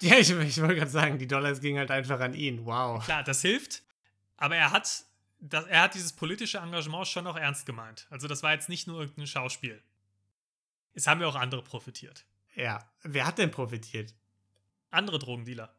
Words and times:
Ja, 0.00 0.16
ich, 0.18 0.30
ich 0.30 0.60
wollte 0.60 0.76
gerade 0.76 0.90
sagen, 0.90 1.18
die 1.18 1.26
Dollars 1.26 1.60
gingen 1.60 1.78
halt 1.78 1.90
einfach 1.90 2.20
an 2.20 2.34
ihn. 2.34 2.64
Wow. 2.66 3.04
Klar, 3.04 3.22
das 3.22 3.42
hilft, 3.42 3.82
aber 4.36 4.56
er 4.56 4.70
hat, 4.70 5.04
das, 5.40 5.66
er 5.66 5.82
hat 5.82 5.94
dieses 5.94 6.12
politische 6.12 6.58
Engagement 6.58 7.06
schon 7.06 7.26
auch 7.26 7.36
ernst 7.36 7.66
gemeint. 7.66 8.06
Also 8.10 8.28
das 8.28 8.42
war 8.42 8.52
jetzt 8.52 8.68
nicht 8.68 8.86
nur 8.86 9.00
irgendein 9.00 9.26
Schauspiel. 9.26 9.82
Es 10.94 11.06
haben 11.06 11.20
ja 11.20 11.26
auch 11.26 11.34
andere 11.36 11.62
profitiert. 11.62 12.24
Ja, 12.54 12.78
wer 13.02 13.26
hat 13.26 13.38
denn 13.38 13.50
profitiert? 13.50 14.14
Andere 14.90 15.18
Drogendealer. 15.18 15.74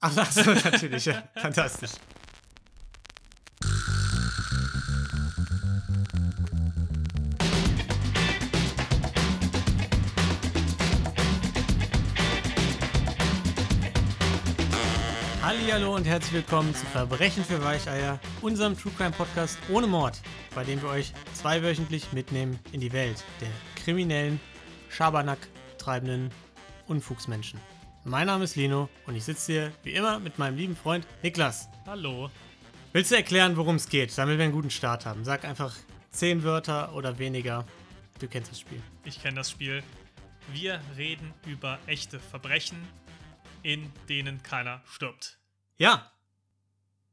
Ach, 0.00 0.12
ach 0.16 0.32
so, 0.32 0.52
natürlich, 0.64 1.04
ja. 1.06 1.22
Fantastisch. 1.36 1.92
Hallo 15.72 15.96
und 15.96 16.04
herzlich 16.04 16.34
willkommen 16.34 16.72
zu 16.74 16.86
Verbrechen 16.86 17.42
für 17.42 17.60
Weicheier, 17.64 18.20
unserem 18.42 18.78
True 18.78 18.92
Crime 18.96 19.10
Podcast 19.10 19.58
ohne 19.68 19.88
Mord, 19.88 20.20
bei 20.54 20.62
dem 20.62 20.80
wir 20.80 20.88
euch 20.88 21.12
zweiwöchentlich 21.32 22.12
mitnehmen 22.12 22.60
in 22.70 22.80
die 22.80 22.92
Welt 22.92 23.24
der 23.40 23.48
kriminellen, 23.82 24.38
Schabernack 24.88 25.38
treibenden 25.78 26.30
Unfugsmenschen. 26.86 27.58
Mein 28.04 28.28
Name 28.28 28.44
ist 28.44 28.54
Lino 28.54 28.88
und 29.06 29.16
ich 29.16 29.24
sitze 29.24 29.52
hier 29.52 29.72
wie 29.82 29.94
immer 29.94 30.20
mit 30.20 30.38
meinem 30.38 30.56
lieben 30.56 30.76
Freund 30.76 31.06
Niklas. 31.22 31.68
Hallo. 31.86 32.30
Willst 32.92 33.10
du 33.10 33.16
erklären, 33.16 33.56
worum 33.56 33.76
es 33.76 33.88
geht, 33.88 34.16
damit 34.16 34.38
wir 34.38 34.44
einen 34.44 34.54
guten 34.54 34.70
Start 34.70 35.06
haben? 35.06 35.24
Sag 35.24 35.44
einfach 35.44 35.74
zehn 36.10 36.44
Wörter 36.44 36.94
oder 36.94 37.18
weniger. 37.18 37.64
Du 38.20 38.28
kennst 38.28 38.50
das 38.52 38.60
Spiel. 38.60 38.80
Ich 39.04 39.20
kenne 39.20 39.36
das 39.36 39.50
Spiel. 39.50 39.82
Wir 40.52 40.80
reden 40.96 41.34
über 41.46 41.78
echte 41.86 42.20
Verbrechen, 42.20 42.78
in 43.62 43.90
denen 44.08 44.42
keiner 44.42 44.82
stirbt. 44.86 45.38
Ja. 45.76 46.12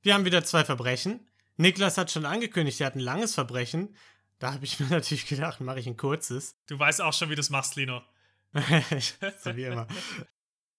Wir 0.02 0.14
haben 0.14 0.26
wieder 0.26 0.44
zwei 0.44 0.64
Verbrechen. 0.64 1.28
Niklas 1.58 1.98
hat 1.98 2.12
schon 2.12 2.26
angekündigt, 2.26 2.80
er 2.82 2.88
hat 2.88 2.96
ein 2.96 3.00
langes 3.00 3.36
Verbrechen. 3.36 3.96
Da 4.40 4.54
habe 4.54 4.66
ich 4.66 4.80
mir 4.80 4.88
natürlich 4.90 5.28
gedacht, 5.28 5.62
mache 5.62 5.80
ich 5.80 5.88
ein 5.88 5.98
kurzes. 5.98 6.56
Du 6.68 6.78
weißt 6.78 7.02
auch 7.02 7.14
schon, 7.14 7.30
wie 7.30 7.36
du 7.36 7.42
es 7.42 7.50
machst, 7.50 7.76
Lino. 7.76 8.02
so 8.54 9.56
wie 9.56 9.64
immer. 9.64 9.88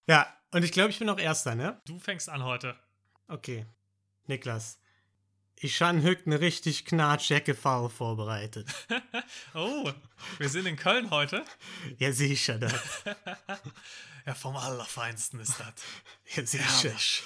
Ja, 0.07 0.27
und 0.51 0.63
ich 0.63 0.71
glaube, 0.71 0.89
ich 0.89 0.99
bin 0.99 1.09
auch 1.09 1.17
Erster, 1.17 1.55
ne? 1.55 1.81
Du 1.85 1.97
fängst 1.99 2.29
an 2.29 2.43
heute. 2.43 2.75
Okay. 3.27 3.65
Niklas. 4.27 4.79
Ich 5.55 5.81
habe 5.81 6.03
heute 6.03 6.25
eine 6.25 6.41
richtig 6.41 6.85
knatschecke 6.85 7.55
Fall 7.55 7.89
vorbereitet. 7.89 8.67
oh, 9.53 9.91
wir 10.37 10.49
sind 10.49 10.65
in 10.65 10.75
Köln 10.75 11.09
heute. 11.09 11.45
Ja, 11.97 12.11
sicher, 12.11 12.59
das. 12.59 12.73
ja, 14.25 14.33
vom 14.35 14.57
Allerfeinsten 14.57 15.39
ist 15.39 15.59
das. 15.59 15.73
Ja, 16.35 16.45
sicher. 16.45 16.89
Herrlich. 16.89 17.23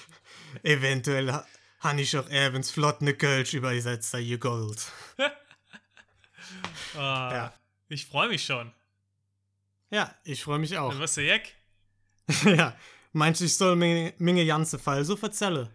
Eventuell 0.63 1.31
ha 1.31 1.45
habe 1.79 2.01
ich 2.01 2.17
auch 2.17 2.29
abends 2.31 2.71
flott 2.71 3.01
eine 3.01 3.13
Kölsch 3.13 3.53
übersetzt, 3.53 4.13
da 4.13 4.17
ihr 4.17 4.39
Gold. 4.39 4.91
oh, 5.19 5.27
ja. 6.97 7.53
Ich 7.87 8.07
freue 8.07 8.29
mich 8.29 8.43
schon. 8.43 8.73
Ja, 9.89 10.13
ich 10.23 10.43
freue 10.43 10.59
mich 10.59 10.77
auch. 10.77 10.93
Du 10.93 11.21
Jack? 11.21 11.53
ja, 12.45 12.75
meinst 13.13 13.41
du, 13.41 13.45
ich 13.45 13.55
soll 13.55 13.75
mir 13.75 14.13
meine 14.17 14.45
ganze 14.45 14.79
Fall 14.79 15.05
so 15.05 15.15
verzelle? 15.15 15.71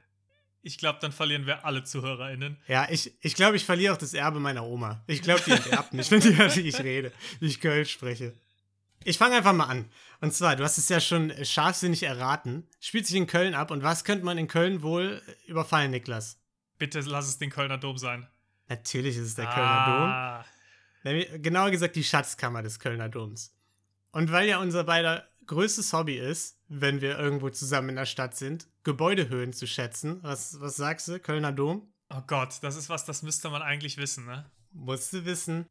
Ich 0.61 0.79
glaube, 0.79 0.99
dann 1.01 1.11
verlieren 1.11 1.47
wir 1.47 1.65
alle 1.65 1.83
ZuhörerInnen. 1.83 2.57
Ja, 2.69 2.87
ich, 2.89 3.13
ich 3.21 3.35
glaube, 3.35 3.57
ich 3.57 3.65
verliere 3.65 3.95
auch 3.95 3.99
das 3.99 4.15
Erbe 4.15 4.39
meiner 4.39 4.65
Oma. 4.65 5.03
Ich 5.09 5.23
glaube, 5.23 5.43
die 5.45 5.51
enterbt 5.51 5.93
mich, 5.93 6.11
wenn 6.11 6.21
die 6.21 6.37
hört, 6.39 6.57
wie 6.57 6.69
ich 6.69 6.79
rede, 6.79 7.13
wie 7.41 7.47
ich 7.47 7.61
Kölsch 7.61 7.91
spreche. 7.93 8.35
Ich 9.05 9.19
fange 9.19 9.37
einfach 9.37 9.53
mal 9.53 9.67
an. 9.67 9.91
Und 10.21 10.33
zwar, 10.33 10.57
du 10.57 10.65
hast 10.65 10.79
es 10.79 10.89
ja 10.89 11.01
schon 11.01 11.33
scharfsinnig 11.45 12.05
erraten. 12.05 12.69
Spielt 12.81 13.07
sich 13.07 13.17
in 13.17 13.27
Köln 13.27 13.55
ab. 13.55 13.71
Und 13.71 13.83
was 13.83 14.05
könnte 14.05 14.25
man 14.25 14.39
in 14.39 14.49
Köln 14.49 14.83
wohl 14.83 15.23
überfallen, 15.47 15.91
Niklas? 15.91 16.39
Bitte 16.79 17.01
lass 17.01 17.29
es 17.29 17.39
den 17.39 17.51
Kölner 17.51 17.79
Dom 17.79 17.99
sein. 17.99 18.27
Natürlich 18.69 19.17
ist 19.17 19.27
es 19.27 19.35
der 19.35 19.49
ah. 19.49 20.45
Kölner 21.05 21.25
Dom. 21.25 21.43
Genauer 21.43 21.71
gesagt 21.71 21.97
die 21.97 22.05
Schatzkammer 22.05 22.63
des 22.63 22.79
Kölner 22.79 23.09
Doms. 23.09 23.55
Und 24.13 24.31
weil 24.31 24.49
ja 24.49 24.59
unser 24.59 24.85
beider 24.85 25.27
größtes 25.47 25.93
Hobby 25.93 26.17
ist, 26.17 26.59
wenn 26.69 27.01
wir 27.01 27.19
irgendwo 27.19 27.51
zusammen 27.51 27.91
in 27.91 27.97
der 27.97 28.07
Stadt 28.07 28.37
sind, 28.37 28.69
Gebäudehöhen 28.85 29.53
zu 29.53 29.67
schätzen. 29.67 30.21
Was, 30.23 30.61
was 30.61 30.77
sagst 30.77 31.09
du, 31.09 31.19
Kölner 31.19 31.53
Dom? 31.53 31.93
Oh 32.11 32.23
Gott, 32.27 32.59
das 32.63 32.77
ist 32.77 32.89
was, 32.89 33.05
das 33.05 33.23
müsste 33.23 33.51
man 33.51 33.63
eigentlich 33.63 33.97
wissen, 33.97 34.27
ne? 34.27 34.51
Musst 34.73 35.13
du 35.13 35.25
wissen. 35.25 35.67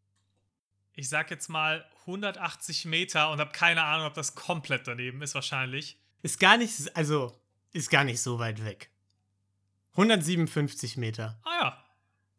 Ich 0.93 1.09
sag 1.09 1.31
jetzt 1.31 1.47
mal 1.47 1.85
180 2.01 2.85
Meter 2.85 3.31
und 3.31 3.39
habe 3.39 3.51
keine 3.51 3.83
Ahnung, 3.83 4.07
ob 4.07 4.13
das 4.13 4.35
komplett 4.35 4.87
daneben 4.87 5.21
ist, 5.21 5.35
wahrscheinlich. 5.35 5.99
Ist 6.21 6.39
gar 6.39 6.57
nicht, 6.57 6.95
also, 6.95 7.39
ist 7.71 7.89
gar 7.89 8.03
nicht 8.03 8.21
so 8.21 8.39
weit 8.39 8.63
weg. 8.65 8.91
157 9.91 10.97
Meter. 10.97 11.39
Ah 11.43 11.59
ja. 11.61 11.85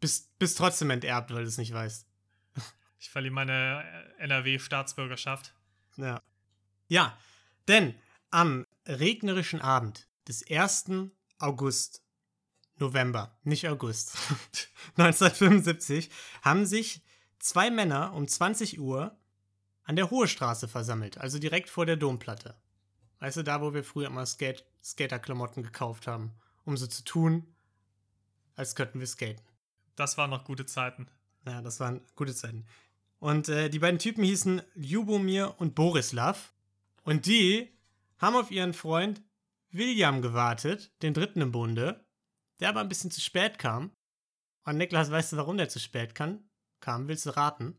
Bist, 0.00 0.38
bist 0.38 0.58
trotzdem 0.58 0.90
enterbt, 0.90 1.32
weil 1.32 1.42
du 1.42 1.48
es 1.48 1.58
nicht 1.58 1.72
weißt. 1.72 2.06
Ich 2.98 3.10
verliere 3.10 3.34
meine 3.34 4.14
NRW-Staatsbürgerschaft. 4.18 5.54
Ja. 5.96 6.22
Ja, 6.86 7.18
denn 7.66 7.94
am 8.30 8.66
regnerischen 8.86 9.60
Abend 9.60 10.08
des 10.28 10.48
1. 10.48 11.10
August, 11.38 12.02
November, 12.76 13.38
nicht 13.42 13.68
August, 13.68 14.16
1975, 14.96 16.10
haben 16.42 16.64
sich 16.64 17.02
zwei 17.42 17.70
Männer 17.70 18.14
um 18.14 18.26
20 18.26 18.80
Uhr 18.80 19.18
an 19.82 19.96
der 19.96 20.10
Hohe 20.10 20.28
Straße 20.28 20.68
versammelt, 20.68 21.18
also 21.18 21.38
direkt 21.38 21.68
vor 21.68 21.84
der 21.84 21.96
Domplatte. 21.96 22.56
Weißt 23.18 23.36
du, 23.36 23.42
da, 23.42 23.60
wo 23.60 23.74
wir 23.74 23.84
früher 23.84 24.06
immer 24.06 24.24
Skate 24.24 24.64
Skaterklamotten 24.82 25.62
gekauft 25.62 26.06
haben, 26.06 26.32
um 26.64 26.76
so 26.76 26.86
zu 26.86 27.04
tun, 27.04 27.46
als 28.54 28.74
könnten 28.74 29.00
wir 29.00 29.06
skaten. 29.06 29.44
Das 29.96 30.16
waren 30.16 30.30
noch 30.30 30.44
gute 30.44 30.66
Zeiten. 30.66 31.08
Ja, 31.46 31.60
das 31.60 31.80
waren 31.80 32.00
gute 32.14 32.34
Zeiten. 32.34 32.66
Und 33.18 33.48
äh, 33.48 33.68
die 33.68 33.78
beiden 33.78 33.98
Typen 33.98 34.24
hießen 34.24 34.62
Ljubomir 34.74 35.54
und 35.58 35.74
Borislav. 35.74 36.52
Und 37.04 37.26
die 37.26 37.68
haben 38.18 38.36
auf 38.36 38.50
ihren 38.50 38.72
Freund 38.72 39.22
William 39.70 40.22
gewartet, 40.22 40.92
den 41.02 41.14
dritten 41.14 41.40
im 41.40 41.52
Bunde, 41.52 42.04
der 42.60 42.68
aber 42.68 42.80
ein 42.80 42.88
bisschen 42.88 43.10
zu 43.10 43.20
spät 43.20 43.58
kam. 43.58 43.90
Und 44.64 44.76
Niklas, 44.76 45.10
weißt 45.10 45.32
du, 45.32 45.36
warum 45.36 45.56
der 45.56 45.68
zu 45.68 45.80
spät 45.80 46.14
kann? 46.14 46.44
Kam? 46.82 47.08
Willst 47.08 47.24
du 47.24 47.30
raten? 47.30 47.78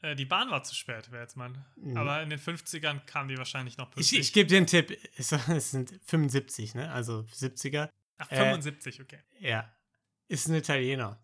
Äh, 0.00 0.14
die 0.14 0.24
Bahn 0.24 0.50
war 0.50 0.62
zu 0.62 0.76
spät, 0.76 1.10
wäre 1.10 1.22
jetzt 1.22 1.36
mein. 1.36 1.64
Mhm. 1.74 1.96
Aber 1.96 2.22
in 2.22 2.30
den 2.30 2.38
50ern 2.38 3.00
kam 3.06 3.26
die 3.26 3.36
wahrscheinlich 3.36 3.76
noch 3.76 3.86
pünktlich. 3.90 4.12
Ich, 4.12 4.18
ich 4.20 4.32
gebe 4.32 4.48
dir 4.48 4.58
einen 4.58 4.66
Tipp. 4.66 4.96
Es, 5.16 5.32
es, 5.48 5.72
sind 5.72 5.98
75, 6.04 6.76
ne? 6.76 6.92
Also 6.92 7.26
70er. 7.32 7.90
Ach, 8.18 8.28
75, 8.28 8.98
äh, 8.98 9.02
okay. 9.02 9.18
Ja. 9.40 9.72
Ist 10.28 10.46
ein 10.46 10.54
Italiener. 10.54 11.20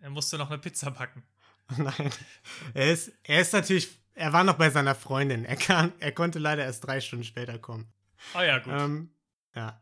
Er 0.00 0.10
musste 0.10 0.38
noch 0.38 0.48
eine 0.48 0.58
Pizza 0.58 0.92
backen. 0.92 1.24
Nein. 1.76 2.12
Er 2.74 2.92
ist, 2.92 3.12
er 3.24 3.40
ist 3.40 3.52
natürlich 3.52 3.98
er 4.18 4.32
war 4.32 4.42
noch 4.42 4.56
bei 4.56 4.68
seiner 4.68 4.96
Freundin. 4.96 5.44
Er, 5.44 5.56
kann, 5.56 5.92
er 6.00 6.10
konnte 6.10 6.40
leider 6.40 6.64
erst 6.64 6.84
drei 6.84 7.00
Stunden 7.00 7.24
später 7.24 7.58
kommen. 7.58 7.86
Oh 8.34 8.40
ja, 8.40 8.58
gut. 8.58 8.72
Ähm, 8.76 9.10
ja. 9.54 9.80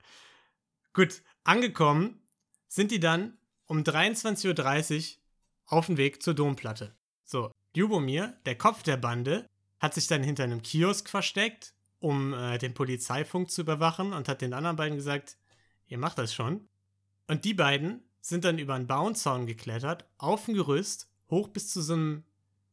Gut, 0.93 1.23
angekommen 1.43 2.21
sind 2.69 2.91
die 2.91 3.01
dann 3.01 3.39
um 3.65 3.79
23.30 3.79 4.97
Uhr 4.97 5.05
auf 5.67 5.87
dem 5.87 5.97
Weg 5.97 6.23
zur 6.23 6.35
Domplatte. 6.35 6.95
So, 7.25 7.51
Ljubomir, 7.75 8.35
der 8.47 8.57
Kopf 8.57 8.83
der 8.83 8.97
Bande, 8.97 9.47
hat 9.79 9.95
sich 9.95 10.07
dann 10.07 10.23
hinter 10.23 10.45
einem 10.45 10.63
Kiosk 10.63 11.09
versteckt, 11.09 11.75
um 11.99 12.33
äh, 12.33 12.59
den 12.59 12.75
Polizeifunk 12.75 13.51
zu 13.51 13.63
überwachen 13.63 14.13
und 14.13 14.29
hat 14.29 14.41
den 14.41 14.55
anderen 14.55 14.77
beiden 14.77 14.97
gesagt, 14.97 15.37
ihr 15.89 15.99
macht 15.99 16.19
das 16.19 16.35
schon. 16.35 16.69
Und 17.27 17.45
die 17.45 17.55
beiden 17.55 18.03
sind 18.21 18.45
dann 18.45 18.59
über 18.59 18.75
einen 18.75 18.87
Bauenzaun 18.87 19.47
geklettert, 19.47 20.07
auf 20.19 20.49
ein 20.49 20.55
Gerüst, 20.55 21.11
hoch 21.31 21.49
bis 21.49 21.71
zu 21.71 21.83
so 21.83 21.95
einem 21.95 22.25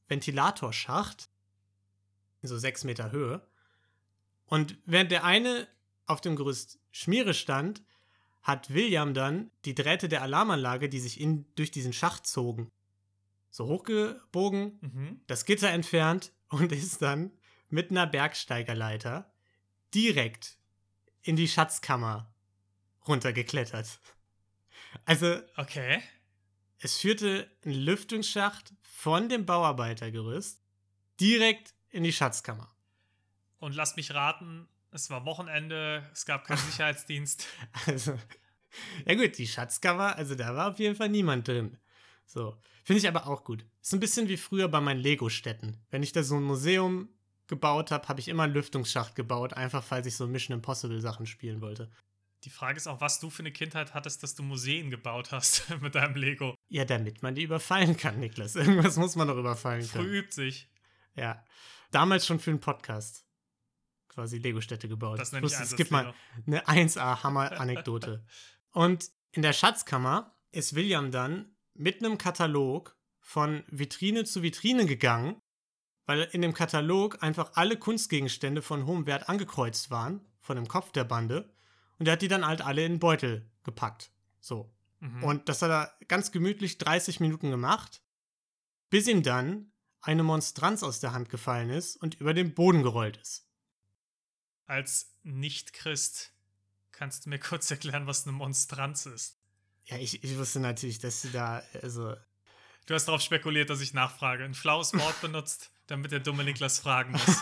Ventilatorschacht 0.08 1.30
so 2.48 2.58
sechs 2.58 2.84
Meter 2.84 3.12
Höhe. 3.12 3.42
Und 4.48 4.78
während 4.86 5.12
der 5.12 5.24
eine 5.24 5.68
auf 6.06 6.22
dem 6.22 6.36
Gerüst 6.36 6.80
Schmiere 6.92 7.34
stand, 7.34 7.82
hat 8.42 8.74
William 8.74 9.14
dann 9.14 9.52
die 9.66 9.74
Drähte 9.74 10.10
der 10.10 10.22
Alarmanlage, 10.22 10.90
die 10.90 11.00
sich 11.00 11.20
in, 11.20 11.46
durch 11.56 11.72
diesen 11.72 11.94
Schacht 11.94 12.28
zogen, 12.28 12.70
so 13.54 13.68
hochgebogen, 13.68 14.80
mhm. 14.82 15.22
das 15.28 15.46
Gitter 15.46 15.70
entfernt 15.70 16.34
und 16.50 16.72
ist 16.72 17.02
dann 17.02 17.32
mit 17.70 17.92
einer 17.92 18.08
Bergsteigerleiter 18.08 19.32
direkt 19.94 20.58
in 21.22 21.36
die 21.36 21.48
Schatzkammer 21.48 22.34
runtergeklettert. 23.08 24.00
Also, 25.06 25.40
okay. 25.56 26.02
Es 26.80 26.98
führte 26.98 27.50
ein 27.64 27.72
Lüftungsschacht 27.72 28.74
von 28.82 29.30
dem 29.30 29.46
Bauarbeitergerüst 29.46 30.62
direkt 31.20 31.74
in 31.90 32.04
die 32.04 32.12
Schatzkammer. 32.12 32.76
Und 33.60 33.76
lass 33.76 33.96
mich 33.96 34.14
raten, 34.14 34.68
es 34.92 35.10
war 35.10 35.26
Wochenende, 35.26 36.10
es 36.12 36.26
gab 36.26 36.46
keinen 36.46 36.58
Sicherheitsdienst. 36.72 37.48
Also, 37.86 38.18
ja 39.06 39.16
gut, 39.16 39.38
die 39.38 39.48
Schatzkammer, 39.48 40.16
also 40.16 40.34
da 40.36 40.56
war 40.56 40.72
auf 40.72 40.80
jeden 40.80 40.96
Fall 40.96 41.10
niemand 41.10 41.48
drin. 41.48 41.78
So, 42.34 42.58
finde 42.84 43.00
ich 43.00 43.08
aber 43.08 43.28
auch 43.28 43.44
gut. 43.44 43.64
Ist 43.80 43.94
ein 43.94 44.00
bisschen 44.00 44.28
wie 44.28 44.38
früher 44.38 44.68
bei 44.68 44.82
meinen 44.82 45.00
Lego-Städten. 45.00 45.78
Wenn 45.92 46.02
ich 46.02 46.14
da 46.14 46.24
so 46.24 46.36
ein 46.36 46.44
Museum 46.44 47.10
gebaut 47.46 47.92
habe, 47.92 48.08
habe 48.08 48.20
ich 48.20 48.28
immer 48.28 48.42
einen 48.42 48.56
Lüftungsschacht 48.56 49.14
gebaut, 49.14 49.54
einfach 49.54 49.84
falls 49.84 50.08
ich 50.08 50.16
so 50.16 50.26
Mission 50.26 50.58
Impossible 50.58 51.00
Sachen 51.00 51.28
spielen 51.28 51.62
wollte. 51.62 51.92
Die 52.44 52.50
Frage 52.50 52.78
ist 52.78 52.88
auch, 52.88 53.02
was 53.02 53.20
du 53.20 53.30
für 53.30 53.44
eine 53.44 53.52
Kindheit 53.52 53.94
hattest, 53.94 54.24
dass 54.24 54.34
du 54.34 54.42
Museen 54.42 54.90
gebaut 54.90 55.32
hast 55.32 55.70
mit 55.82 55.94
deinem 55.94 56.16
Lego. 56.16 56.56
Ja, 56.70 56.86
damit 56.86 57.22
man 57.22 57.36
die 57.36 57.44
überfallen 57.44 57.98
kann, 57.98 58.20
Niklas. 58.20 58.56
Irgendwas 58.56 58.98
muss 58.98 59.16
man 59.16 59.28
doch 59.28 59.38
überfallen 59.38 59.88
können. 59.88 60.06
Früh 60.06 60.18
übt 60.18 60.34
sich. 60.34 60.72
Ja. 61.16 61.46
Damals 61.92 62.26
schon 62.26 62.40
für 62.40 62.50
einen 62.50 62.62
Podcast 62.62 63.28
quasi 64.08 64.40
Lego-Städte 64.40 64.90
gebaut. 64.90 65.20
Das 65.20 65.34
nenne 65.34 65.46
ich 65.46 65.54
es 65.54 65.76
gibt 65.76 65.92
mal 65.92 66.16
eine 66.48 66.66
1A-Hammer-Anekdote. 66.66 68.26
Und 68.72 69.12
in 69.32 69.44
der 69.44 69.54
Schatzkammer 69.54 70.36
ist 70.52 70.74
William 70.74 71.12
dann 71.12 71.53
mit 71.74 72.04
einem 72.04 72.18
Katalog 72.18 72.96
von 73.20 73.64
Vitrine 73.68 74.26
zu 74.26 74.44
Vitrine 74.44 74.86
gegangen, 74.86 75.42
weil 76.06 76.24
in 76.32 76.42
dem 76.42 76.54
Katalog 76.54 77.24
einfach 77.24 77.52
alle 77.56 77.78
Kunstgegenstände 77.78 78.62
von 78.62 78.86
hohem 78.86 79.06
Wert 79.06 79.30
angekreuzt 79.30 79.90
waren, 79.90 80.26
von 80.42 80.56
dem 80.56 80.68
Kopf 80.68 80.92
der 80.92 81.06
Bande. 81.06 81.54
Und 81.98 82.08
er 82.08 82.14
hat 82.14 82.22
die 82.22 82.28
dann 82.28 82.46
halt 82.46 82.62
alle 82.62 82.86
in 82.86 82.94
den 82.94 83.00
Beutel 83.00 83.50
gepackt. 83.64 84.12
So. 84.40 84.74
Mhm. 85.00 85.24
Und 85.24 85.50
das 85.50 85.62
hat 85.62 85.72
er 85.72 85.98
ganz 86.08 86.32
gemütlich 86.32 86.78
30 86.78 87.20
Minuten 87.20 87.50
gemacht, 87.50 88.02
bis 88.90 89.08
ihm 89.08 89.24
dann 89.24 89.72
eine 90.02 90.24
Monstranz 90.24 90.84
aus 90.84 91.00
der 91.00 91.14
Hand 91.14 91.30
gefallen 91.30 91.70
ist 91.70 91.96
und 91.96 92.20
über 92.20 92.34
den 92.34 92.54
Boden 92.54 92.84
gerollt 92.84 93.18
ist. 93.18 93.48
Als 94.66 95.16
Nicht-Christ 95.24 96.34
kannst 96.92 97.26
du 97.26 97.30
mir 97.30 97.40
kurz 97.40 97.72
erklären, 97.72 98.06
was 98.06 98.28
eine 98.28 98.34
Monstranz 98.34 99.06
ist. 99.06 99.40
Ja, 99.86 99.98
ich, 99.98 100.24
ich 100.24 100.38
wusste 100.38 100.60
natürlich, 100.60 101.00
dass 101.00 101.22
sie 101.22 101.32
da, 101.32 101.62
also, 101.82 102.14
Du 102.86 102.94
hast 102.94 103.06
darauf 103.06 103.22
spekuliert, 103.22 103.70
dass 103.70 103.80
ich 103.80 103.94
nachfrage. 103.94 104.44
Ein 104.44 104.54
flaues 104.54 104.94
Wort 105.00 105.22
benutzt, 105.22 105.72
damit 105.88 106.12
der 106.12 106.20
dumme 106.20 106.44
Niklas 106.44 106.80
fragen 106.80 107.12
muss. 107.14 107.42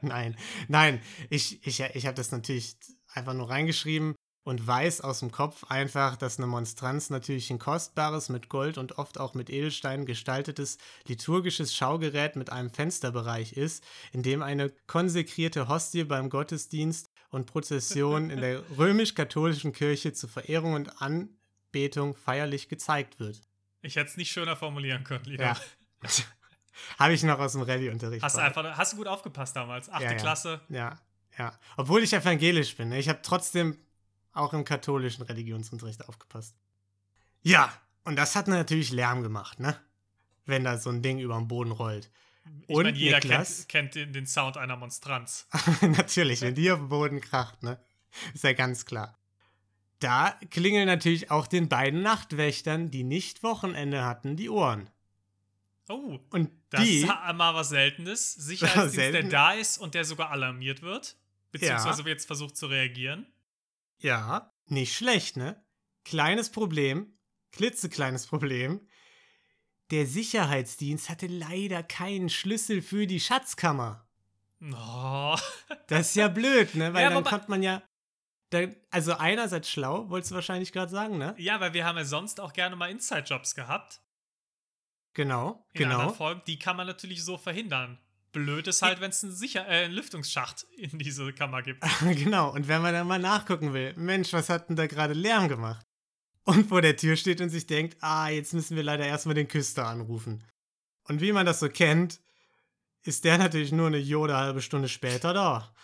nein, 0.00 0.36
nein, 0.68 1.00
ich, 1.28 1.64
ich, 1.66 1.80
ich 1.80 2.06
habe 2.06 2.16
das 2.16 2.32
natürlich 2.32 2.76
einfach 3.12 3.34
nur 3.34 3.50
reingeschrieben 3.50 4.14
und 4.42 4.66
weiß 4.66 5.02
aus 5.02 5.20
dem 5.20 5.30
Kopf 5.30 5.64
einfach, 5.64 6.16
dass 6.16 6.38
eine 6.38 6.46
Monstranz 6.46 7.10
natürlich 7.10 7.50
ein 7.50 7.58
kostbares, 7.58 8.30
mit 8.30 8.48
Gold 8.48 8.78
und 8.78 8.98
oft 8.98 9.18
auch 9.18 9.34
mit 9.34 9.50
Edelsteinen 9.50 10.06
gestaltetes 10.06 10.78
liturgisches 11.06 11.74
Schaugerät 11.74 12.36
mit 12.36 12.50
einem 12.50 12.70
Fensterbereich 12.70 13.52
ist, 13.52 13.84
in 14.12 14.22
dem 14.22 14.42
eine 14.42 14.70
konsekrierte 14.86 15.68
Hostie 15.68 16.04
beim 16.04 16.30
Gottesdienst 16.30 17.10
und 17.28 17.46
Prozession 17.46 18.30
in 18.30 18.40
der 18.40 18.62
römisch-katholischen 18.78 19.72
Kirche 19.72 20.12
zur 20.12 20.30
Verehrung 20.30 20.72
und 20.72 21.00
Anbetung 21.70 22.14
feierlich 22.14 22.68
gezeigt 22.68 23.20
wird. 23.20 23.40
Ich 23.82 23.96
hätte 23.96 24.10
es 24.10 24.16
nicht 24.16 24.30
schöner 24.30 24.56
formulieren 24.56 25.04
können, 25.04 25.24
lieber. 25.24 25.44
Ja. 25.44 25.56
Habe 26.98 27.12
ich 27.12 27.22
noch 27.22 27.38
aus 27.38 27.52
dem 27.52 27.62
Rallye-Unterricht. 27.62 28.22
Hast 28.22 28.36
du 28.36 28.40
einfach, 28.40 28.64
hast 28.76 28.92
du 28.92 28.96
gut 28.96 29.06
aufgepasst 29.06 29.54
damals? 29.54 29.88
Achte 29.88 30.04
Ja, 30.04 30.10
ja. 30.12 30.16
Klasse. 30.16 30.60
Ja, 30.68 30.98
ja. 31.38 31.58
Obwohl 31.76 32.02
ich 32.02 32.12
evangelisch 32.12 32.76
bin. 32.76 32.88
ne? 32.88 32.98
Ich 32.98 33.08
habe 33.08 33.20
trotzdem 33.22 33.76
auch 34.32 34.52
im 34.52 34.64
katholischen 34.64 35.22
Religionsunterricht 35.24 36.08
aufgepasst. 36.08 36.56
Ja, 37.42 37.72
und 38.04 38.16
das 38.16 38.34
hat 38.34 38.48
natürlich 38.48 38.92
Lärm 38.92 39.22
gemacht, 39.22 39.60
ne? 39.60 39.78
Wenn 40.46 40.64
da 40.64 40.78
so 40.78 40.90
ein 40.90 41.02
Ding 41.02 41.18
über 41.18 41.36
den 41.36 41.48
Boden 41.48 41.70
rollt. 41.70 42.10
Ich 42.66 42.74
Und 42.74 42.84
meine, 42.84 42.96
jeder 42.96 43.18
Niklas? 43.18 43.68
kennt, 43.68 43.68
kennt 43.68 43.94
den, 43.94 44.12
den 44.12 44.26
Sound 44.26 44.56
einer 44.56 44.76
Monstranz. 44.76 45.46
natürlich, 45.82 46.40
wenn 46.40 46.54
die 46.54 46.70
auf 46.72 46.78
den 46.78 46.88
Boden 46.88 47.20
kracht, 47.20 47.62
ne? 47.62 47.78
Ist 48.34 48.44
ja 48.44 48.52
ganz 48.54 48.86
klar. 48.86 49.19
Da 50.00 50.30
klingeln 50.50 50.86
natürlich 50.86 51.30
auch 51.30 51.46
den 51.46 51.68
beiden 51.68 52.02
Nachtwächtern, 52.02 52.90
die 52.90 53.04
nicht 53.04 53.42
Wochenende 53.42 54.04
hatten, 54.04 54.36
die 54.36 54.48
Ohren. 54.50 54.90
Oh, 55.88 56.18
Und 56.30 56.50
das 56.70 56.82
die. 56.84 57.00
ist 57.00 57.08
ha- 57.08 57.32
mal 57.32 57.54
was 57.54 57.68
Seltenes. 57.70 58.32
Sicherheitsdienst, 58.34 58.96
der 58.96 59.12
Selten. 59.12 59.30
da 59.30 59.52
ist 59.52 59.78
und 59.78 59.94
der 59.94 60.04
sogar 60.04 60.30
alarmiert 60.30 60.82
wird. 60.82 61.16
Beziehungsweise 61.52 62.02
jetzt 62.08 62.26
versucht 62.26 62.56
zu 62.56 62.66
reagieren. 62.66 63.26
Ja, 63.98 64.52
nicht 64.66 64.94
schlecht, 64.96 65.36
ne? 65.36 65.62
Kleines 66.04 66.50
Problem, 66.50 67.12
klitzekleines 67.52 68.26
Problem. 68.26 68.80
Der 69.90 70.06
Sicherheitsdienst 70.06 71.10
hatte 71.10 71.26
leider 71.26 71.82
keinen 71.82 72.28
Schlüssel 72.28 72.80
für 72.82 73.06
die 73.08 73.18
Schatzkammer. 73.20 74.06
Oh. 74.72 75.36
Das 75.88 76.10
ist 76.10 76.14
ja 76.16 76.28
blöd, 76.28 76.74
ne? 76.76 76.94
Weil 76.94 77.02
Ja, 77.02 77.10
dann 77.10 77.24
konnte 77.24 77.50
man 77.50 77.62
ja. 77.64 77.82
Da, 78.50 78.66
also 78.90 79.14
einerseits 79.14 79.70
schlau, 79.70 80.10
wolltest 80.10 80.32
du 80.32 80.34
wahrscheinlich 80.34 80.72
gerade 80.72 80.90
sagen, 80.90 81.18
ne? 81.18 81.34
Ja, 81.38 81.60
weil 81.60 81.72
wir 81.72 81.84
haben 81.84 81.96
ja 81.96 82.04
sonst 82.04 82.40
auch 82.40 82.52
gerne 82.52 82.74
mal 82.74 82.90
Inside-Jobs 82.90 83.54
gehabt. 83.54 84.00
Genau, 85.14 85.66
In 85.72 85.82
genau. 85.82 85.98
anderen 85.98 86.14
Folgen. 86.14 86.42
Die 86.46 86.58
kann 86.58 86.76
man 86.76 86.86
natürlich 86.86 87.24
so 87.24 87.36
verhindern. 87.38 87.98
Blöd 88.32 88.68
ist 88.68 88.82
halt, 88.82 89.00
wenn 89.00 89.10
es 89.10 89.24
einen, 89.24 89.32
Sicher 89.32 89.66
äh, 89.66 89.84
einen 89.84 89.94
Lüftungsschacht 89.94 90.64
in 90.76 90.98
diese 90.98 91.32
Kammer 91.32 91.62
gibt. 91.62 91.84
genau. 92.00 92.52
Und 92.52 92.68
wenn 92.68 92.82
man 92.82 92.92
dann 92.92 93.06
mal 93.06 93.18
nachgucken 93.18 93.72
will, 93.72 93.92
Mensch, 93.96 94.32
was 94.32 94.48
hat 94.48 94.68
denn 94.68 94.76
da 94.76 94.86
gerade 94.86 95.14
Lärm 95.14 95.48
gemacht? 95.48 95.84
Und 96.44 96.68
vor 96.68 96.82
der 96.82 96.96
Tür 96.96 97.16
steht 97.16 97.40
und 97.40 97.50
sich 97.50 97.66
denkt, 97.66 97.96
ah, 98.00 98.28
jetzt 98.28 98.54
müssen 98.54 98.76
wir 98.76 98.82
leider 98.82 99.04
erstmal 99.04 99.34
den 99.34 99.48
Küster 99.48 99.86
anrufen. 99.86 100.44
Und 101.04 101.20
wie 101.20 101.32
man 101.32 101.46
das 101.46 101.60
so 101.60 101.68
kennt, 101.68 102.20
ist 103.02 103.24
der 103.24 103.38
natürlich 103.38 103.72
nur 103.72 103.88
eine 103.88 103.98
Jode 103.98 104.36
halbe 104.36 104.62
Stunde 104.62 104.88
später 104.88 105.32
da. 105.34 105.74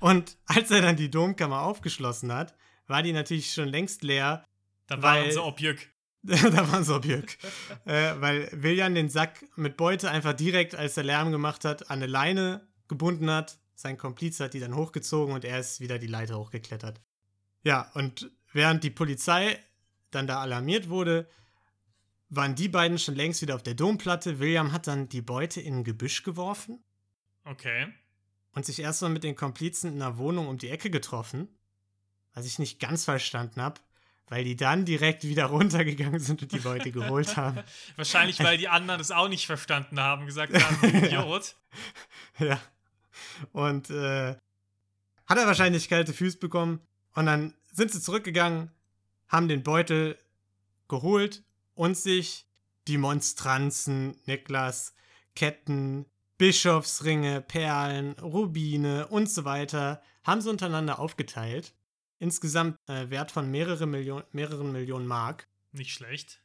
Und 0.00 0.36
als 0.46 0.70
er 0.70 0.82
dann 0.82 0.96
die 0.96 1.10
Domkammer 1.10 1.62
aufgeschlossen 1.62 2.32
hat, 2.32 2.54
war 2.86 3.02
die 3.02 3.12
natürlich 3.12 3.52
schon 3.52 3.68
längst 3.68 4.02
leer. 4.02 4.44
Da 4.86 5.00
war 5.02 5.14
Weil- 5.16 5.24
unser 5.26 5.44
Objekt. 5.44 5.88
da 6.22 6.70
war 6.70 6.84
so 6.84 7.00
Björk. 7.00 7.38
äh, 7.86 8.12
weil 8.18 8.50
William 8.52 8.94
den 8.94 9.08
Sack 9.08 9.42
mit 9.56 9.78
Beute 9.78 10.10
einfach 10.10 10.34
direkt, 10.34 10.74
als 10.74 10.96
er 10.98 11.04
Lärm 11.04 11.30
gemacht 11.32 11.64
hat, 11.64 11.88
an 11.90 11.98
eine 12.00 12.06
Leine 12.06 12.68
gebunden 12.88 13.30
hat. 13.30 13.58
Sein 13.74 13.96
Kompliz 13.96 14.38
hat 14.38 14.52
die 14.52 14.60
dann 14.60 14.76
hochgezogen 14.76 15.34
und 15.34 15.46
er 15.46 15.58
ist 15.60 15.80
wieder 15.80 15.98
die 15.98 16.08
Leiter 16.08 16.36
hochgeklettert. 16.38 17.00
Ja, 17.62 17.90
und 17.94 18.30
während 18.52 18.84
die 18.84 18.90
Polizei 18.90 19.58
dann 20.10 20.26
da 20.26 20.40
alarmiert 20.42 20.90
wurde, 20.90 21.26
waren 22.28 22.54
die 22.54 22.68
beiden 22.68 22.98
schon 22.98 23.14
längst 23.14 23.40
wieder 23.40 23.54
auf 23.54 23.62
der 23.62 23.74
Domplatte. 23.74 24.38
William 24.40 24.72
hat 24.72 24.86
dann 24.88 25.08
die 25.08 25.22
Beute 25.22 25.62
in 25.62 25.76
ein 25.78 25.84
Gebüsch 25.84 26.22
geworfen 26.22 26.84
Okay. 27.44 27.86
Und 28.54 28.66
sich 28.66 28.80
erstmal 28.80 29.10
mit 29.10 29.24
den 29.24 29.36
Komplizen 29.36 29.92
in 29.92 30.02
einer 30.02 30.18
Wohnung 30.18 30.48
um 30.48 30.58
die 30.58 30.70
Ecke 30.70 30.90
getroffen. 30.90 31.48
Was 32.34 32.46
ich 32.46 32.58
nicht 32.58 32.78
ganz 32.78 33.04
verstanden 33.04 33.60
habe, 33.60 33.80
weil 34.28 34.44
die 34.44 34.56
dann 34.56 34.84
direkt 34.84 35.24
wieder 35.24 35.46
runtergegangen 35.46 36.20
sind 36.20 36.42
und 36.42 36.52
die 36.52 36.60
Beute 36.60 36.92
geholt 36.92 37.36
haben. 37.36 37.62
Wahrscheinlich, 37.96 38.38
weil 38.40 38.56
die 38.56 38.68
anderen 38.68 39.00
es 39.00 39.10
auch 39.10 39.28
nicht 39.28 39.46
verstanden 39.46 40.00
haben, 40.00 40.26
gesagt 40.26 40.52
haben, 40.54 40.96
Idiot. 41.04 41.56
Ja. 42.38 42.60
Und 43.52 43.90
äh, 43.90 44.36
hat 45.26 45.38
er 45.38 45.46
wahrscheinlich 45.46 45.88
kalte 45.88 46.12
Füße 46.12 46.38
bekommen. 46.38 46.80
Und 47.14 47.26
dann 47.26 47.54
sind 47.72 47.92
sie 47.92 48.00
zurückgegangen, 48.00 48.70
haben 49.28 49.48
den 49.48 49.62
Beutel 49.62 50.18
geholt 50.88 51.42
und 51.74 51.96
sich 51.96 52.46
die 52.88 52.98
Monstranzen, 52.98 54.16
Niklas, 54.26 54.94
Ketten, 55.34 56.06
Bischofsringe, 56.40 57.42
Perlen, 57.42 58.12
Rubine 58.12 59.08
und 59.08 59.28
so 59.28 59.44
weiter, 59.44 60.00
haben 60.24 60.40
sie 60.40 60.48
untereinander 60.48 60.98
aufgeteilt. 60.98 61.74
Insgesamt 62.18 62.78
äh, 62.88 63.10
Wert 63.10 63.30
von 63.30 63.50
mehrere 63.50 63.84
Million, 63.84 64.22
mehreren 64.32 64.72
Millionen 64.72 65.06
Mark. 65.06 65.48
Nicht 65.72 65.92
schlecht. 65.92 66.42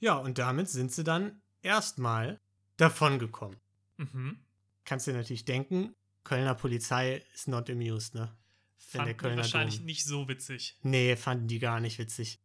Ja, 0.00 0.16
und 0.16 0.38
damit 0.38 0.70
sind 0.70 0.92
sie 0.92 1.04
dann 1.04 1.42
erstmal 1.60 2.40
davongekommen. 2.78 3.58
Mhm. 3.98 4.38
kannst 4.86 5.06
du 5.06 5.10
dir 5.10 5.18
natürlich 5.18 5.44
denken, 5.44 5.94
Kölner 6.24 6.54
Polizei 6.54 7.22
ist 7.34 7.46
not 7.46 7.68
amused, 7.68 8.14
ne? 8.14 8.34
Wenn 8.92 9.04
der 9.04 9.14
Kölner 9.14 9.42
wahrscheinlich 9.42 9.76
Dom. 9.76 9.84
nicht 9.84 10.06
so 10.06 10.26
witzig. 10.26 10.78
Nee, 10.82 11.16
fanden 11.16 11.48
die 11.48 11.58
gar 11.58 11.80
nicht 11.80 11.98
witzig. 11.98 12.40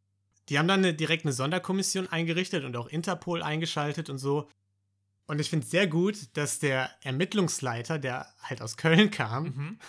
Die 0.49 0.59
haben 0.59 0.67
dann 0.67 0.79
eine, 0.79 0.93
direkt 0.93 1.23
eine 1.23 1.31
Sonderkommission 1.31 2.07
eingerichtet 2.07 2.65
und 2.65 2.75
auch 2.75 2.87
Interpol 2.87 3.41
eingeschaltet 3.41 4.09
und 4.09 4.17
so. 4.17 4.49
Und 5.29 5.39
ich 5.39 5.51
finde 5.51 5.63
es 5.63 5.69
sehr 5.69 5.85
gut, 5.85 6.35
dass 6.35 6.57
der 6.57 6.89
Ermittlungsleiter, 7.03 7.99
der 7.99 8.25
halt 8.41 8.63
aus 8.63 8.77
Köln 8.77 9.11
kam, 9.11 9.43
Mhm. 9.43 9.79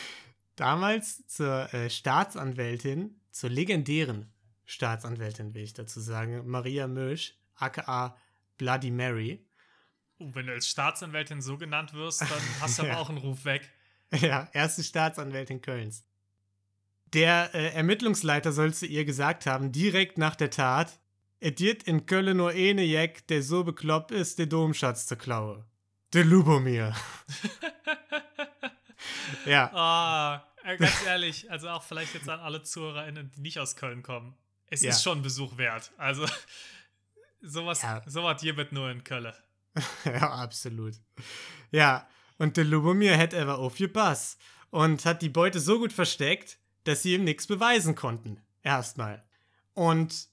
damals 0.56 1.26
zur 1.26 1.72
äh, 1.72 1.88
Staatsanwältin, 1.88 3.18
zur 3.30 3.48
legendären 3.48 4.30
Staatsanwältin, 4.66 5.54
will 5.54 5.62
ich 5.62 5.72
dazu 5.72 6.00
sagen, 6.00 6.46
Maria 6.46 6.86
Mösch, 6.86 7.34
aka 7.54 8.14
Bloody 8.58 8.90
Mary. 8.90 9.42
Oh, 10.18 10.28
wenn 10.34 10.46
du 10.48 10.52
als 10.52 10.68
Staatsanwältin 10.68 11.40
so 11.40 11.56
genannt 11.56 11.94
wirst, 11.94 12.20
dann 12.20 12.28
hast 12.60 12.78
du 12.78 12.82
aber 12.82 12.90
Ja. 12.92 12.98
auch 12.98 13.08
einen 13.08 13.18
Ruf 13.18 13.46
weg. 13.46 13.70
Ja, 14.12 14.50
erste 14.52 14.82
Staatsanwältin 14.84 15.62
Kölns. 15.62 16.04
Der 17.14 17.54
äh, 17.54 17.72
Ermittlungsleiter 17.72 18.52
soll 18.52 18.74
zu 18.74 18.84
ihr 18.84 19.06
gesagt 19.06 19.46
haben, 19.46 19.72
direkt 19.72 20.18
nach 20.18 20.36
der 20.36 20.50
Tat, 20.50 21.00
es 21.40 21.54
gibt 21.54 21.84
in 21.84 22.06
Köln 22.06 22.36
nur 22.36 22.50
eine 22.50 22.82
Jack, 22.84 23.26
der 23.28 23.42
so 23.42 23.64
bekloppt 23.64 24.10
ist, 24.12 24.38
den 24.38 24.48
Domschatz 24.48 25.06
zu 25.06 25.16
klauen. 25.16 25.64
Der 26.12 26.24
Lubomir. 26.24 26.94
ja, 29.46 29.70
Ah, 29.72 30.46
äh, 30.64 30.76
ganz 30.76 31.04
ehrlich, 31.06 31.50
also 31.50 31.68
auch 31.68 31.82
vielleicht 31.82 32.14
jetzt 32.14 32.28
an 32.28 32.40
alle 32.40 32.62
ZuhörerInnen, 32.62 33.30
die 33.30 33.40
nicht 33.40 33.58
aus 33.58 33.76
Köln 33.76 34.02
kommen. 34.02 34.34
Es 34.66 34.82
Ja. 34.82 34.90
ist 34.90 35.02
schon 35.02 35.22
Besuch 35.22 35.56
wert. 35.56 35.92
Also, 35.96 36.26
sowas, 37.40 37.82
Ja. 37.82 38.02
sowas 38.06 38.40
hier 38.40 38.56
wird 38.56 38.72
nur 38.72 38.90
in 38.90 39.04
Köln. 39.04 39.32
ja, 40.04 40.30
absolut. 40.32 40.94
Ja, 41.70 42.08
Und 42.38 42.56
der 42.56 42.64
Lubomir 42.64 43.18
hat 43.18 43.34
aber 43.34 43.58
aufgepasst 43.58 44.40
und 44.70 45.04
hat 45.04 45.20
die 45.20 45.28
Beute 45.28 45.60
so 45.60 45.78
gut 45.78 45.92
versteckt, 45.92 46.58
dass 46.84 47.02
sie 47.02 47.12
ihm 47.14 47.24
nichts 47.24 47.46
beweisen 47.46 47.94
konnten. 47.94 48.40
Erstmal. 48.62 49.22
Und 49.74 50.29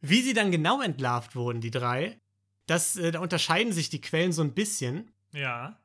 wie 0.00 0.22
sie 0.22 0.34
dann 0.34 0.50
genau 0.50 0.80
entlarvt 0.80 1.36
wurden, 1.36 1.60
die 1.60 1.70
drei, 1.70 2.20
das, 2.66 2.96
äh, 2.96 3.10
da 3.10 3.20
unterscheiden 3.20 3.72
sich 3.72 3.90
die 3.90 4.00
Quellen 4.00 4.32
so 4.32 4.42
ein 4.42 4.54
bisschen. 4.54 5.10
Ja. 5.32 5.78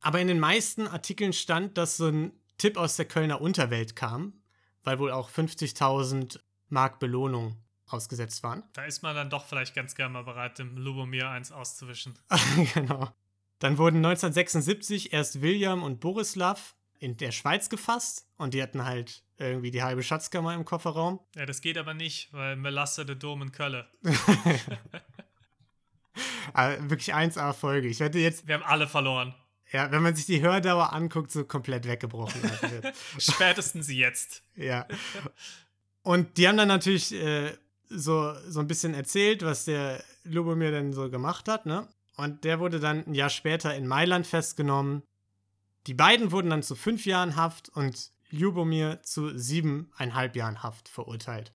Aber 0.00 0.20
in 0.20 0.28
den 0.28 0.40
meisten 0.40 0.86
Artikeln 0.86 1.32
stand, 1.32 1.78
dass 1.78 1.96
so 1.96 2.08
ein 2.08 2.32
Tipp 2.58 2.76
aus 2.76 2.96
der 2.96 3.06
Kölner 3.06 3.40
Unterwelt 3.40 3.96
kam, 3.96 4.34
weil 4.84 4.98
wohl 4.98 5.10
auch 5.10 5.30
50.000 5.30 6.38
Mark 6.68 6.98
Belohnung 6.98 7.56
ausgesetzt 7.86 8.42
waren. 8.42 8.62
Da 8.72 8.84
ist 8.84 9.02
man 9.02 9.14
dann 9.14 9.30
doch 9.30 9.46
vielleicht 9.46 9.74
ganz 9.74 9.94
gerne 9.94 10.12
mal 10.12 10.24
bereit, 10.24 10.58
dem 10.58 10.76
Lubomir 10.76 11.28
eins 11.28 11.52
auszuwischen. 11.52 12.18
genau. 12.74 13.08
Dann 13.58 13.78
wurden 13.78 13.98
1976 13.98 15.12
erst 15.12 15.40
William 15.40 15.82
und 15.82 16.00
Borislav 16.00 16.76
in 16.98 17.16
der 17.16 17.32
Schweiz 17.32 17.68
gefasst 17.68 18.26
und 18.36 18.54
die 18.54 18.62
hatten 18.62 18.84
halt 18.84 19.22
irgendwie 19.38 19.70
die 19.70 19.82
halbe 19.82 20.02
Schatzkammer 20.02 20.54
im 20.54 20.64
Kofferraum. 20.64 21.20
Ja, 21.34 21.46
das 21.46 21.60
geht 21.60 21.78
aber 21.78 21.94
nicht, 21.94 22.32
weil 22.32 22.56
Melasse 22.56 23.04
der 23.04 23.16
Dom 23.16 23.42
in 23.42 23.52
Köln. 23.52 23.84
also 26.52 26.90
wirklich 26.90 27.14
1A-Folge. 27.14 27.88
Ich 27.88 28.00
wette 28.00 28.18
jetzt, 28.18 28.46
Wir 28.46 28.54
haben 28.54 28.64
alle 28.64 28.86
verloren. 28.86 29.34
ja, 29.72 29.90
wenn 29.90 30.02
man 30.02 30.14
sich 30.14 30.26
die 30.26 30.42
Hördauer 30.42 30.92
anguckt, 30.92 31.30
so 31.30 31.44
komplett 31.44 31.86
weggebrochen. 31.86 32.42
wird. 32.42 32.94
Spätestens 33.18 33.90
jetzt. 33.90 34.42
ja. 34.54 34.86
Und 36.02 36.38
die 36.38 36.46
haben 36.46 36.56
dann 36.56 36.68
natürlich 36.68 37.12
äh, 37.12 37.52
so, 37.88 38.32
so 38.48 38.60
ein 38.60 38.68
bisschen 38.68 38.94
erzählt, 38.94 39.44
was 39.44 39.64
der 39.64 40.04
Lubomir 40.22 40.70
denn 40.70 40.92
so 40.92 41.10
gemacht 41.10 41.48
hat, 41.48 41.66
ne? 41.66 41.88
Und 42.16 42.44
der 42.44 42.60
wurde 42.60 42.80
dann 42.80 43.04
ein 43.06 43.14
Jahr 43.14 43.28
später 43.28 43.74
in 43.74 43.86
Mailand 43.86 44.26
festgenommen. 44.26 45.02
Die 45.86 45.94
beiden 45.94 46.30
wurden 46.30 46.50
dann 46.50 46.62
zu 46.62 46.74
fünf 46.74 47.06
Jahren 47.06 47.36
Haft 47.36 47.68
und 47.68 48.10
Ljubomir 48.36 49.02
zu 49.02 49.36
siebeneinhalb 49.36 50.36
Jahren 50.36 50.62
Haft 50.62 50.88
verurteilt. 50.88 51.52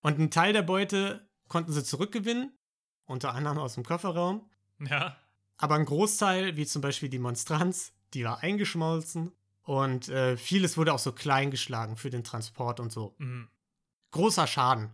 Und 0.00 0.14
einen 0.14 0.30
Teil 0.30 0.52
der 0.52 0.62
Beute 0.62 1.28
konnten 1.48 1.72
sie 1.72 1.84
zurückgewinnen, 1.84 2.56
unter 3.04 3.34
anderem 3.34 3.58
aus 3.58 3.74
dem 3.74 3.84
Kofferraum. 3.84 4.50
Ja. 4.78 5.16
Aber 5.56 5.76
ein 5.76 5.84
Großteil, 5.84 6.56
wie 6.56 6.66
zum 6.66 6.82
Beispiel 6.82 7.08
die 7.08 7.18
Monstranz, 7.18 7.92
die 8.12 8.24
war 8.24 8.42
eingeschmolzen. 8.42 9.32
Und 9.62 10.08
äh, 10.08 10.36
vieles 10.36 10.76
wurde 10.76 10.92
auch 10.92 10.98
so 10.98 11.12
klein 11.12 11.50
geschlagen 11.50 11.96
für 11.96 12.10
den 12.10 12.22
Transport 12.22 12.80
und 12.80 12.92
so. 12.92 13.14
Mhm. 13.18 13.48
Großer 14.10 14.46
Schaden. 14.46 14.90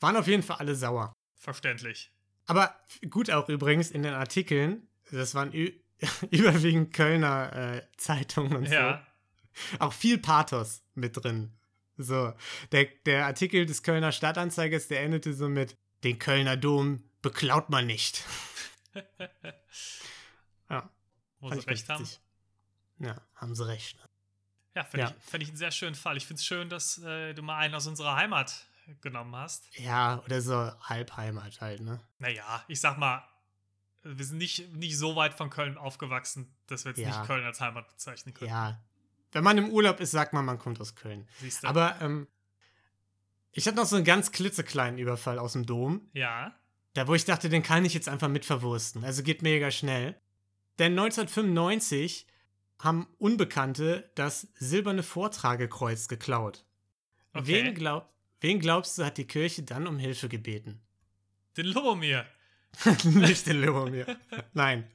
Waren 0.00 0.16
auf 0.16 0.26
jeden 0.26 0.42
Fall 0.42 0.56
alle 0.56 0.74
sauer. 0.74 1.12
Verständlich. 1.36 2.12
Aber 2.46 2.74
gut 3.10 3.30
auch 3.30 3.48
übrigens 3.48 3.90
in 3.90 4.02
den 4.02 4.14
Artikeln, 4.14 4.88
das 5.10 5.34
waren 5.34 5.52
überwiegend 6.30 6.92
Kölner 6.94 7.52
äh, 7.52 7.82
Zeitungen 7.96 8.56
und 8.56 8.68
Ja. 8.68 9.05
auch 9.78 9.92
viel 9.92 10.18
Pathos 10.18 10.82
mit 10.94 11.16
drin. 11.22 11.52
So, 11.98 12.34
der, 12.72 12.84
der 13.06 13.26
Artikel 13.26 13.64
des 13.66 13.82
Kölner 13.82 14.12
Stadtanzeigers, 14.12 14.88
der 14.88 15.02
endete 15.02 15.32
so 15.32 15.48
mit, 15.48 15.76
den 16.04 16.18
Kölner 16.18 16.56
Dom 16.56 17.02
beklaut 17.22 17.70
man 17.70 17.86
nicht. 17.86 18.22
ja, 20.70 20.90
Wo 21.40 21.50
sie 21.52 21.60
recht 21.60 21.88
haben. 21.88 22.08
Ja, 22.98 23.20
haben 23.34 23.54
sie 23.54 23.66
recht. 23.66 23.96
Ja, 24.74 24.84
finde 24.84 25.06
Ja. 25.06 25.14
ich, 25.18 25.24
find 25.30 25.42
ich 25.42 25.48
einen 25.50 25.58
sehr 25.58 25.70
schönen 25.70 25.94
Fall. 25.94 26.16
Ich 26.16 26.26
finde 26.26 26.40
es 26.40 26.46
schön, 26.46 26.68
dass 26.68 26.98
äh, 26.98 27.32
du 27.34 27.42
mal 27.42 27.56
einen 27.58 27.74
aus 27.74 27.86
unserer 27.86 28.16
Heimat 28.16 28.66
genommen 29.00 29.34
hast. 29.34 29.64
Ja, 29.78 30.22
oder 30.24 30.40
so 30.40 30.54
Halbheimat 30.82 31.60
halt, 31.60 31.80
ne? 31.80 32.00
Naja, 32.18 32.64
ich 32.68 32.80
sag 32.80 32.98
mal, 32.98 33.26
wir 34.02 34.24
sind 34.24 34.38
nicht, 34.38 34.72
nicht 34.74 34.96
so 34.96 35.16
weit 35.16 35.34
von 35.34 35.50
Köln 35.50 35.76
aufgewachsen, 35.78 36.54
dass 36.66 36.84
wir 36.84 36.90
jetzt 36.90 36.98
Ja. 37.00 37.08
nicht 37.08 37.26
Köln 37.26 37.44
als 37.44 37.60
Heimat 37.60 37.88
bezeichnen 37.88 38.34
können. 38.34 38.50
Ja. 38.50 38.80
Wenn 39.36 39.44
man 39.44 39.58
im 39.58 39.68
Urlaub 39.68 40.00
ist, 40.00 40.12
sagt 40.12 40.32
man, 40.32 40.46
man 40.46 40.58
kommt 40.58 40.80
aus 40.80 40.94
Köln. 40.94 41.28
Siehst 41.42 41.62
du? 41.62 41.68
Aber 41.68 42.00
ähm, 42.00 42.26
ich 43.52 43.66
hatte 43.66 43.76
noch 43.76 43.84
so 43.84 43.96
einen 43.96 44.06
ganz 44.06 44.32
klitzekleinen 44.32 44.98
Überfall 44.98 45.38
aus 45.38 45.52
dem 45.52 45.66
Dom. 45.66 46.08
ja. 46.14 46.54
Da, 46.94 47.06
wo 47.06 47.14
ich 47.14 47.26
dachte, 47.26 47.50
den 47.50 47.62
kann 47.62 47.84
ich 47.84 47.92
jetzt 47.92 48.08
einfach 48.08 48.28
mit 48.28 48.46
verwursten. 48.46 49.04
Also 49.04 49.22
geht 49.22 49.42
mega 49.42 49.70
schnell. 49.70 50.18
Denn 50.78 50.92
1995 50.92 52.26
haben 52.78 53.06
Unbekannte 53.18 54.10
das 54.14 54.48
silberne 54.54 55.02
Vortragekreuz 55.02 56.08
geklaut. 56.08 56.64
Okay. 57.34 57.46
Wen, 57.46 57.74
glaub, 57.74 58.08
wen 58.40 58.58
glaubst 58.58 58.96
du, 58.96 59.04
hat 59.04 59.18
die 59.18 59.26
Kirche 59.26 59.64
dann 59.64 59.86
um 59.86 59.98
Hilfe 59.98 60.30
gebeten? 60.30 60.80
Den 61.58 61.66
Lubomir. 61.66 62.24
nicht 63.04 63.46
den 63.46 63.60
Lubomir. 63.60 64.16
Nein. 64.54 64.90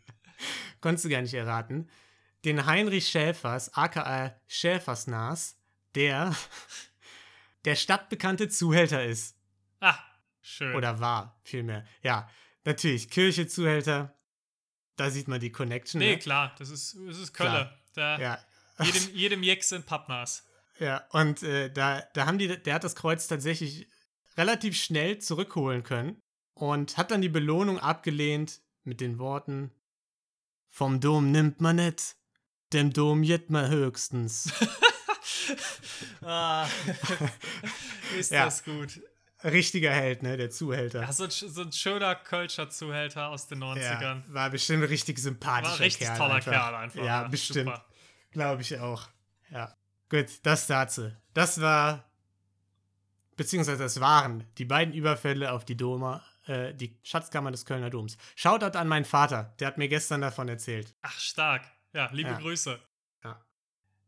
Konntest 0.80 1.06
du 1.06 1.10
gar 1.10 1.22
nicht 1.22 1.36
erraten. 1.36 1.88
Den 2.46 2.66
Heinrich 2.66 3.08
Schäfers, 3.08 3.74
aka 3.74 4.36
Schäfersnas, 4.48 5.58
der 5.96 6.36
der 7.66 7.76
stadtbekannte 7.76 8.50
Zuhälter 8.50 9.04
ist. 9.06 9.38
Ah, 9.80 9.98
schön. 10.42 10.76
Oder 10.76 11.00
war, 11.00 11.40
vielmehr. 11.44 11.86
Ja, 12.02 12.30
natürlich, 12.64 13.10
Kirche, 13.10 13.48
Zuhälter, 13.48 14.18
da 14.96 15.10
sieht 15.10 15.28
man 15.28 15.40
die 15.40 15.52
Connection. 15.52 16.00
nee, 16.00 16.14
ne? 16.14 16.20
klar, 16.20 16.56
das 16.58 16.70
ist, 16.70 16.98
das 17.08 17.18
ist 17.18 17.34
Köln. 17.34 17.50
Klar. 17.50 17.78
Da, 17.94 18.20
Ja, 18.20 18.40
jedem, 18.82 19.10
jedem 19.16 19.44
Jeck 19.44 19.64
sind 19.64 19.86
Pappnas. 19.86 20.46
ja. 20.80 21.06
Und 21.12 21.44
äh, 21.44 21.72
da, 21.72 22.02
da 22.14 22.26
haben 22.26 22.38
die, 22.38 22.48
der 22.62 22.74
hat 22.74 22.84
das 22.84 22.96
Kreuz 22.96 23.28
tatsächlich 23.28 23.88
relativ 24.38 24.78
schnell 24.78 25.20
zurückholen 25.20 25.84
können 25.84 26.22
und 26.54 26.98
hat 26.98 27.12
dann 27.12 27.22
die 27.22 27.30
Belohnung 27.30 27.80
abgelehnt 27.80 28.62
mit 28.84 29.02
den 29.02 29.20
Worten: 29.20 29.72
Vom 30.70 31.00
Dom 31.00 31.32
nimmt 31.32 31.60
man 31.60 31.76
net, 31.76 32.16
dem 32.74 32.92
Dom 32.94 33.24
man 33.50 33.70
höchstens. 33.70 34.52
ah, 36.24 36.68
ist 38.18 38.32
Ja. 38.32 38.46
das 38.46 38.64
gut. 38.64 39.02
Richtiger 39.44 39.92
Held, 39.92 40.22
ne, 40.22 40.38
der 40.38 40.52
Zuhälter. 40.52 41.02
Ja, 41.02 41.12
so, 41.12 41.24
ein, 41.24 41.32
so 41.32 41.62
ein 41.62 41.72
schöner 41.72 42.14
Kölscher 42.16 42.70
Zuhälter 42.70 43.30
aus 43.30 43.48
den 43.48 43.64
90ern. 43.64 44.02
Ja, 44.02 44.24
war 44.28 44.50
bestimmt 44.52 44.84
ein 44.84 44.88
richtig 44.90 45.18
sympathischer 45.18 45.72
War 45.72 45.80
ein 45.80 45.84
richtig 45.84 46.08
Kerl. 46.08 46.18
toller 46.18 46.34
einfach. 46.36 46.52
Kerl 46.52 46.76
einfach. 46.76 47.04
Ja, 47.04 47.24
bestimmt. 47.28 47.70
Super. 47.70 47.86
Glaube 48.32 48.62
ich 48.62 48.80
auch. 48.80 49.08
Ja. 49.50 49.76
Gut, 50.10 50.28
das 50.44 50.68
dazu. 50.68 51.12
Das 51.34 51.60
war, 51.60 52.08
beziehungsweise 53.36 53.82
das 53.82 54.00
waren 54.00 54.46
die 54.60 54.66
beiden 54.66 54.94
Überfälle 54.94 55.52
auf 55.52 55.66
die 55.66 55.76
Doma, 55.78 56.24
äh, 56.46 56.74
die 56.76 57.00
Schatzkammer 57.02 57.50
des 57.50 57.66
Kölner 57.66 57.90
Doms. 57.90 58.18
Shoutout 58.36 58.78
an 58.78 58.88
meinen 58.88 59.06
Vater, 59.06 59.56
der 59.60 59.68
hat 59.70 59.78
mir 59.80 59.88
gestern 59.88 60.22
davon 60.22 60.50
erzählt. 60.50 60.94
Ach, 61.02 61.18
stark. 61.20 61.64
Ja, 61.94 62.10
liebe 62.12 62.30
Ja. 62.32 62.38
Grüße. 62.40 62.80
Ja. 63.24 63.46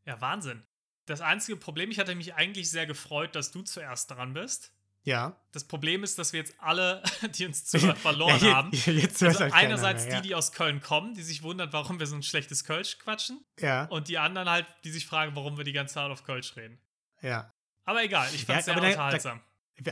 Ja, 0.05 0.21
Wahnsinn. 0.21 0.65
Das 1.05 1.21
einzige 1.21 1.57
Problem, 1.57 1.91
ich 1.91 1.99
hatte 1.99 2.15
mich 2.15 2.33
eigentlich 2.35 2.69
sehr 2.69 2.85
gefreut, 2.85 3.35
dass 3.35 3.51
du 3.51 3.61
zuerst 3.61 4.09
dran 4.11 4.33
bist. 4.33 4.71
Ja. 5.05 5.35
Das 5.51 5.65
Problem 5.65 6.01
ist, 6.05 6.17
dass 6.17 6.31
wir 6.31 6.39
jetzt 6.39 6.55
alle, 6.59 7.03
die 7.35 7.45
uns 7.45 7.65
zuhören, 7.65 7.97
verloren 7.97 8.39
ja, 8.41 8.53
haben. 8.55 8.71
Jetzt, 8.71 9.21
Also 9.21 9.41
halt 9.41 9.53
einerseits 9.53 10.05
mehr, 10.05 10.21
die, 10.21 10.29
die 10.29 10.35
aus 10.35 10.53
Köln 10.53 10.79
kommen, 10.81 11.13
die 11.13 11.23
sich 11.23 11.43
wundern, 11.43 11.73
warum 11.73 11.99
wir 11.99 12.07
so 12.07 12.15
ein 12.15 12.23
schlechtes 12.23 12.63
Kölsch 12.63 12.99
quatschen. 12.99 13.43
Ja, 13.59 13.85
Und 13.85 14.07
die 14.07 14.17
anderen 14.17 14.49
halt, 14.49 14.65
die 14.85 14.91
sich 14.91 15.05
fragen, 15.05 15.35
warum 15.35 15.57
wir 15.57 15.65
die 15.65 15.73
ganze 15.73 15.95
Zeit 15.95 16.09
auf 16.09 16.23
Kölsch 16.23 16.55
reden. 16.55 16.79
ja. 17.21 17.53
Aber 17.85 18.01
egal, 18.01 18.29
ich 18.33 18.45
fand's 18.45 18.65
Ja, 18.67 18.73
sehr 18.73 18.75
da- 18.75 18.79
da- 18.81 18.87
unterhaltsam. 18.87 19.37
ja. 19.39 19.43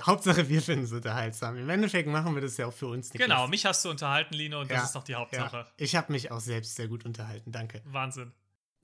Hauptsache, 0.03 0.47
wir 0.47 0.61
finden 0.61 0.85
es 0.85 0.91
unterhaltsam. 0.91 1.57
Im 1.57 1.69
Endeffekt 1.69 2.07
machen 2.07 2.35
wir 2.35 2.41
das 2.41 2.57
ja 2.57 2.67
auch 2.67 2.73
für 2.73 2.87
uns. 2.87 3.11
Niklas. 3.13 3.27
genau, 3.27 3.47
mich 3.47 3.65
hast 3.65 3.83
du 3.83 3.89
unterhalten, 3.89 4.35
Lino, 4.35 4.61
und 4.61 4.69
das 4.69 4.77
Ja, 4.77 4.83
ist 4.83 4.95
doch 4.95 5.03
die 5.03 5.15
Hauptsache. 5.15 5.57
Ja. 5.57 5.67
Ich 5.77 5.95
habe 5.95 6.11
mich 6.11 6.31
auch 6.31 6.39
selbst 6.39 6.75
sehr 6.75 6.87
gut 6.87 7.03
unterhalten. 7.05 7.51
Danke. 7.51 7.81
Wahnsinn. 7.85 8.31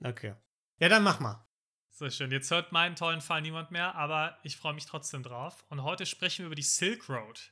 Okay. 0.03 0.33
Ja, 0.79 0.89
dann 0.89 1.03
mach 1.03 1.19
mal. 1.19 1.45
So 1.91 2.09
schön. 2.09 2.31
Jetzt 2.31 2.51
hört 2.51 2.71
meinen 2.71 2.95
tollen 2.95 3.21
Fall 3.21 3.41
niemand 3.41 3.71
mehr, 3.71 3.95
aber 3.95 4.37
ich 4.43 4.57
freue 4.57 4.73
mich 4.73 4.85
trotzdem 4.85 5.23
drauf. 5.23 5.65
Und 5.69 5.83
heute 5.83 6.05
sprechen 6.05 6.39
wir 6.39 6.45
über 6.47 6.55
die 6.55 6.61
Silk 6.63 7.09
Road. 7.09 7.51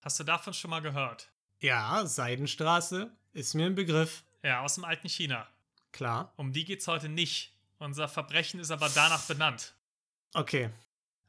Hast 0.00 0.18
du 0.18 0.24
davon 0.24 0.54
schon 0.54 0.70
mal 0.70 0.80
gehört? 0.80 1.30
Ja, 1.60 2.06
Seidenstraße 2.06 3.10
ist 3.32 3.54
mir 3.54 3.66
ein 3.66 3.74
Begriff. 3.74 4.24
Ja, 4.42 4.62
aus 4.62 4.74
dem 4.76 4.84
alten 4.84 5.08
China. 5.08 5.46
Klar. 5.92 6.32
Um 6.36 6.52
die 6.52 6.64
geht's 6.64 6.88
heute 6.88 7.08
nicht. 7.08 7.52
Unser 7.78 8.08
Verbrechen 8.08 8.58
ist 8.60 8.70
aber 8.70 8.88
danach 8.88 9.24
benannt. 9.26 9.74
Okay. 10.34 10.70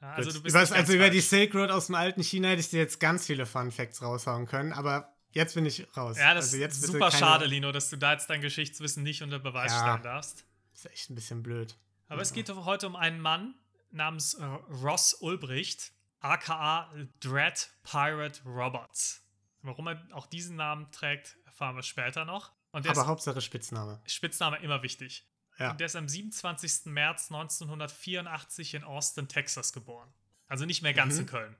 Ja, 0.02 0.14
also 0.14 0.32
du 0.32 0.42
bist 0.42 0.56
ganz 0.56 0.72
also 0.72 0.94
über 0.94 1.10
die. 1.10 1.22
Silk 1.22 1.54
Road 1.54 1.70
aus 1.72 1.86
dem 1.88 1.96
alten 1.96 2.24
China 2.24 2.48
hätte 2.50 2.62
ich 2.62 2.70
dir 2.70 2.80
jetzt 2.80 3.00
ganz 3.00 3.26
viele 3.26 3.46
Fun 3.46 3.72
Facts 3.72 4.02
raushauen 4.02 4.48
können, 4.48 4.74
aber 4.74 5.14
jetzt 5.32 5.54
bin 5.54 5.66
ich 5.66 5.86
raus. 5.96 6.18
Ja, 6.18 6.34
das 6.34 6.46
also 6.46 6.58
jetzt 6.58 6.78
ist 6.84 6.88
super 6.88 7.10
keine- 7.10 7.20
schade, 7.20 7.46
Lino, 7.46 7.72
dass 7.72 7.90
du 7.90 7.98
da 7.98 8.14
jetzt 8.14 8.30
dein 8.30 8.42
Geschichtswissen 8.42 9.04
nicht 9.04 9.22
unter 9.22 9.40
Beweis 9.40 9.72
Ja. 9.72 9.82
stellen 9.82 10.04
darfst. 10.04 10.46
Ist 10.74 10.86
echt 10.88 11.10
ein 11.10 11.16
bisschen 11.16 11.44
blöd. 11.44 11.78
Aber 12.08 12.22
es 12.22 12.34
geht 12.34 12.50
heute 12.50 12.88
um 12.88 12.96
einen 12.96 13.22
Mann 13.22 13.54
namens 13.92 14.34
äh, 14.34 14.44
Ross 14.44 15.14
Ulbricht, 15.14 15.92
aka 16.20 16.92
Dread 17.20 17.70
Pirate 17.84 18.42
Roberts. 18.46 19.24
Warum 19.62 19.88
er 19.88 20.02
auch 20.14 20.26
diesen 20.26 20.56
Namen 20.56 20.92
trägt, 20.92 21.38
erfahren 21.46 21.76
wir 21.76 21.84
später 21.84 22.26
noch. 22.26 22.52
Aber 22.72 23.06
Hauptsache 23.06 23.42
Spitzname. 23.42 24.02
Spitzname 24.08 24.58
immer 24.64 24.82
wichtig. 24.82 25.28
Ja. 25.58 25.72
Und 25.72 25.80
der 25.80 25.86
ist 25.88 25.96
am 25.96 26.08
27. 26.08 26.86
März 26.92 27.30
1984 27.32 28.74
in 28.76 28.84
Austin, 28.84 29.28
Texas 29.28 29.74
geboren. 29.74 30.12
Also 30.48 30.66
nicht 30.66 30.82
mehr 30.82 30.94
ganz 30.94 31.16
Mhm. 31.16 31.20
in 31.22 31.26
Köln. 31.28 31.56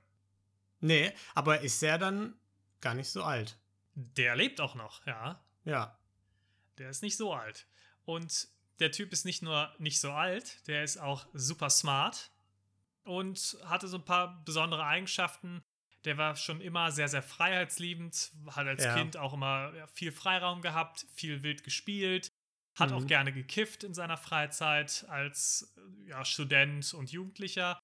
Nee, 0.80 1.12
aber 1.34 1.60
ist 1.60 1.82
er 1.82 1.98
dann 1.98 2.34
gar 2.80 2.94
nicht 2.94 3.08
so 3.10 3.22
alt. 3.22 3.56
Der 3.94 4.34
lebt 4.36 4.60
auch 4.60 4.74
noch, 4.74 5.06
ja. 5.06 5.40
Ja. 5.64 5.96
Der 6.78 6.90
ist 6.90 7.02
nicht 7.02 7.16
so 7.16 7.32
alt. 7.32 7.66
Und 8.04 8.48
der 8.80 8.90
Typ 8.90 9.12
ist 9.12 9.24
nicht 9.24 9.42
nur 9.42 9.72
nicht 9.78 10.00
so 10.00 10.12
alt, 10.12 10.66
der 10.66 10.82
ist 10.82 10.96
auch 10.98 11.26
super 11.34 11.70
smart 11.70 12.30
und 13.04 13.56
hatte 13.64 13.86
so 13.86 13.98
ein 13.98 14.04
paar 14.04 14.42
besondere 14.44 14.84
Eigenschaften. 14.84 15.62
Der 16.04 16.18
war 16.18 16.34
schon 16.34 16.60
immer 16.60 16.90
sehr, 16.90 17.08
sehr 17.08 17.22
freiheitsliebend, 17.22 18.32
hat 18.50 18.66
als 18.66 18.82
Ja. 18.82 18.94
Kind 18.96 19.16
auch 19.16 19.32
immer 19.34 19.72
viel 19.92 20.10
Freiraum 20.10 20.62
gehabt, 20.62 21.06
viel 21.14 21.44
wild 21.44 21.62
gespielt, 21.62 22.32
hat 22.74 22.90
Mhm. 22.90 22.96
auch 22.96 23.06
gerne 23.06 23.32
gekifft 23.32 23.84
in 23.84 23.94
seiner 23.94 24.16
Freizeit 24.16 25.04
als 25.08 25.74
ja, 26.06 26.24
Student 26.24 26.94
und 26.94 27.10
Jugendlicher, 27.12 27.78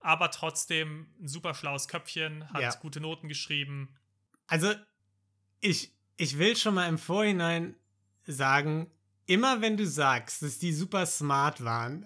aber 0.00 0.30
trotzdem 0.30 1.14
ein 1.20 1.28
super 1.28 1.54
schlaues 1.54 1.88
Köpfchen, 1.88 2.48
hat 2.52 2.60
Ja. 2.62 2.74
gute 2.74 3.00
Noten 3.00 3.28
geschrieben. 3.28 3.94
Also, 4.48 4.74
ich, 5.60 5.92
ich 6.16 6.38
will 6.38 6.56
schon 6.56 6.74
mal 6.74 6.88
im 6.88 6.98
Vorhinein 6.98 7.76
sagen, 8.26 8.90
immer 9.26 9.60
wenn 9.60 9.76
du 9.76 9.86
sagst, 9.86 10.42
dass 10.42 10.58
die 10.58 10.72
super 10.72 11.06
smart 11.06 11.62
waren, 11.64 12.04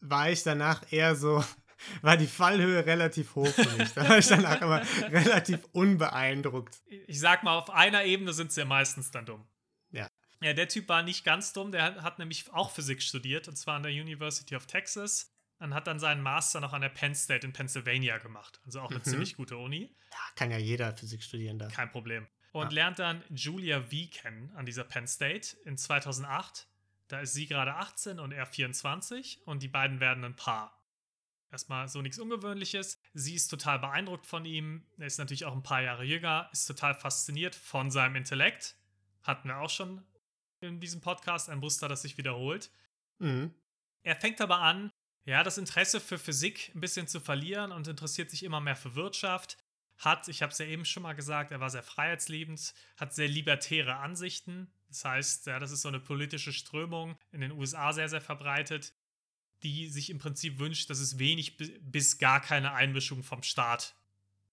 war 0.00 0.30
ich 0.30 0.42
danach 0.42 0.90
eher 0.92 1.14
so, 1.16 1.44
war 2.02 2.16
die 2.16 2.26
Fallhöhe 2.26 2.84
relativ 2.86 3.36
hoch 3.36 3.46
für 3.48 3.76
mich. 3.78 3.92
Da 3.94 4.08
war 4.08 4.18
ich 4.18 4.26
danach 4.26 4.60
immer 4.60 4.82
relativ 5.12 5.60
unbeeindruckt. 5.72 6.76
Ich 7.06 7.20
sag 7.20 7.44
mal, 7.44 7.56
auf 7.56 7.70
einer 7.70 8.04
Ebene 8.04 8.32
sind 8.32 8.50
sie 8.52 8.60
ja 8.60 8.66
meistens 8.66 9.10
dann 9.12 9.26
dumm. 9.26 9.46
Ja. 9.92 10.08
Ja, 10.40 10.52
der 10.52 10.68
Typ 10.68 10.88
war 10.88 11.02
nicht 11.02 11.24
ganz 11.24 11.52
dumm, 11.52 11.72
der 11.72 11.82
hat, 11.82 12.02
hat 12.02 12.18
nämlich 12.18 12.52
auch 12.52 12.70
Physik 12.70 13.02
studiert, 13.02 13.48
und 13.48 13.56
zwar 13.56 13.76
an 13.76 13.82
der 13.82 13.92
University 13.92 14.54
of 14.56 14.66
Texas. 14.66 15.34
Und 15.60 15.74
hat 15.74 15.88
dann 15.88 15.98
seinen 15.98 16.22
Master 16.22 16.60
noch 16.60 16.72
an 16.72 16.82
der 16.82 16.88
Penn 16.88 17.16
State 17.16 17.44
in 17.44 17.52
Pennsylvania 17.52 18.18
gemacht. 18.18 18.60
Also 18.64 18.80
auch 18.80 18.90
eine 18.90 19.00
Mhm. 19.00 19.04
ziemlich 19.04 19.34
gute 19.36 19.56
Uni. 19.56 19.92
Ja, 20.12 20.16
kann 20.36 20.52
ja 20.52 20.58
jeder 20.58 20.96
Physik 20.96 21.20
studieren 21.20 21.58
da. 21.58 21.66
Kein 21.66 21.90
Problem. 21.90 22.28
Und 22.52 22.66
Ja. 22.68 22.74
lernt 22.74 23.00
dann 23.00 23.24
Julia 23.28 23.82
V 23.82 23.88
kennen 24.12 24.52
an 24.54 24.66
dieser 24.66 24.84
Penn 24.84 25.08
State 25.08 25.56
in 25.64 25.76
2008. 25.76 26.68
Da 27.08 27.18
ist 27.20 27.32
sie 27.32 27.48
gerade 27.48 27.74
18 27.74 28.20
und 28.20 28.30
er 28.30 28.46
24 28.46 29.44
und 29.48 29.64
die 29.64 29.68
beiden 29.68 29.98
werden 29.98 30.22
ein 30.24 30.36
Paar. 30.36 30.80
Erstmal 31.50 31.88
so 31.88 32.02
nichts 32.02 32.20
Ungewöhnliches. 32.20 33.00
Sie 33.14 33.34
ist 33.34 33.48
total 33.48 33.80
beeindruckt 33.80 34.26
von 34.26 34.44
ihm. 34.44 34.86
Er 34.96 35.06
ist 35.08 35.18
natürlich 35.18 35.44
auch 35.44 35.54
ein 35.54 35.64
paar 35.64 35.82
Jahre 35.82 36.04
jünger, 36.04 36.48
ist 36.52 36.66
total 36.66 36.94
fasziniert 36.94 37.56
von 37.56 37.90
seinem 37.90 38.14
Intellekt. 38.14 38.76
Hatten 39.24 39.48
wir 39.48 39.58
auch 39.58 39.70
schon 39.70 40.06
in 40.60 40.80
diesem 40.80 41.00
Podcast 41.00 41.48
ein 41.48 41.58
Muster, 41.58 41.88
das 41.88 42.02
sich 42.02 42.18
wiederholt. 42.18 42.70
Mhm. 43.18 43.54
Er 44.02 44.16
fängt 44.16 44.40
aber 44.40 44.60
an, 44.60 44.90
ja, 45.24 45.42
das 45.42 45.58
Interesse 45.58 46.00
für 46.00 46.18
Physik 46.18 46.72
ein 46.74 46.80
bisschen 46.80 47.06
zu 47.06 47.20
verlieren 47.20 47.72
und 47.72 47.86
interessiert 47.88 48.30
sich 48.30 48.42
immer 48.42 48.60
mehr 48.60 48.76
für 48.76 48.94
Wirtschaft. 48.94 49.58
Hat, 49.98 50.28
ich 50.28 50.42
habe 50.42 50.52
es 50.52 50.58
ja 50.58 50.66
eben 50.66 50.84
schon 50.84 51.02
mal 51.02 51.14
gesagt, 51.14 51.50
er 51.50 51.60
war 51.60 51.70
sehr 51.70 51.82
freiheitsliebend, 51.82 52.72
hat 52.96 53.14
sehr 53.14 53.28
libertäre 53.28 53.96
Ansichten. 53.96 54.72
Das 54.88 55.04
heißt, 55.04 55.46
ja, 55.46 55.58
das 55.58 55.72
ist 55.72 55.82
so 55.82 55.88
eine 55.88 56.00
politische 56.00 56.52
Strömung 56.52 57.18
in 57.32 57.40
den 57.40 57.52
USA 57.52 57.92
sehr, 57.92 58.08
sehr 58.08 58.20
verbreitet, 58.20 58.94
die 59.64 59.88
sich 59.88 60.08
im 60.10 60.18
Prinzip 60.18 60.58
wünscht, 60.60 60.88
dass 60.88 61.00
es 61.00 61.18
wenig 61.18 61.56
bi- 61.56 61.78
bis 61.80 62.18
gar 62.18 62.40
keine 62.40 62.72
Einmischung 62.72 63.24
vom 63.24 63.42
Staat 63.42 63.96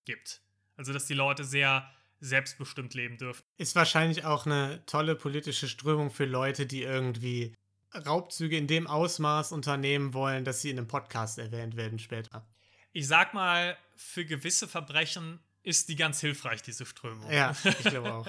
gibt. 0.03 0.41
Also, 0.77 0.91
dass 0.91 1.05
die 1.05 1.13
Leute 1.13 1.45
sehr 1.45 1.89
selbstbestimmt 2.19 2.93
leben 2.93 3.17
dürfen. 3.17 3.43
Ist 3.57 3.75
wahrscheinlich 3.75 4.25
auch 4.25 4.45
eine 4.45 4.86
tolle 4.86 5.15
politische 5.15 5.67
Strömung 5.67 6.12
für 6.12 6.25
Leute, 6.25 6.65
die 6.65 6.84
irgendwie 6.84 7.53
Raubzüge 7.93 8.57
in 8.57 8.67
dem 8.67 8.88
Ausmaß 8.88 9.51
unternehmen 9.51 10.13
wollen, 10.13 10.43
dass 10.43 10.62
sie 10.62 10.69
in 10.69 10.77
einem 10.77 10.88
Podcast 10.88 11.38
erwähnt 11.38 11.75
werden 11.75 12.00
später. 12.00 12.45
Ich 12.91 13.07
sag 13.07 13.34
mal, 13.34 13.77
für 13.95 14.25
gewisse 14.25 14.67
Verbrechen 14.67 15.39
ist 15.63 15.89
die 15.89 15.95
ganz 15.95 16.19
hilfreich, 16.22 16.62
diese 16.62 16.86
Strömung. 16.86 17.31
Ja, 17.31 17.55
ich 17.63 17.86
glaube 17.86 18.13
auch. 18.13 18.27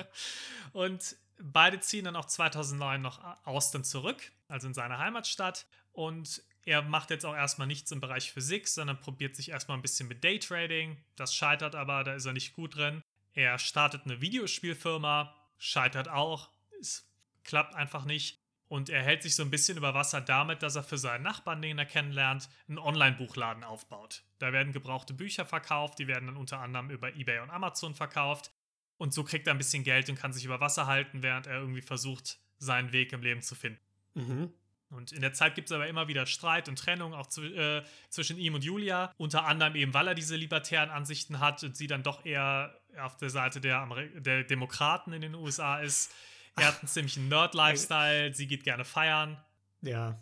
Und 0.73 1.17
beide 1.39 1.81
ziehen 1.81 2.05
dann 2.05 2.17
auch 2.17 2.25
2009 2.25 3.01
noch 3.01 3.21
Austin 3.45 3.85
zurück, 3.85 4.33
also 4.49 4.67
in 4.67 4.75
seine 4.75 4.99
Heimatstadt. 4.99 5.67
Und 5.93 6.43
er 6.65 6.83
macht 6.83 7.11
jetzt 7.11 7.25
auch 7.25 7.35
erstmal 7.35 7.67
nichts 7.67 7.93
im 7.93 8.01
Bereich 8.01 8.33
Physik, 8.33 8.69
sondern 8.69 8.99
probiert 8.99 9.37
sich 9.37 9.51
erstmal 9.51 9.79
ein 9.79 9.83
bisschen 9.83 10.09
mit 10.09 10.25
Daytrading. 10.25 10.97
Das 11.15 11.35
scheitert 11.35 11.75
aber, 11.75 12.05
da 12.05 12.15
ist 12.15 12.25
er 12.25 12.33
nicht 12.33 12.55
gut 12.55 12.77
drin. 12.77 13.03
Er 13.37 13.59
startet 13.59 14.07
eine 14.07 14.21
Videospielfirma, 14.21 15.33
scheitert 15.59 16.09
auch, 16.09 16.51
es 16.81 17.09
klappt 17.45 17.75
einfach 17.75 18.05
nicht. 18.05 18.41
Und 18.69 18.89
er 18.89 19.03
hält 19.03 19.23
sich 19.23 19.37
so 19.37 19.45
ein 19.45 19.51
bisschen 19.51 19.79
über 19.79 19.95
Wasser 19.95 20.21
damit, 20.21 20.63
dass 20.63 20.75
er 20.75 20.83
für 20.83 20.99
seinen 20.99 21.23
Nachbarn, 21.23 21.63
den 21.63 21.79
er 21.79 21.85
kennenlernt, 21.85 22.49
einen 22.67 22.79
Online-Buchladen 22.79 23.63
aufbaut. 23.63 24.25
Da 24.41 24.53
werden 24.53 24.73
gebrauchte 24.73 25.15
Bücher 25.15 25.45
verkauft, 25.45 26.01
die 26.01 26.09
werden 26.09 26.27
dann 26.27 26.37
unter 26.37 26.59
anderem 26.59 26.91
über 26.91 27.15
eBay 27.15 27.39
und 27.41 27.51
Amazon 27.51 27.95
verkauft. 27.95 28.51
Und 28.97 29.15
so 29.15 29.23
kriegt 29.23 29.47
er 29.47 29.55
ein 29.55 29.59
bisschen 29.59 29.85
Geld 29.85 30.09
und 30.09 30.17
kann 30.17 30.33
sich 30.33 30.45
über 30.45 30.59
Wasser 30.59 30.87
halten, 30.87 31.23
während 31.23 31.47
er 31.47 31.61
irgendwie 31.61 31.83
versucht, 31.83 32.39
seinen 32.59 32.93
Weg 32.93 33.13
im 33.13 33.23
Leben 33.23 33.43
zu 33.43 33.55
finden. 33.55 33.81
Mhm. 34.15 34.53
Und 34.89 35.13
in 35.13 35.21
der 35.21 35.33
Zeit 35.33 35.55
gibt 35.55 35.69
es 35.69 35.73
aber 35.73 35.89
immer 35.89 36.09
wieder 36.09 36.27
Streit 36.27 36.69
und 36.69 36.79
Trennung, 36.79 37.13
auch 37.13 37.27
zw 37.27 37.47
äh, 37.49 37.85
zwischen 38.09 38.39
ihm 38.39 38.55
und 38.55 38.65
Julia. 38.65 39.13
Unter 39.17 39.45
anderem 39.45 39.75
eben, 39.75 39.95
weil 39.95 40.09
er 40.09 40.15
diese 40.15 40.37
libertären 40.37 40.91
Ansichten 40.91 41.41
hat 41.41 41.63
und 41.65 41.77
sie 41.77 41.87
dann 41.87 42.03
doch 42.03 42.25
eher 42.25 42.81
auf 42.99 43.17
der 43.17 43.31
Seite 43.31 43.61
der, 43.61 43.79
Amer 43.79 44.07
der 44.07 44.45
Demokraten 44.45 45.13
in 45.13 45.21
den 45.21 45.35
USA 45.35 45.79
ist. 45.79 46.13
Er 46.57 46.69
hat 46.69 46.81
einen 46.81 46.89
ziemlichen 46.89 47.29
Nerd-Lifestyle, 47.29 48.33
sie 48.35 48.47
geht 48.47 48.65
gerne 48.65 48.85
feiern. 48.85 49.37
Ja. 49.83 50.19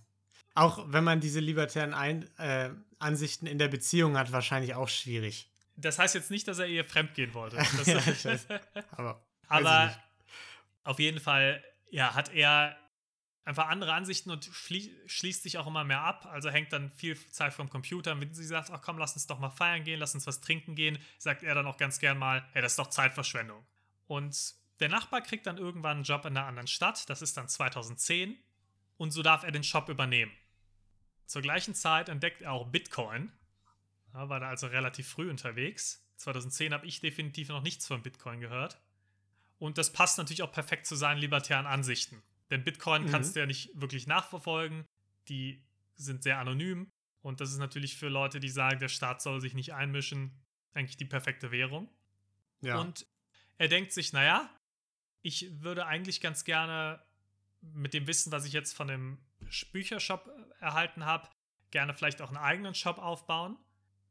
Auch 0.54 0.84
wenn 0.88 1.04
man 1.04 1.20
diese 1.20 1.40
libertären 1.40 1.94
Ein 1.94 2.28
äh, 2.38 2.70
Ansichten 2.98 3.46
in 3.46 3.58
der 3.58 3.68
Beziehung 3.68 4.16
hat, 4.16 4.32
wahrscheinlich 4.32 4.74
auch 4.74 4.88
schwierig. 4.88 5.50
Das 5.76 5.98
heißt 5.98 6.14
jetzt 6.14 6.30
nicht, 6.30 6.46
dass 6.46 6.58
er 6.58 6.66
ihr 6.66 6.84
fremdgehen 6.84 7.34
wollte. 7.34 7.56
Ja, 7.86 8.06
weiß. 8.06 8.46
Aber, 8.92 9.24
aber 9.48 9.96
auf 10.84 10.98
jeden 10.98 11.20
Fall, 11.20 11.62
ja, 11.90 12.14
hat 12.14 12.32
er 12.32 12.76
einfach 13.44 13.68
andere 13.68 13.92
Ansichten 13.92 14.30
und 14.30 14.44
schlie 14.44 14.90
schließt 15.06 15.42
sich 15.42 15.58
auch 15.58 15.66
immer 15.66 15.84
mehr 15.84 16.00
ab. 16.00 16.26
Also 16.26 16.50
hängt 16.50 16.72
dann 16.72 16.90
viel 16.90 17.16
Zeit 17.30 17.52
vom 17.52 17.68
Computer. 17.68 18.12
Und 18.12 18.20
wenn 18.20 18.34
sie 18.34 18.44
sagt, 18.44 18.70
ach 18.70 18.80
komm, 18.82 18.98
lass 18.98 19.14
uns 19.14 19.26
doch 19.26 19.38
mal 19.38 19.50
feiern 19.50 19.84
gehen, 19.84 20.00
lass 20.00 20.14
uns 20.14 20.26
was 20.26 20.40
trinken 20.40 20.74
gehen, 20.74 20.98
sagt 21.18 21.42
er 21.42 21.54
dann 21.54 21.66
auch 21.66 21.76
ganz 21.76 21.98
gern 21.98 22.18
mal, 22.18 22.46
hey, 22.52 22.62
das 22.62 22.72
ist 22.72 22.78
doch 22.78 22.88
Zeitverschwendung. 22.88 23.64
Und 24.06 24.54
der 24.80 24.88
Nachbar 24.88 25.20
kriegt 25.20 25.46
dann 25.46 25.58
irgendwann 25.58 25.98
einen 25.98 26.04
Job 26.04 26.24
in 26.24 26.36
einer 26.36 26.46
anderen 26.46 26.66
Stadt. 26.66 27.08
Das 27.08 27.22
ist 27.22 27.36
dann 27.36 27.48
2010. 27.48 28.36
Und 28.96 29.10
so 29.10 29.22
darf 29.22 29.42
er 29.42 29.52
den 29.52 29.64
Shop 29.64 29.88
übernehmen. 29.88 30.32
Zur 31.26 31.42
gleichen 31.42 31.74
Zeit 31.74 32.08
entdeckt 32.08 32.42
er 32.42 32.52
auch 32.52 32.68
Bitcoin. 32.68 33.32
Ja, 34.12 34.28
war 34.28 34.40
da 34.40 34.48
also 34.48 34.66
relativ 34.68 35.08
früh 35.08 35.30
unterwegs. 35.30 36.04
2010 36.16 36.72
habe 36.72 36.86
ich 36.86 37.00
definitiv 37.00 37.48
noch 37.48 37.62
nichts 37.62 37.86
von 37.86 38.02
Bitcoin 38.02 38.40
gehört. 38.40 38.80
Und 39.58 39.78
das 39.78 39.92
passt 39.92 40.18
natürlich 40.18 40.42
auch 40.42 40.52
perfekt 40.52 40.86
zu 40.86 40.96
seinen 40.96 41.18
libertären 41.18 41.66
Ansichten. 41.66 42.22
Denn 42.50 42.64
Bitcoin 42.64 43.04
Mhm. 43.04 43.08
kannst 43.10 43.34
du 43.34 43.40
ja 43.40 43.46
nicht 43.46 43.70
wirklich 43.74 44.06
nachverfolgen. 44.06 44.86
Die 45.28 45.64
sind 45.94 46.22
sehr 46.22 46.38
anonym. 46.38 46.90
Und 47.22 47.40
das 47.40 47.50
ist 47.52 47.58
natürlich 47.58 47.96
für 47.96 48.08
Leute, 48.08 48.38
die 48.40 48.50
sagen, 48.50 48.78
der 48.78 48.88
Staat 48.88 49.22
soll 49.22 49.40
sich 49.40 49.54
nicht 49.54 49.72
einmischen, 49.72 50.42
eigentlich 50.74 50.96
die 50.96 51.06
perfekte 51.06 51.50
Währung. 51.50 51.88
ja. 52.60 52.78
Und 52.80 53.06
er 53.56 53.68
denkt 53.68 53.92
sich, 53.92 54.12
naja, 54.12 54.50
ich 55.22 55.62
würde 55.62 55.86
eigentlich 55.86 56.20
ganz 56.20 56.44
gerne 56.44 57.02
mit 57.60 57.94
dem 57.94 58.06
Wissen, 58.06 58.32
was 58.32 58.44
ich 58.44 58.52
jetzt 58.52 58.72
von 58.74 58.88
dem 58.88 59.18
Büchershop 59.72 60.28
erhalten 60.60 61.04
habe, 61.04 61.28
gerne 61.70 61.94
vielleicht 61.94 62.20
auch 62.20 62.28
einen 62.28 62.36
eigenen 62.38 62.74
Shop 62.74 62.98
aufbauen. 62.98 63.56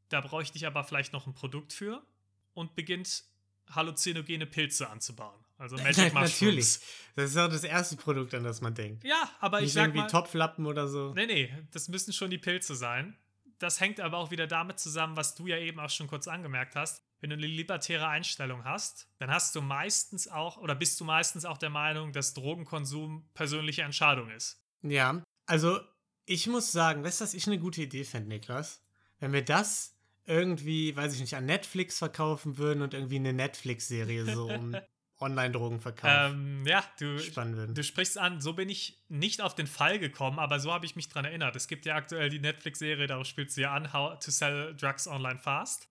Da 0.09 0.21
bräuchte 0.21 0.57
ich 0.57 0.65
aber 0.65 0.83
vielleicht 0.83 1.11
noch 1.13 1.27
ein 1.27 1.33
Produkt 1.33 1.73
für 1.73 2.05
und 2.53 2.75
beginnt 2.75 3.25
halluzinogene 3.69 4.45
Pilze 4.45 4.89
anzubauen. 4.89 5.42
Also 5.57 5.75
Magic 5.83 6.13
Mushrooms. 6.13 6.41
Natürlich. 6.41 6.79
Das 7.15 7.29
ist 7.29 7.37
auch 7.37 7.49
das 7.49 7.63
erste 7.63 7.95
Produkt, 7.95 8.33
an 8.33 8.43
das 8.43 8.61
man 8.61 8.73
denkt. 8.73 9.03
Ja, 9.03 9.29
aber 9.39 9.59
ich 9.59 9.65
Nicht 9.65 9.73
sag 9.73 9.83
irgendwie 9.83 9.99
mal, 9.99 10.07
Topflappen 10.07 10.65
oder 10.65 10.87
so. 10.87 11.13
Nee, 11.13 11.25
nee, 11.25 11.53
das 11.71 11.87
müssen 11.87 12.13
schon 12.13 12.29
die 12.29 12.37
Pilze 12.37 12.75
sein. 12.75 13.17
Das 13.59 13.79
hängt 13.79 13.99
aber 13.99 14.17
auch 14.17 14.31
wieder 14.31 14.47
damit 14.47 14.79
zusammen, 14.79 15.15
was 15.15 15.35
du 15.35 15.47
ja 15.47 15.57
eben 15.57 15.79
auch 15.79 15.89
schon 15.89 16.07
kurz 16.07 16.27
angemerkt 16.27 16.75
hast. 16.75 17.03
Wenn 17.21 17.29
du 17.29 17.37
eine 17.37 17.45
libertäre 17.45 18.07
Einstellung 18.07 18.65
hast, 18.65 19.07
dann 19.19 19.31
hast 19.31 19.55
du 19.55 19.61
meistens 19.61 20.27
auch 20.27 20.57
oder 20.57 20.75
bist 20.75 20.99
du 20.99 21.05
meistens 21.05 21.45
auch 21.45 21.57
der 21.57 21.69
Meinung, 21.69 22.11
dass 22.11 22.33
Drogenkonsum 22.33 23.29
persönliche 23.33 23.83
Entscheidung 23.83 24.29
ist. 24.31 24.61
Ja, 24.81 25.23
also 25.45 25.79
ich 26.25 26.47
muss 26.47 26.71
sagen, 26.71 27.03
weißt 27.03 27.21
du, 27.21 27.23
was 27.23 27.33
ich 27.33 27.47
eine 27.47 27.59
gute 27.59 27.81
Idee 27.81 28.03
fände, 28.03 28.27
Niklas? 28.27 28.81
Wenn 29.19 29.31
wir 29.31 29.45
das 29.45 29.95
irgendwie, 30.25 30.95
weiß 30.95 31.13
ich 31.13 31.21
nicht, 31.21 31.35
an 31.35 31.45
Netflix 31.45 31.97
verkaufen 31.97 32.57
würden 32.57 32.81
und 32.81 32.93
irgendwie 32.93 33.17
eine 33.17 33.33
Netflix-Serie 33.33 34.25
so 34.25 34.47
um 34.49 34.75
Online-Drogenverkauf 35.23 36.31
Ähm, 36.31 36.65
ja, 36.65 36.83
du, 36.99 37.17
spannen 37.19 37.55
würden. 37.55 37.75
du 37.75 37.83
sprichst 37.83 38.17
an, 38.17 38.41
so 38.41 38.53
bin 38.53 38.69
ich 38.69 39.03
nicht 39.09 39.41
auf 39.41 39.55
den 39.55 39.67
Fall 39.67 39.99
gekommen, 39.99 40.39
aber 40.39 40.59
so 40.59 40.71
habe 40.71 40.85
ich 40.85 40.95
mich 40.95 41.09
dran 41.09 41.25
erinnert. 41.25 41.55
Es 41.55 41.67
gibt 41.67 41.85
ja 41.85 41.95
aktuell 41.95 42.29
die 42.29 42.39
Netflix-Serie, 42.39 43.07
darauf 43.07 43.25
spielst 43.27 43.57
du 43.57 43.61
ja 43.61 43.73
an, 43.73 43.91
How 43.93 44.19
to 44.19 44.31
Sell 44.31 44.75
Drugs 44.75 45.07
Online 45.07 45.39
Fast. 45.39 45.87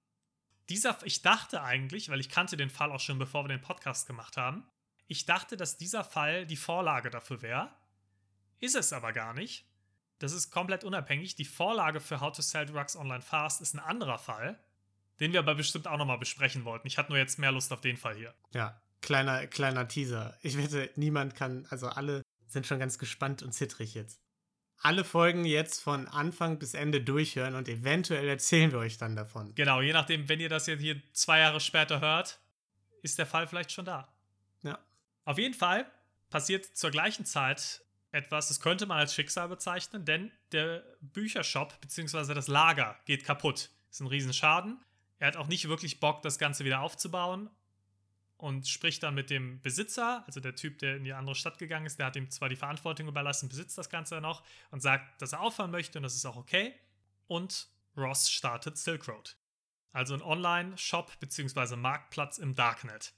Dieser, 0.69 0.97
ich 1.05 1.23
dachte 1.23 1.63
eigentlich, 1.63 2.09
weil 2.09 2.21
ich 2.21 2.29
kannte 2.29 2.57
den 2.57 2.71
Fall 2.71 2.93
auch 2.93 3.01
schon, 3.01 3.19
bevor 3.19 3.45
wir 3.45 3.49
den 3.49 3.61
Podcast 3.61 4.07
gemacht 4.07 4.37
haben, 4.37 4.65
ich 5.09 5.27
dachte, 5.27 5.57
dass 5.57 5.77
dieser 5.77 6.05
Fall 6.05 6.47
die 6.47 6.57
Vorlage 6.57 7.11
dafür 7.11 7.43
wäre. 7.43 7.71
Ist 8.61 8.77
es 8.77 8.93
aber 8.93 9.13
gar 9.13 9.35
nicht. 9.35 9.67
Das 10.21 10.33
ist 10.33 10.51
komplett 10.51 10.85
unabhängig. 10.85 11.35
Die 11.35 11.45
Vorlage 11.45 12.01
für 12.01 12.21
How 12.21 12.33
to 12.33 12.43
Sell 12.43 12.65
Drugs 12.67 12.97
Online 12.97 13.23
Fast 13.23 13.61
ist 13.61 13.75
ein 13.75 13.81
anderer 13.81 14.19
Fall, 14.19 14.59
den 15.19 15.33
wir 15.33 15.41
aber 15.41 15.57
bestimmt 15.57 15.89
auch 15.89 15.99
nochmal 15.99 16.19
besprechen 16.19 16.65
wollten. 16.65 16.87
Ich 16.87 16.97
hatte 16.97 17.11
nur 17.11 17.19
jetzt 17.19 17.39
mehr 17.39 17.51
Lust 17.53 17.73
auf 17.73 17.81
den 17.81 17.97
Fall 17.97 18.15
hier. 18.15 18.33
Ja, 18.55 18.81
kleiner, 19.03 19.47
kleiner 19.47 19.89
Teaser. 19.89 20.39
Ich 20.41 20.57
wette, 20.57 20.91
niemand 20.97 21.35
kann, 21.35 21.67
also 21.71 21.89
alle 21.89 22.23
sind 22.47 22.67
schon 22.67 22.79
ganz 22.79 22.99
gespannt 22.99 23.43
und 23.43 23.53
zittrig 23.53 23.95
jetzt. 23.95 24.21
Alle 24.79 25.05
Folgen 25.05 25.45
jetzt 25.45 25.81
von 25.81 26.09
Anfang 26.09 26.59
bis 26.59 26.75
Ende 26.75 27.01
durchhören 27.01 27.55
und 27.55 27.69
eventuell 27.69 28.29
erzählen 28.29 28.73
wir 28.73 28.79
euch 28.79 28.99
dann 28.99 29.15
davon. 29.15 29.55
Genau, 29.55 29.81
je 29.81 29.93
nachdem, 29.93 30.29
wenn 30.29 30.41
ihr 30.41 30.49
das 30.49 30.67
jetzt 30.67 30.81
hier 30.81 31.01
zwei 31.13 31.39
Jahre 31.39 31.61
später 31.61 32.01
hört, 32.01 32.41
ist 33.03 33.19
der 33.19 33.27
Fall 33.27 33.47
vielleicht 33.47 33.71
schon 33.71 33.85
da. 33.85 34.13
Ja. 34.63 34.79
Auf 35.25 35.39
jeden 35.39 35.55
Fall 35.55 35.87
passiert 36.31 36.65
zur 36.65 36.91
gleichen 36.91 37.25
Zeit 37.25 37.83
etwas, 38.11 38.49
das 38.49 38.61
könnte 38.61 38.87
man 38.87 38.99
als 38.99 39.15
Schicksal 39.15 39.49
bezeichnen, 39.49 40.05
denn 40.05 40.33
der 40.51 40.85
Büchershop 41.01 41.81
bzw. 41.81 42.35
das 42.35 42.49
Lager 42.49 42.97
geht 43.07 43.25
kaputt. 43.25 43.71
Ist 43.91 44.01
ein 44.01 44.07
Riesenschaden. 44.07 44.85
Er 45.19 45.29
hat 45.29 45.37
auch 45.37 45.47
nicht 45.47 45.69
wirklich 45.69 46.01
Bock, 46.01 46.23
das 46.23 46.39
Ganze 46.39 46.65
wieder 46.65 46.81
aufzubauen 46.81 47.51
und 48.43 48.67
spricht 48.67 49.05
dann 49.05 49.15
mit 49.15 49.31
dem 49.31 49.61
Besitzer, 49.61 50.25
also 50.27 50.41
der 50.41 50.57
Typ, 50.57 50.81
der 50.81 50.97
in 50.97 51.05
die 51.05 51.13
andere 51.13 51.37
Stadt 51.37 51.59
gegangen 51.59 51.87
ist, 51.87 52.01
der 52.01 52.07
hat 52.07 52.17
ihm 52.17 52.29
zwar 52.29 52.49
die 52.49 52.57
Verantwortung 52.57 53.07
überlassen, 53.07 53.49
besitzt 53.49 53.79
das 53.79 53.89
Ganze 53.89 54.21
noch 54.21 54.43
und 54.73 54.83
sagt, 54.83 55.23
dass 55.23 55.33
er 55.33 55.43
aufhören 55.43 55.71
möchte 55.71 56.01
und 56.01 56.03
das 56.03 56.17
ist 56.17 56.27
auch 56.27 56.35
okay. 56.35 56.75
Und 57.29 57.69
Ross 57.97 58.29
startet 58.33 58.77
Silk 58.77 59.07
Road. 59.07 59.37
Also 59.93 60.15
ein 60.15 60.23
Online-Shop 60.23 61.21
bzw. 61.21 61.77
Marktplatz 61.77 62.39
im 62.39 62.57
Darknet. 62.57 63.15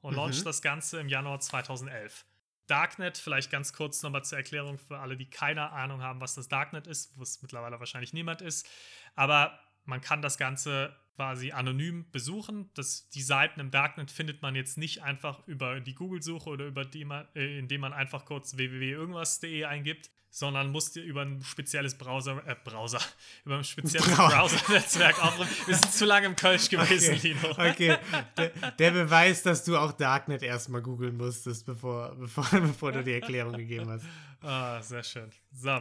Und 0.00 0.14
mhm. 0.14 0.16
launcht 0.16 0.44
das 0.44 0.60
Ganze 0.60 0.98
im 0.98 1.08
Januar 1.08 1.38
2011. 1.38 2.26
Darknet, 2.66 3.18
vielleicht 3.18 3.52
ganz 3.52 3.74
kurz 3.74 4.02
nochmal 4.02 4.24
zur 4.24 4.38
Erklärung 4.38 4.76
für 4.76 4.98
alle, 4.98 5.16
die 5.16 5.30
keine 5.30 5.70
Ahnung 5.70 6.02
haben, 6.02 6.20
was 6.20 6.34
das 6.34 6.48
Darknet 6.48 6.88
ist, 6.88 7.16
wo 7.16 7.22
es 7.22 7.42
mittlerweile 7.42 7.78
wahrscheinlich 7.78 8.12
niemand 8.12 8.42
ist. 8.42 8.68
Aber 9.14 9.56
man 9.84 10.00
kann 10.00 10.20
das 10.20 10.36
Ganze 10.36 10.96
quasi 11.16 11.50
anonym 11.50 12.06
besuchen. 12.12 12.70
Das, 12.74 13.08
die 13.08 13.22
Seiten 13.22 13.58
im 13.58 13.70
Darknet 13.70 14.10
findet 14.10 14.42
man 14.42 14.54
jetzt 14.54 14.78
nicht 14.78 15.02
einfach 15.02 15.46
über 15.48 15.80
die 15.80 15.94
Google-Suche 15.94 16.50
oder 16.50 16.66
über 16.66 16.84
die 16.84 17.04
man, 17.04 17.26
äh, 17.34 17.58
indem 17.58 17.80
man 17.80 17.92
einfach 17.92 18.26
kurz 18.26 18.56
www.irgendwas.de 18.56 19.64
eingibt, 19.64 20.10
sondern 20.30 20.70
musst 20.70 20.96
dir 20.96 21.02
über 21.02 21.22
ein 21.22 21.42
spezielles 21.42 21.96
Browser, 21.96 22.46
äh, 22.46 22.54
Browser, 22.62 23.00
über 23.46 23.56
ein 23.56 23.64
spezielles 23.64 24.14
Bra 24.14 24.28
Browser-Netzwerk 24.28 25.24
aufrufen. 25.24 25.66
Wir 25.66 25.74
sind 25.74 25.92
zu 25.92 26.04
lange 26.04 26.26
im 26.26 26.36
Kölsch 26.36 26.68
gewesen, 26.68 27.14
okay. 27.14 27.28
Lino. 27.28 27.50
Okay, 27.52 27.98
der, 28.36 28.48
der, 28.72 28.90
Beweis, 28.90 29.42
dass 29.42 29.64
du 29.64 29.78
auch 29.78 29.92
Darknet 29.92 30.42
erstmal 30.42 30.82
googeln 30.82 31.16
musstest, 31.16 31.64
bevor, 31.64 32.14
bevor, 32.20 32.44
bevor 32.60 32.92
du 32.92 33.02
die 33.02 33.12
Erklärung 33.12 33.54
gegeben 33.54 33.88
hast. 33.88 34.04
Ah, 34.42 34.82
sehr 34.82 35.02
schön. 35.02 35.30
So. 35.52 35.80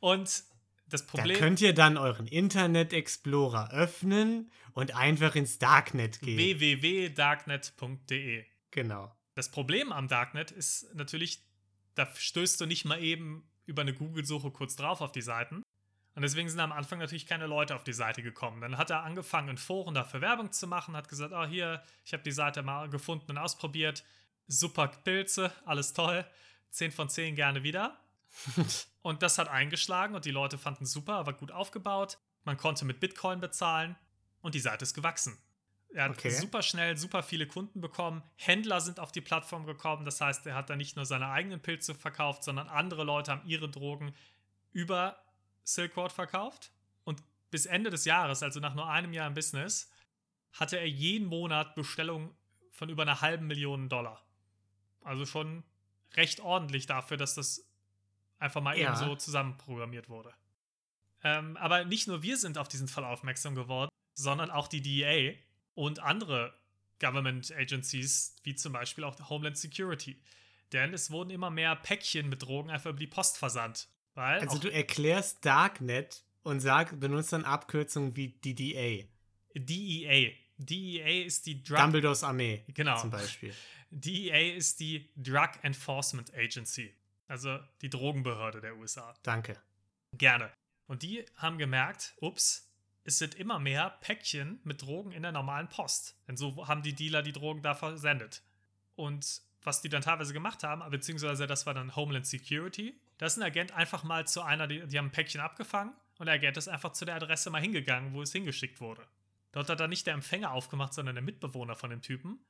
Und 0.00 0.44
das 0.94 1.06
Problem. 1.06 1.34
Da 1.34 1.40
könnt 1.40 1.60
ihr 1.60 1.74
dann 1.74 1.98
euren 1.98 2.28
Internet 2.28 2.92
Explorer 2.92 3.72
öffnen 3.72 4.52
und 4.72 4.94
einfach 4.94 5.34
ins 5.34 5.58
Darknet 5.58 6.20
gehen. 6.20 6.38
www.darknet.de. 6.38 8.44
Genau. 8.70 9.12
Das 9.34 9.50
Problem 9.50 9.90
am 9.92 10.06
Darknet 10.06 10.52
ist 10.52 10.94
natürlich, 10.94 11.42
da 11.96 12.08
stößt 12.14 12.60
du 12.60 12.66
nicht 12.66 12.84
mal 12.84 13.02
eben 13.02 13.50
über 13.66 13.82
eine 13.82 13.92
Google-Suche 13.92 14.52
kurz 14.52 14.76
drauf 14.76 15.00
auf 15.00 15.10
die 15.10 15.22
Seiten. 15.22 15.64
Und 16.14 16.22
deswegen 16.22 16.48
sind 16.48 16.60
am 16.60 16.70
Anfang 16.70 17.00
natürlich 17.00 17.26
keine 17.26 17.48
Leute 17.48 17.74
auf 17.74 17.82
die 17.82 17.92
Seite 17.92 18.22
gekommen. 18.22 18.60
Dann 18.60 18.78
hat 18.78 18.90
er 18.90 19.02
angefangen, 19.02 19.48
in 19.48 19.58
Foren 19.58 19.94
dafür 19.94 20.20
Werbung 20.20 20.52
zu 20.52 20.68
machen, 20.68 20.96
hat 20.96 21.08
gesagt, 21.08 21.34
oh 21.34 21.44
hier, 21.44 21.82
ich 22.04 22.12
habe 22.12 22.22
die 22.22 22.30
Seite 22.30 22.62
mal 22.62 22.88
gefunden 22.88 23.32
und 23.32 23.38
ausprobiert. 23.38 24.04
Super 24.46 24.86
Pilze, 24.86 25.50
alles 25.64 25.92
toll. 25.92 26.24
10 26.70 26.92
von 26.92 27.08
10 27.08 27.34
gerne 27.34 27.64
wieder. 27.64 27.98
Und 29.02 29.22
das 29.22 29.38
hat 29.38 29.48
eingeschlagen 29.48 30.14
und 30.14 30.24
die 30.24 30.30
Leute 30.30 30.58
fanden 30.58 30.84
es 30.84 30.92
super, 30.92 31.26
war 31.26 31.32
gut 31.32 31.52
aufgebaut. 31.52 32.18
Man 32.44 32.56
konnte 32.56 32.84
mit 32.84 33.00
Bitcoin 33.00 33.40
bezahlen 33.40 33.96
und 34.42 34.54
die 34.54 34.60
Seite 34.60 34.82
ist 34.82 34.94
gewachsen. 34.94 35.38
Er 35.94 36.04
hat 36.04 36.18
okay. 36.18 36.30
super 36.30 36.62
schnell 36.62 36.96
super 36.96 37.22
viele 37.22 37.46
Kunden 37.46 37.80
bekommen. 37.80 38.22
Händler 38.36 38.80
sind 38.80 38.98
auf 38.98 39.12
die 39.12 39.20
Plattform 39.20 39.64
gekommen. 39.64 40.04
Das 40.04 40.20
heißt, 40.20 40.44
er 40.46 40.56
hat 40.56 40.68
da 40.68 40.76
nicht 40.76 40.96
nur 40.96 41.06
seine 41.06 41.28
eigenen 41.28 41.60
Pilze 41.60 41.94
verkauft, 41.94 42.42
sondern 42.42 42.68
andere 42.68 43.04
Leute 43.04 43.30
haben 43.30 43.46
ihre 43.46 43.68
Drogen 43.68 44.12
über 44.72 45.16
Silk 45.62 45.96
Road 45.96 46.10
verkauft. 46.10 46.72
Und 47.04 47.22
bis 47.50 47.66
Ende 47.66 47.90
des 47.90 48.04
Jahres, 48.04 48.42
also 48.42 48.58
nach 48.58 48.74
nur 48.74 48.90
einem 48.90 49.12
Jahr 49.12 49.28
im 49.28 49.34
Business, 49.34 49.88
hatte 50.52 50.78
er 50.78 50.88
jeden 50.88 51.28
Monat 51.28 51.76
Bestellungen 51.76 52.34
von 52.72 52.88
über 52.88 53.02
einer 53.02 53.20
halben 53.20 53.46
Million 53.46 53.88
Dollar. 53.88 54.20
Also 55.02 55.26
schon 55.26 55.62
recht 56.14 56.40
ordentlich 56.40 56.86
dafür, 56.86 57.16
dass 57.16 57.34
das 57.34 57.68
einfach 58.38 58.60
mal 58.60 58.78
ja. 58.78 58.88
eben 58.88 58.96
so 58.96 59.16
zusammenprogrammiert 59.16 60.08
wurde. 60.08 60.32
Ähm, 61.22 61.56
aber 61.56 61.84
nicht 61.84 62.06
nur 62.06 62.22
wir 62.22 62.36
sind 62.36 62.58
auf 62.58 62.68
diesen 62.68 62.88
Fall 62.88 63.04
aufmerksam 63.04 63.54
geworden, 63.54 63.88
sondern 64.14 64.50
auch 64.50 64.68
die 64.68 64.82
DEA 64.82 65.34
und 65.74 66.00
andere 66.00 66.54
Government 67.00 67.50
Agencies, 67.52 68.36
wie 68.42 68.54
zum 68.54 68.72
Beispiel 68.72 69.04
auch 69.04 69.18
Homeland 69.28 69.56
Security. 69.56 70.20
Denn 70.72 70.92
es 70.92 71.10
wurden 71.10 71.30
immer 71.30 71.50
mehr 71.50 71.76
Päckchen 71.76 72.28
mit 72.28 72.42
Drogen 72.42 72.70
einfach 72.70 72.90
über 72.90 72.98
die 72.98 73.06
Post 73.06 73.38
versandt. 73.38 73.88
also 74.14 74.58
du 74.58 74.72
erklärst 74.72 75.44
Darknet 75.44 76.24
und 76.42 76.60
sag, 76.60 76.98
benutzt 77.00 77.32
dann 77.32 77.44
Abkürzungen 77.44 78.16
wie 78.16 78.28
DDA. 78.28 79.06
DEA. 79.54 80.32
DEA 80.58 81.24
ist 81.24 81.46
die 81.46 81.62
Drug 81.62 81.78
Dumbledores 81.78 82.22
Armee. 82.22 82.64
Genau. 82.68 82.98
Zum 83.00 83.10
Beispiel. 83.10 83.54
DEA 83.90 84.56
ist 84.56 84.80
die 84.80 85.10
Drug 85.16 85.50
Enforcement 85.62 86.32
Agency. 86.34 86.94
Also 87.26 87.58
die 87.80 87.90
Drogenbehörde 87.90 88.60
der 88.60 88.76
USA. 88.76 89.14
Danke. 89.22 89.60
Gerne. 90.12 90.50
Und 90.86 91.02
die 91.02 91.24
haben 91.36 91.58
gemerkt, 91.58 92.14
ups, 92.20 92.70
es 93.04 93.18
sind 93.18 93.34
immer 93.34 93.58
mehr 93.58 93.90
Päckchen 94.00 94.60
mit 94.64 94.82
Drogen 94.82 95.12
in 95.12 95.22
der 95.22 95.32
normalen 95.32 95.68
Post. 95.68 96.16
Denn 96.26 96.36
so 96.36 96.66
haben 96.66 96.82
die 96.82 96.94
Dealer 96.94 97.22
die 97.22 97.32
Drogen 97.32 97.62
da 97.62 97.74
versendet. 97.74 98.42
Und 98.96 99.42
was 99.62 99.80
die 99.80 99.88
dann 99.88 100.02
teilweise 100.02 100.32
gemacht 100.32 100.62
haben, 100.62 100.88
beziehungsweise 100.90 101.46
das 101.46 101.66
war 101.66 101.74
dann 101.74 101.96
Homeland 101.96 102.26
Security, 102.26 103.00
da 103.18 103.26
ist 103.26 103.36
ein 103.36 103.42
Agent 103.42 103.72
einfach 103.72 104.04
mal 104.04 104.26
zu 104.26 104.42
einer, 104.42 104.66
die, 104.66 104.86
die 104.86 104.98
haben 104.98 105.06
ein 105.06 105.12
Päckchen 105.12 105.40
abgefangen 105.40 105.94
und 106.18 106.26
der 106.26 106.34
Agent 106.34 106.56
ist 106.56 106.68
einfach 106.68 106.92
zu 106.92 107.04
der 107.04 107.16
Adresse 107.16 107.50
mal 107.50 107.60
hingegangen, 107.60 108.12
wo 108.12 108.22
es 108.22 108.32
hingeschickt 108.32 108.80
wurde. 108.80 109.06
Dort 109.52 109.68
hat 109.68 109.80
dann 109.80 109.90
nicht 109.90 110.06
der 110.06 110.14
Empfänger 110.14 110.52
aufgemacht, 110.52 110.94
sondern 110.94 111.14
der 111.14 111.22
Mitbewohner 111.22 111.76
von 111.76 111.90
dem 111.90 112.02
Typen. 112.02 112.44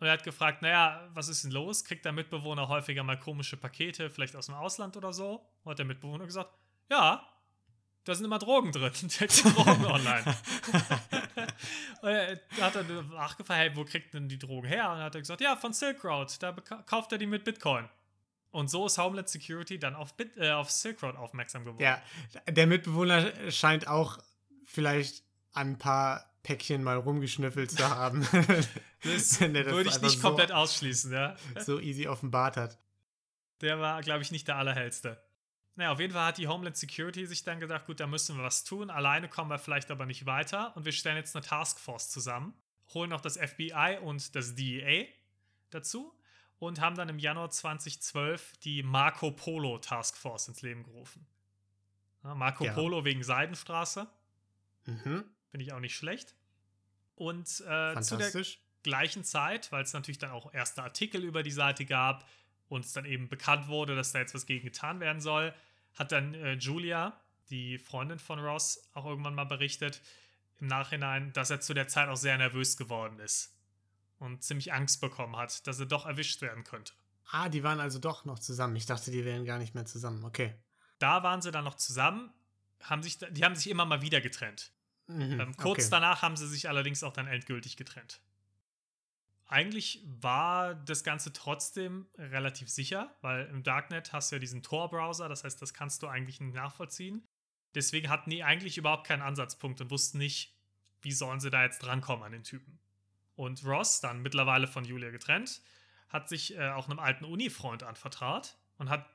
Und 0.00 0.06
er 0.06 0.14
hat 0.14 0.24
gefragt, 0.24 0.62
naja, 0.62 1.08
was 1.12 1.28
ist 1.28 1.44
denn 1.44 1.50
los? 1.50 1.84
Kriegt 1.84 2.06
der 2.06 2.12
Mitbewohner 2.12 2.68
häufiger 2.68 3.02
mal 3.02 3.18
komische 3.18 3.58
Pakete, 3.58 4.08
vielleicht 4.08 4.34
aus 4.34 4.46
dem 4.46 4.54
Ausland 4.54 4.96
oder 4.96 5.12
so? 5.12 5.46
Und 5.62 5.70
hat 5.70 5.78
der 5.78 5.86
Mitbewohner 5.86 6.24
gesagt, 6.24 6.50
ja, 6.90 7.22
da 8.04 8.14
sind 8.14 8.24
immer 8.24 8.38
Drogen 8.38 8.72
drin. 8.72 8.92
Der 9.20 9.28
Drogen 9.28 9.84
online. 9.84 10.24
und 12.00 12.08
er 12.08 12.40
hat 12.60 12.74
dann 12.74 13.10
nachgefragt, 13.10 13.60
hey, 13.60 13.76
wo 13.76 13.84
kriegt 13.84 14.14
denn 14.14 14.26
die 14.26 14.38
Drogen 14.38 14.66
her? 14.66 14.90
Und 14.90 14.96
dann 14.96 15.04
hat 15.04 15.14
er 15.14 15.20
gesagt, 15.20 15.42
ja, 15.42 15.54
von 15.54 15.74
Silk 15.74 16.02
Road. 16.02 16.42
Da 16.42 16.52
kauft 16.52 17.12
er 17.12 17.18
die 17.18 17.26
mit 17.26 17.44
Bitcoin. 17.44 17.86
Und 18.52 18.68
so 18.68 18.86
ist 18.86 18.96
Homeland 18.96 19.28
Security 19.28 19.78
dann 19.78 19.94
auf, 19.94 20.16
Bit, 20.16 20.36
äh, 20.38 20.50
auf 20.50 20.70
Silk 20.70 21.02
Road 21.02 21.16
aufmerksam 21.16 21.64
geworden. 21.64 21.82
Ja, 21.82 22.02
der 22.48 22.66
Mitbewohner 22.66 23.50
scheint 23.50 23.86
auch 23.86 24.18
vielleicht 24.64 25.22
an 25.52 25.72
ein 25.72 25.78
paar 25.78 26.29
Päckchen 26.42 26.82
mal 26.82 26.96
rumgeschnüffelt 26.96 27.70
zu 27.70 27.88
haben. 27.88 28.26
das, 29.02 29.38
das 29.38 29.40
würde 29.40 29.88
ich 29.88 30.00
nicht 30.00 30.22
komplett 30.22 30.48
so, 30.48 30.54
ausschließen, 30.54 31.12
ja. 31.12 31.36
So 31.58 31.80
easy 31.80 32.08
offenbart 32.08 32.56
hat. 32.56 32.78
Der 33.60 33.78
war, 33.78 34.00
glaube 34.02 34.22
ich, 34.22 34.30
nicht 34.30 34.48
der 34.48 34.56
allerhellste. 34.56 35.22
Naja, 35.76 35.92
auf 35.92 36.00
jeden 36.00 36.12
Fall 36.12 36.26
hat 36.26 36.38
die 36.38 36.48
Homeland 36.48 36.76
Security 36.76 37.26
sich 37.26 37.44
dann 37.44 37.60
gedacht, 37.60 37.86
gut, 37.86 38.00
da 38.00 38.06
müssen 38.06 38.36
wir 38.36 38.44
was 38.44 38.64
tun. 38.64 38.90
Alleine 38.90 39.28
kommen 39.28 39.50
wir 39.50 39.58
vielleicht 39.58 39.90
aber 39.90 40.06
nicht 40.06 40.26
weiter. 40.26 40.76
Und 40.76 40.84
wir 40.84 40.92
stellen 40.92 41.16
jetzt 41.16 41.36
eine 41.36 41.44
Taskforce 41.44 42.10
zusammen, 42.10 42.54
holen 42.92 43.10
noch 43.10 43.20
das 43.20 43.36
FBI 43.36 43.98
und 44.02 44.34
das 44.34 44.54
DEA 44.54 45.06
dazu 45.70 46.12
und 46.58 46.80
haben 46.80 46.96
dann 46.96 47.08
im 47.08 47.18
Januar 47.18 47.50
2012 47.50 48.58
die 48.58 48.82
Marco 48.82 49.30
Polo 49.30 49.78
Taskforce 49.78 50.48
ins 50.48 50.62
Leben 50.62 50.82
gerufen. 50.84 51.26
Marco 52.22 52.64
ja. 52.64 52.74
Polo 52.74 53.04
wegen 53.04 53.22
Seidenstraße. 53.22 54.06
Mhm. 54.86 55.24
Finde 55.50 55.64
ich 55.64 55.72
auch 55.72 55.80
nicht 55.80 55.96
schlecht. 55.96 56.34
Und 57.14 57.46
äh, 57.66 58.00
zu 58.00 58.16
der 58.16 58.32
gleichen 58.82 59.24
Zeit, 59.24 59.70
weil 59.72 59.82
es 59.82 59.92
natürlich 59.92 60.18
dann 60.18 60.30
auch 60.30 60.52
erste 60.54 60.82
Artikel 60.82 61.22
über 61.22 61.42
die 61.42 61.50
Seite 61.50 61.84
gab 61.84 62.28
und 62.68 62.84
es 62.84 62.92
dann 62.92 63.04
eben 63.04 63.28
bekannt 63.28 63.68
wurde, 63.68 63.94
dass 63.94 64.12
da 64.12 64.20
jetzt 64.20 64.34
was 64.34 64.46
gegen 64.46 64.64
getan 64.64 65.00
werden 65.00 65.20
soll, 65.20 65.54
hat 65.94 66.12
dann 66.12 66.34
äh, 66.34 66.54
Julia, 66.54 67.20
die 67.50 67.78
Freundin 67.78 68.18
von 68.18 68.38
Ross, 68.38 68.88
auch 68.94 69.04
irgendwann 69.04 69.34
mal 69.34 69.44
berichtet 69.44 70.00
im 70.60 70.68
Nachhinein, 70.68 71.32
dass 71.32 71.50
er 71.50 71.60
zu 71.60 71.74
der 71.74 71.88
Zeit 71.88 72.08
auch 72.08 72.16
sehr 72.16 72.38
nervös 72.38 72.76
geworden 72.76 73.18
ist 73.18 73.56
und 74.18 74.42
ziemlich 74.42 74.72
Angst 74.72 75.00
bekommen 75.00 75.36
hat, 75.36 75.66
dass 75.66 75.80
er 75.80 75.86
doch 75.86 76.06
erwischt 76.06 76.42
werden 76.42 76.64
könnte. 76.64 76.92
Ah, 77.30 77.48
die 77.48 77.62
waren 77.62 77.80
also 77.80 77.98
doch 77.98 78.24
noch 78.24 78.38
zusammen. 78.38 78.76
Ich 78.76 78.86
dachte, 78.86 79.10
die 79.10 79.24
wären 79.24 79.44
gar 79.44 79.58
nicht 79.58 79.74
mehr 79.74 79.86
zusammen. 79.86 80.24
Okay. 80.24 80.54
Da 80.98 81.22
waren 81.22 81.42
sie 81.42 81.50
dann 81.50 81.64
noch 81.64 81.76
zusammen, 81.76 82.32
haben 82.82 83.02
sich, 83.02 83.18
die 83.18 83.44
haben 83.44 83.54
sich 83.54 83.70
immer 83.70 83.84
mal 83.84 84.02
wieder 84.02 84.20
getrennt. 84.20 84.72
Mhm, 85.10 85.40
ähm, 85.40 85.56
kurz 85.56 85.84
okay. 85.84 85.88
danach 85.90 86.22
haben 86.22 86.36
sie 86.36 86.48
sich 86.48 86.68
allerdings 86.68 87.02
auch 87.02 87.12
dann 87.12 87.26
endgültig 87.26 87.76
getrennt. 87.76 88.20
Eigentlich 89.46 90.04
war 90.06 90.76
das 90.76 91.02
Ganze 91.02 91.32
trotzdem 91.32 92.06
relativ 92.16 92.68
sicher, 92.68 93.16
weil 93.20 93.46
im 93.46 93.64
Darknet 93.64 94.12
hast 94.12 94.30
du 94.30 94.36
ja 94.36 94.40
diesen 94.40 94.62
Tor-Browser, 94.62 95.28
das 95.28 95.42
heißt, 95.42 95.60
das 95.60 95.74
kannst 95.74 96.02
du 96.02 96.06
eigentlich 96.06 96.40
nicht 96.40 96.54
nachvollziehen. 96.54 97.26
Deswegen 97.74 98.08
hatten 98.08 98.30
die 98.30 98.44
eigentlich 98.44 98.78
überhaupt 98.78 99.06
keinen 99.08 99.22
Ansatzpunkt 99.22 99.80
und 99.80 99.90
wussten 99.90 100.18
nicht, 100.18 100.56
wie 101.02 101.10
sollen 101.10 101.40
sie 101.40 101.50
da 101.50 101.64
jetzt 101.64 101.80
drankommen 101.80 102.24
an 102.24 102.32
den 102.32 102.44
Typen. 102.44 102.78
Und 103.34 103.64
Ross, 103.64 104.00
dann 104.00 104.22
mittlerweile 104.22 104.68
von 104.68 104.84
Julia 104.84 105.10
getrennt, 105.10 105.62
hat 106.08 106.28
sich 106.28 106.56
äh, 106.56 106.68
auch 106.70 106.88
einem 106.88 107.00
alten 107.00 107.24
Uni-Freund 107.24 107.82
anvertraut 107.82 108.56
und 108.78 108.88
hat 108.88 109.08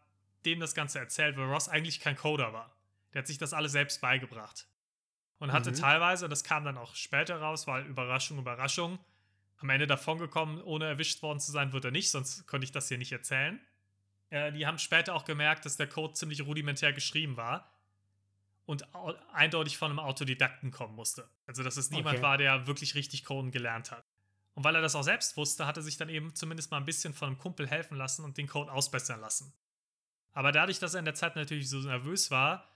dem 0.45 0.59
das 0.59 0.75
Ganze 0.75 0.99
erzählt, 0.99 1.37
weil 1.37 1.45
Ross 1.45 1.69
eigentlich 1.69 1.99
kein 2.01 2.15
Coder 2.15 2.51
war. 2.51 2.75
Der 3.13 3.19
hat 3.19 3.27
sich 3.27 3.37
das 3.37 3.53
alles 3.53 3.71
selbst 3.71 4.01
beigebracht. 4.01 4.67
Und 5.39 5.51
hatte 5.51 5.71
Mhm. 5.71 5.75
teilweise, 5.75 6.29
das 6.29 6.43
kam 6.43 6.63
dann 6.63 6.77
auch 6.77 6.95
später 6.95 7.39
raus, 7.39 7.67
weil 7.67 7.85
Überraschung, 7.85 8.37
Überraschung, 8.37 8.99
am 9.57 9.69
Ende 9.69 9.87
davongekommen, 9.87 10.61
ohne 10.61 10.85
erwischt 10.85 11.21
worden 11.21 11.39
zu 11.39 11.51
sein, 11.51 11.73
wird 11.73 11.85
er 11.85 11.91
nicht, 11.91 12.09
sonst 12.09 12.45
konnte 12.47 12.65
ich 12.65 12.71
das 12.71 12.87
hier 12.87 12.97
nicht 12.97 13.11
erzählen. 13.11 13.59
Äh, 14.29 14.51
die 14.51 14.65
haben 14.65 14.77
später 14.77 15.13
auch 15.13 15.25
gemerkt, 15.25 15.65
dass 15.65 15.77
der 15.77 15.87
Code 15.87 16.13
ziemlich 16.13 16.41
rudimentär 16.45 16.93
geschrieben 16.93 17.37
war 17.37 17.71
und 18.65 18.87
eindeutig 19.33 19.77
von 19.77 19.91
einem 19.91 19.99
Autodidakten 19.99 20.71
kommen 20.71 20.95
musste. 20.95 21.29
Also, 21.45 21.63
dass 21.63 21.77
es 21.77 21.91
niemand 21.91 22.17
Okay. 22.17 22.23
war, 22.23 22.37
der 22.37 22.67
wirklich 22.67 22.95
richtig 22.95 23.23
Coden 23.25 23.51
gelernt 23.51 23.91
hat. 23.91 24.03
Und 24.55 24.63
weil 24.63 24.75
er 24.75 24.81
das 24.81 24.95
auch 24.95 25.03
selbst 25.03 25.37
wusste, 25.37 25.67
hat 25.67 25.77
er 25.77 25.83
sich 25.83 25.97
dann 25.97 26.09
eben 26.09 26.33
zumindest 26.33 26.71
mal 26.71 26.77
ein 26.77 26.85
bisschen 26.85 27.13
von 27.13 27.27
einem 27.27 27.37
Kumpel 27.37 27.67
helfen 27.67 27.97
lassen 27.97 28.23
und 28.23 28.37
den 28.37 28.47
Code 28.47 28.71
ausbessern 28.71 29.19
lassen. 29.19 29.53
Aber 30.33 30.51
dadurch, 30.51 30.79
dass 30.79 30.93
er 30.93 30.99
in 30.99 31.05
der 31.05 31.13
Zeit 31.15 31.35
natürlich 31.35 31.69
so 31.69 31.79
nervös 31.79 32.31
war, 32.31 32.67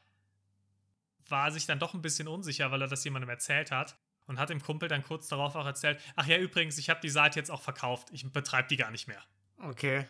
war 1.31 1.47
er 1.47 1.51
sich 1.51 1.65
dann 1.65 1.79
doch 1.79 1.93
ein 1.93 2.01
bisschen 2.01 2.27
unsicher, 2.27 2.71
weil 2.71 2.81
er 2.81 2.87
das 2.87 3.03
jemandem 3.03 3.29
erzählt 3.29 3.71
hat 3.71 3.97
und 4.25 4.39
hat 4.39 4.49
dem 4.49 4.61
Kumpel 4.61 4.87
dann 4.87 5.03
kurz 5.03 5.27
darauf 5.27 5.55
auch 5.55 5.65
erzählt, 5.65 5.99
ach 6.15 6.27
ja, 6.27 6.37
übrigens, 6.37 6.77
ich 6.77 6.89
habe 6.89 7.01
die 7.01 7.09
Seite 7.09 7.39
jetzt 7.39 7.49
auch 7.49 7.61
verkauft, 7.61 8.09
ich 8.11 8.31
betreibe 8.31 8.67
die 8.67 8.77
gar 8.77 8.91
nicht 8.91 9.07
mehr. 9.07 9.23
Okay. 9.57 10.07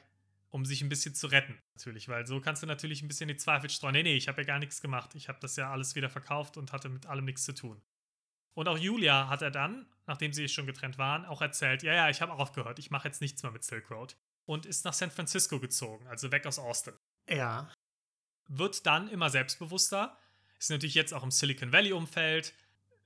Um 0.49 0.65
sich 0.65 0.82
ein 0.82 0.89
bisschen 0.89 1.15
zu 1.15 1.27
retten, 1.27 1.58
natürlich, 1.75 2.10
weil 2.10 2.25
so 2.25 2.41
kannst 2.41 2.63
du 2.63 2.67
natürlich 2.67 3.01
ein 3.01 3.08
bisschen 3.08 3.27
die 3.27 3.38
Zweifel 3.38 3.69
streuen. 3.69 3.93
Nee, 3.93 4.03
nee, 4.03 4.15
ich 4.15 4.27
habe 4.27 4.41
ja 4.41 4.47
gar 4.47 4.60
nichts 4.60 4.82
gemacht. 4.82 5.15
Ich 5.15 5.29
habe 5.29 5.39
das 5.39 5.55
ja 5.55 5.71
alles 5.71 5.95
wieder 5.95 6.10
verkauft 6.10 6.58
und 6.58 6.73
hatte 6.73 6.89
mit 6.89 7.05
allem 7.05 7.25
nichts 7.25 7.43
zu 7.43 7.53
tun. 7.53 7.82
Und 8.55 8.67
auch 8.67 8.77
Julia 8.77 9.29
hat 9.29 9.41
er 9.41 9.51
dann, 9.51 9.86
nachdem 10.05 10.34
sie 10.34 10.49
schon 10.49 10.65
getrennt 10.65 10.97
waren, 10.97 11.23
auch 11.25 11.41
erzählt, 11.41 11.84
ja, 11.84 11.93
ja, 11.93 12.10
ich 12.10 12.21
habe 12.21 12.34
auch 12.34 12.39
aufgehört, 12.39 12.77
ich 12.79 12.91
mache 12.91 13.08
jetzt 13.08 13.21
nichts 13.21 13.41
mehr 13.43 13.51
mit 13.53 13.63
Silk 13.63 13.89
Road. 13.89 14.17
Und 14.45 14.65
ist 14.65 14.84
nach 14.84 14.93
San 14.93 15.12
Francisco 15.12 15.60
gezogen, 15.60 16.08
also 16.08 16.32
weg 16.32 16.45
aus 16.45 16.60
Austin. 16.60 16.95
Ja. 17.29 17.71
Wird 18.47 18.86
dann 18.86 19.08
immer 19.08 19.29
selbstbewusster, 19.29 20.17
ist 20.60 20.69
natürlich 20.69 20.95
jetzt 20.95 21.13
auch 21.13 21.24
im 21.24 21.32
Silicon 21.32 21.72
Valley-Umfeld, 21.72 22.54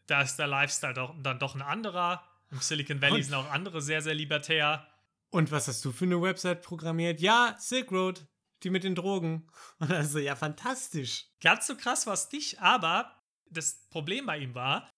da 0.07 0.21
ist 0.21 0.37
der 0.37 0.47
Lifestyle 0.47 0.93
doch, 0.93 1.15
dann 1.21 1.39
doch 1.39 1.55
ein 1.55 1.61
anderer. 1.61 2.27
Im 2.51 2.59
Silicon 2.59 3.01
Valley 3.01 3.15
Und- 3.17 3.23
sind 3.23 3.33
auch 3.35 3.49
andere 3.51 3.81
sehr, 3.81 4.01
sehr 4.01 4.13
libertär. 4.15 4.87
Und 5.29 5.51
was 5.51 5.67
hast 5.67 5.83
du 5.85 5.91
für 5.91 6.05
eine 6.05 6.21
Website 6.21 6.61
programmiert? 6.61 7.19
Ja, 7.21 7.55
Silk 7.59 7.91
Road, 7.91 8.27
die 8.63 8.69
mit 8.69 8.83
den 8.83 8.95
Drogen. 8.95 9.47
Und 9.79 9.89
dann 9.89 10.05
so, 10.05 10.19
ja, 10.19 10.35
fantastisch. 10.35 11.25
Ganz 11.41 11.65
so 11.67 11.75
krass 11.75 12.05
war 12.05 12.13
es 12.13 12.31
nicht, 12.31 12.59
aber 12.61 13.23
das 13.49 13.87
Problem 13.89 14.25
bei 14.25 14.37
ihm 14.39 14.53
war, 14.55 14.89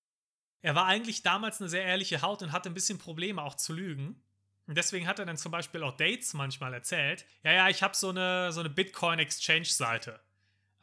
er 0.62 0.76
war 0.76 0.86
eigentlich 0.86 1.22
damals 1.24 1.62
eine 1.62 1.70
sehr 1.70 1.84
ehrliche 1.84 2.22
Haut 2.24 2.42
und 2.42 2.52
hatte 2.52 2.70
ein 2.70 2.74
bisschen 2.74 2.98
Probleme 2.98 3.42
auch 3.44 3.54
zu 3.56 3.72
lügen. 3.74 4.24
Und 4.66 4.76
deswegen 4.76 5.06
hat 5.08 5.20
er 5.20 5.26
dann 5.26 5.38
zum 5.38 5.52
Beispiel 5.52 5.84
auch 5.84 5.96
Dates 5.96 6.34
manchmal 6.34 6.74
erzählt. 6.74 7.24
Ja, 7.44 7.52
ja, 7.52 7.70
ich 7.70 7.84
habe 7.84 7.96
so 7.96 8.10
eine, 8.10 8.52
so 8.52 8.62
eine 8.62 8.70
Bitcoin-Exchange-Seite. 8.72 10.20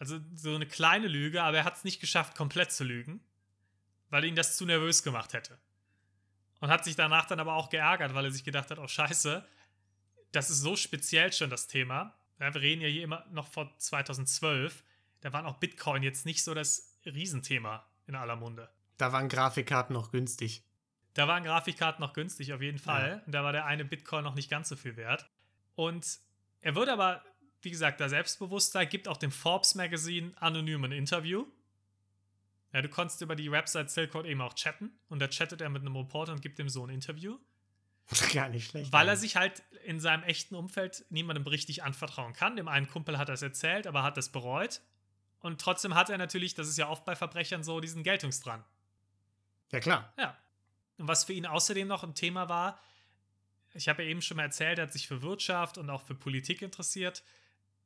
Also 0.02 0.18
so 0.34 0.52
eine 0.52 0.66
kleine 0.66 1.06
Lüge, 1.06 1.44
aber 1.44 1.58
er 1.58 1.64
hat 1.64 1.76
es 1.76 1.84
nicht 1.84 2.00
geschafft, 2.00 2.34
komplett 2.34 2.72
zu 2.72 2.82
lügen, 2.82 3.20
weil 4.10 4.24
ihn 4.24 4.34
das 4.34 4.56
zu 4.56 4.66
nervös 4.66 5.04
gemacht 5.04 5.32
hätte. 5.32 5.56
Und 6.58 6.70
hat 6.70 6.82
sich 6.82 6.96
danach 6.96 7.26
dann 7.26 7.38
aber 7.38 7.54
auch 7.54 7.70
geärgert, 7.70 8.12
weil 8.12 8.24
er 8.24 8.32
sich 8.32 8.42
gedacht 8.42 8.72
hat, 8.72 8.80
oh 8.80 8.88
scheiße, 8.88 9.46
das 10.32 10.50
ist 10.50 10.58
so 10.58 10.74
speziell 10.74 11.32
schon 11.32 11.50
das 11.50 11.68
Thema. 11.68 12.18
Ja, 12.40 12.52
wir 12.52 12.60
reden 12.60 12.82
ja 12.82 12.88
hier 12.88 13.04
immer 13.04 13.24
noch 13.30 13.46
von 13.46 13.70
2012. 13.78 14.82
Da 15.20 15.32
waren 15.32 15.46
auch 15.46 15.58
Bitcoin 15.58 16.02
jetzt 16.02 16.26
nicht 16.26 16.42
so 16.42 16.52
das 16.52 16.98
Riesenthema 17.04 17.86
in 18.08 18.16
aller 18.16 18.34
Munde. 18.34 18.68
Da 18.96 19.12
waren 19.12 19.28
Grafikkarten 19.28 19.94
noch 19.94 20.10
günstig. 20.10 20.64
Da 21.14 21.28
waren 21.28 21.44
Grafikkarten 21.44 22.00
noch 22.00 22.12
günstig, 22.12 22.52
auf 22.52 22.60
jeden 22.60 22.80
Fall. 22.80 23.22
Und 23.24 23.30
da 23.30 23.44
war 23.44 23.52
der 23.52 23.66
eine 23.66 23.84
Bitcoin 23.84 24.24
noch 24.24 24.34
nicht 24.34 24.50
ganz 24.50 24.68
so 24.68 24.74
viel 24.74 24.96
wert. 24.96 25.30
Und 25.76 26.18
er 26.60 26.74
wird 26.74 26.88
aber, 26.88 27.22
wie 27.62 27.70
gesagt, 27.70 28.00
da 28.00 28.08
selbstbewusster, 28.08 28.84
gibt 28.86 29.08
auch 29.08 29.16
dem 29.16 29.30
Forbes 29.30 29.74
Magazine 29.74 30.32
anonym 30.40 30.84
ein 30.84 30.92
Interview. 30.92 31.46
Ja, 32.72 32.82
du 32.82 32.88
konntest 32.88 33.20
über 33.20 33.36
die 33.36 33.50
Website 33.50 33.90
Silkwood 33.90 34.26
eben 34.26 34.40
auch 34.40 34.54
chatten. 34.54 34.90
Und 35.08 35.20
da 35.20 35.28
chattet 35.28 35.60
er 35.60 35.68
mit 35.68 35.82
einem 35.82 35.96
Reporter 35.96 36.32
und 36.32 36.40
gibt 36.40 36.58
ihm 36.58 36.68
so 36.68 36.84
ein 36.84 36.90
Interview. 36.90 37.38
Gar 38.32 38.48
nicht 38.48 38.70
schlecht. 38.70 38.92
Weil 38.92 39.08
er 39.08 39.16
sich 39.16 39.36
halt 39.36 39.62
in 39.84 40.00
seinem 40.00 40.22
echten 40.24 40.54
Umfeld 40.54 41.04
niemandem 41.10 41.46
richtig 41.46 41.82
anvertrauen 41.82 42.32
kann. 42.32 42.56
Dem 42.56 42.68
einen 42.68 42.88
Kumpel 42.88 43.18
hat 43.18 43.28
er 43.28 43.34
es 43.34 43.42
erzählt, 43.42 43.86
aber 43.86 44.02
hat 44.02 44.18
es 44.18 44.30
bereut. 44.30 44.80
Und 45.40 45.60
trotzdem 45.60 45.94
hat 45.94 46.08
er 46.08 46.18
natürlich, 46.18 46.54
das 46.54 46.68
ist 46.68 46.78
ja 46.78 46.88
oft 46.88 47.04
bei 47.04 47.16
Verbrechern 47.16 47.62
so, 47.62 47.80
diesen 47.80 48.02
Geltungsdrang. 48.02 48.64
Ja, 49.70 49.80
klar. 49.80 50.12
Ja. 50.18 50.36
Und 50.98 51.08
was 51.08 51.24
für 51.24 51.32
ihn 51.32 51.46
außerdem 51.46 51.88
noch 51.88 52.04
ein 52.04 52.14
Thema 52.14 52.48
war, 52.48 52.80
ich 53.74 53.88
habe 53.88 54.02
ja 54.02 54.10
eben 54.10 54.22
schon 54.22 54.36
mal 54.36 54.44
erzählt, 54.44 54.78
er 54.78 54.84
hat 54.84 54.92
sich 54.92 55.08
für 55.08 55.22
Wirtschaft 55.22 55.78
und 55.78 55.90
auch 55.90 56.02
für 56.02 56.14
Politik 56.14 56.62
interessiert. 56.62 57.22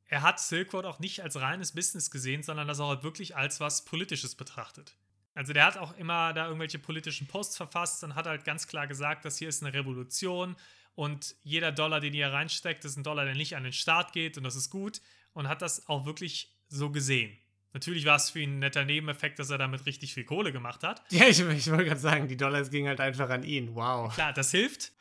Er 0.07 0.21
hat 0.21 0.39
Silk 0.39 0.73
Road 0.73 0.85
auch 0.85 0.99
nicht 0.99 1.21
als 1.21 1.39
reines 1.39 1.73
Business 1.73 2.11
gesehen, 2.11 2.43
sondern 2.43 2.67
das 2.67 2.79
auch 2.79 2.89
halt 2.89 3.03
wirklich 3.03 3.35
als 3.35 3.59
was 3.59 3.85
Politisches 3.85 4.35
betrachtet. 4.35 4.95
Also 5.35 5.53
der 5.53 5.65
hat 5.65 5.77
auch 5.77 5.95
immer 5.97 6.33
da 6.33 6.45
irgendwelche 6.45 6.79
politischen 6.79 7.27
Posts 7.27 7.57
verfasst 7.57 8.03
und 8.03 8.15
hat 8.15 8.25
halt 8.25 8.43
ganz 8.43 8.67
klar 8.67 8.87
gesagt, 8.87 9.23
das 9.23 9.37
hier 9.37 9.49
ist 9.49 9.63
eine 9.63 9.73
Revolution 9.73 10.55
und 10.95 11.35
jeder 11.43 11.71
Dollar, 11.71 11.99
den 11.99 12.15
ihr 12.15 12.33
reinsteckt, 12.33 12.83
ist 12.85 12.97
ein 12.97 13.03
Dollar, 13.03 13.25
der 13.25 13.35
nicht 13.35 13.55
an 13.55 13.63
den 13.63 13.73
Staat 13.73 14.13
geht 14.13 14.37
und 14.37 14.43
das 14.43 14.55
ist 14.55 14.71
gut 14.71 15.01
und 15.33 15.47
hat 15.47 15.61
das 15.61 15.87
auch 15.87 16.07
wirklich 16.07 16.57
so 16.69 16.89
gesehen. 16.89 17.37
Natürlich 17.73 18.05
war 18.05 18.15
es 18.15 18.31
für 18.31 18.39
ihn 18.39 18.55
ein 18.55 18.59
netter 18.59 18.85
Nebeneffekt, 18.85 19.37
dass 19.37 19.51
er 19.51 19.59
damit 19.59 19.85
richtig 19.85 20.15
viel 20.15 20.23
Kohle 20.23 20.51
gemacht 20.51 20.83
hat. 20.83 21.03
Ja, 21.11 21.27
ich, 21.27 21.39
ich 21.39 21.69
wollte 21.69 21.85
gerade 21.85 21.99
sagen, 21.99 22.27
die 22.27 22.37
Dollars 22.37 22.71
gingen 22.71 22.87
halt 22.87 22.99
einfach 22.99 23.29
an 23.29 23.43
ihn. 23.43 23.75
Wow. 23.75 24.11
Klar, 24.15 24.33
das 24.33 24.49
hilft, 24.49 24.91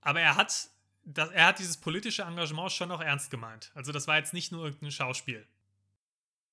aber 0.00 0.22
er 0.22 0.36
hat, 0.36 0.70
das, 1.04 1.30
er 1.30 1.46
hat 1.46 1.58
dieses 1.58 1.76
politische 1.76 2.22
Engagement 2.22 2.72
schon 2.72 2.88
noch 2.88 3.00
ernst 3.00 3.30
gemeint. 3.30 3.70
Also 3.74 3.92
das 3.92 4.06
war 4.06 4.16
jetzt 4.16 4.32
nicht 4.32 4.52
nur 4.52 4.64
irgendein 4.64 4.90
Schauspiel. 4.90 5.46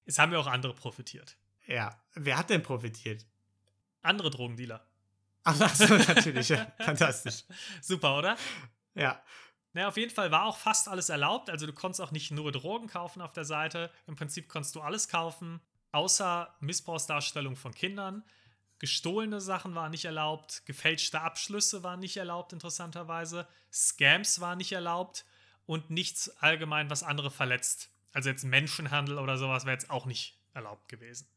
Es 0.05 0.17
haben 0.17 0.31
ja 0.31 0.39
auch 0.39 0.47
andere 0.47 0.73
profitiert. 0.73 1.37
Ja. 1.67 2.01
Wer 2.15 2.37
hat 2.37 2.49
denn 2.49 2.63
profitiert? 2.63 3.25
Andere 4.01 4.31
Drogendealer. 4.31 4.85
Ach, 5.43 5.75
so, 5.75 5.95
natürlich. 5.95 6.49
Ja. 6.49 6.71
Fantastisch. 6.79 7.43
Super, 7.81 8.17
oder? 8.17 8.37
Ja. 8.95 9.21
Naja, 9.73 9.87
auf 9.87 9.97
jeden 9.97 10.13
Fall 10.13 10.31
war 10.31 10.45
auch 10.45 10.57
fast 10.57 10.87
alles 10.87 11.09
erlaubt. 11.09 11.49
Also 11.49 11.67
du 11.67 11.73
konntest 11.73 12.01
auch 12.01 12.11
nicht 12.11 12.31
nur 12.31 12.51
Drogen 12.51 12.87
kaufen 12.87 13.21
auf 13.21 13.33
der 13.33 13.45
Seite. 13.45 13.91
Im 14.07 14.15
Prinzip 14.15 14.49
konntest 14.49 14.75
du 14.75 14.81
alles 14.81 15.07
kaufen, 15.07 15.61
außer 15.91 16.55
Missbrauchsdarstellung 16.59 17.55
von 17.55 17.73
Kindern. 17.73 18.23
Gestohlene 18.79 19.41
Sachen 19.41 19.75
waren 19.75 19.91
nicht 19.91 20.05
erlaubt, 20.05 20.65
gefälschte 20.65 21.19
Abschlüsse 21.19 21.83
waren 21.83 21.99
nicht 21.99 22.15
erlaubt, 22.15 22.53
interessanterweise. 22.53 23.47
Scams 23.71 24.39
waren 24.39 24.57
nicht 24.57 24.71
erlaubt 24.71 25.25
und 25.65 25.89
nichts 25.89 26.29
allgemein, 26.37 26.89
was 26.89 27.03
andere 27.03 27.29
verletzt. 27.29 27.91
Also 28.13 28.29
jetzt 28.29 28.43
Menschenhandel 28.43 29.19
oder 29.19 29.37
sowas 29.37 29.65
wäre 29.65 29.73
jetzt 29.73 29.89
auch 29.89 30.05
nicht 30.05 30.39
erlaubt 30.53 30.87
gewesen. 30.87 31.27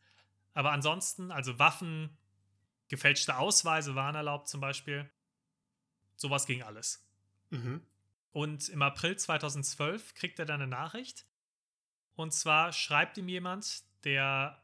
Aber 0.55 0.71
ansonsten, 0.71 1.33
also 1.33 1.59
Waffen, 1.59 2.17
gefälschte 2.89 3.37
Ausweise 3.37 3.95
waren 3.97 4.15
erlaubt 4.15 4.49
zum 4.49 4.61
Beispiel. 4.61 5.11
Sowas 6.15 6.47
ging 6.47 6.63
alles. 6.63 7.05
Mhm. 7.51 7.85
Und 8.31 8.69
im 8.69 8.83
April 8.83 9.17
2012 9.17 10.15
kriegt 10.15 10.39
er 10.39 10.47
dann 10.47 10.63
eine 10.63 10.71
Nachricht. 10.71 11.27
Und 12.15 12.33
zwar 12.33 12.73
schreibt 12.73 13.19
ihm 13.19 13.29
jemand, 13.29 13.83
der 14.05 14.63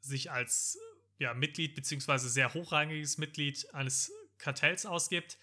sich 0.00 0.30
als 0.30 0.78
ja, 1.22 1.34
Mitglied 1.34 1.74
beziehungsweise 1.74 2.28
sehr 2.28 2.52
hochrangiges 2.52 3.16
Mitglied 3.18 3.72
eines 3.74 4.12
Kartells 4.38 4.84
ausgibt, 4.86 5.38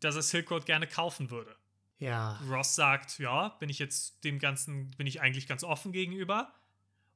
dass 0.00 0.16
er 0.16 0.22
Silk 0.22 0.50
Road 0.50 0.66
gerne 0.66 0.86
kaufen 0.86 1.30
würde. 1.30 1.54
Ja. 1.98 2.40
Ross 2.50 2.74
sagt, 2.74 3.18
ja, 3.18 3.50
bin 3.60 3.68
ich 3.68 3.78
jetzt 3.78 4.24
dem 4.24 4.38
Ganzen, 4.38 4.90
bin 4.92 5.06
ich 5.06 5.20
eigentlich 5.20 5.46
ganz 5.46 5.64
offen 5.64 5.92
gegenüber. 5.92 6.52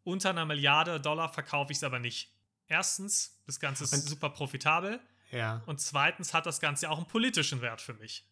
Unter 0.05 0.31
einer 0.31 0.47
Milliarde 0.47 1.01
Dollar 1.01 1.33
verkaufe 1.33 1.73
ich 1.73 1.79
es 1.79 1.85
aber 1.85 1.99
nicht. 1.99 2.33
Erstens, 2.69 3.39
das 3.47 3.61
Ganze 3.61 3.85
ist 3.85 3.93
Und- 3.93 4.01
super 4.01 4.31
profitabel. 4.31 5.01
Ja. 5.31 5.63
Und 5.67 5.81
zweitens 5.81 6.33
hat 6.35 6.47
das 6.47 6.61
Ganze 6.61 6.91
auch 6.91 6.97
einen 6.99 7.07
politischen 7.07 7.61
Wert 7.61 7.81
für 7.81 7.95
mich. 7.95 8.25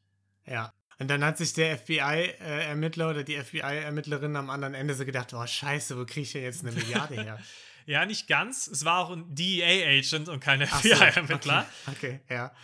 Ja. 0.47 0.73
Und 0.99 1.09
dann 1.09 1.23
hat 1.25 1.39
sich 1.39 1.53
der 1.53 1.79
FBI-Ermittler 1.79 3.11
oder 3.11 3.23
die 3.23 3.37
FBI-Ermittlerin 3.37 4.35
am 4.35 4.51
anderen 4.51 4.75
Ende 4.75 4.95
so 4.95 5.05
gedacht, 5.05 5.33
oh 5.33 5.47
scheiße, 5.47 5.97
wo 5.97 6.05
kriege 6.05 6.23
ich 6.23 6.33
denn 6.33 6.43
jetzt 6.43 6.63
eine 6.65 6.73
Milliarde 6.73 7.23
her? 7.23 7.39
Ja, 7.89 8.05
nicht 8.05 8.29
ganz. 8.29 8.67
Es 8.67 8.85
war 8.85 8.99
auch 8.99 9.11
ein 9.11 9.35
DEA-Agent 9.35 10.29
und 10.29 10.41
kein 10.41 10.63
Ach 10.63 10.83
so, 10.83 10.91
FBI-Ermittler. 10.95 11.67
Okay, 11.87 12.21
okay, 12.23 12.35
ja. 12.35 12.55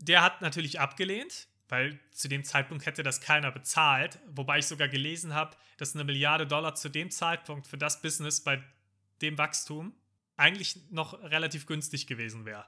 Der 0.00 0.22
hat 0.22 0.42
natürlich 0.42 0.80
abgelehnt, 0.80 1.46
weil 1.68 2.00
zu 2.10 2.26
dem 2.26 2.42
Zeitpunkt 2.42 2.84
hätte 2.84 3.04
das 3.04 3.20
keiner 3.20 3.52
bezahlt. 3.52 4.18
Wobei 4.26 4.58
ich 4.58 4.66
sogar 4.66 4.88
gelesen 4.88 5.34
habe, 5.34 5.56
dass 5.76 5.94
eine 5.94 6.02
Milliarde 6.02 6.48
Dollar 6.48 6.74
zu 6.74 6.88
dem 6.88 7.12
Zeitpunkt 7.12 7.68
für 7.68 7.78
das 7.78 8.02
Business 8.02 8.42
bei 8.42 8.60
dem 9.22 9.38
Wachstum 9.38 9.94
eigentlich 10.36 10.90
noch 10.90 11.12
relativ 11.22 11.66
günstig 11.66 12.08
gewesen 12.08 12.44
wäre. 12.44 12.66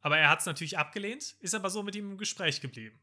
Aber 0.00 0.16
er 0.16 0.30
hat 0.30 0.40
es 0.40 0.46
natürlich 0.46 0.78
abgelehnt, 0.78 1.36
ist 1.40 1.54
aber 1.54 1.68
so 1.68 1.82
mit 1.82 1.94
ihm 1.94 2.12
im 2.12 2.16
Gespräch 2.16 2.62
geblieben. 2.62 2.98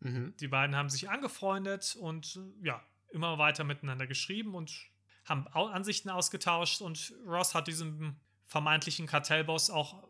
Mhm. 0.00 0.34
Die 0.40 0.48
beiden 0.48 0.76
haben 0.76 0.90
sich 0.90 1.08
angefreundet 1.08 1.96
und 1.98 2.36
äh, 2.36 2.66
ja, 2.66 2.84
immer 3.12 3.38
weiter 3.38 3.64
miteinander 3.64 4.06
geschrieben 4.06 4.54
und 4.54 4.91
haben 5.24 5.46
Ansichten 5.48 6.10
ausgetauscht 6.10 6.80
und 6.80 7.14
Ross 7.26 7.54
hat 7.54 7.68
diesem 7.68 8.16
vermeintlichen 8.46 9.06
Kartellboss 9.06 9.70
auch 9.70 10.08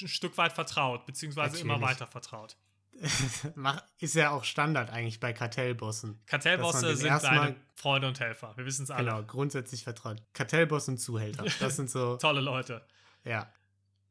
ein 0.00 0.08
Stück 0.08 0.36
weit 0.38 0.52
vertraut, 0.52 1.06
beziehungsweise 1.06 1.58
immer 1.58 1.74
Natürlich. 1.78 2.00
weiter 2.00 2.06
vertraut. 2.06 2.56
ist 3.98 4.14
ja 4.14 4.30
auch 4.30 4.44
Standard 4.44 4.90
eigentlich 4.90 5.18
bei 5.18 5.32
Kartellbossen. 5.32 6.20
Kartellbosse 6.26 6.94
sind 6.96 7.22
deine 7.22 7.56
Freunde 7.74 8.06
und 8.06 8.20
Helfer. 8.20 8.56
Wir 8.56 8.64
wissen 8.64 8.84
es 8.84 8.90
alle. 8.90 9.10
Genau, 9.10 9.22
grundsätzlich 9.24 9.82
vertraut. 9.82 10.22
Kartellboss 10.32 10.88
und 10.88 10.98
Zuhälter. 10.98 11.44
Das 11.58 11.76
sind 11.76 11.90
so, 11.90 12.16
Tolle 12.16 12.40
Leute. 12.40 12.86
ja. 13.24 13.52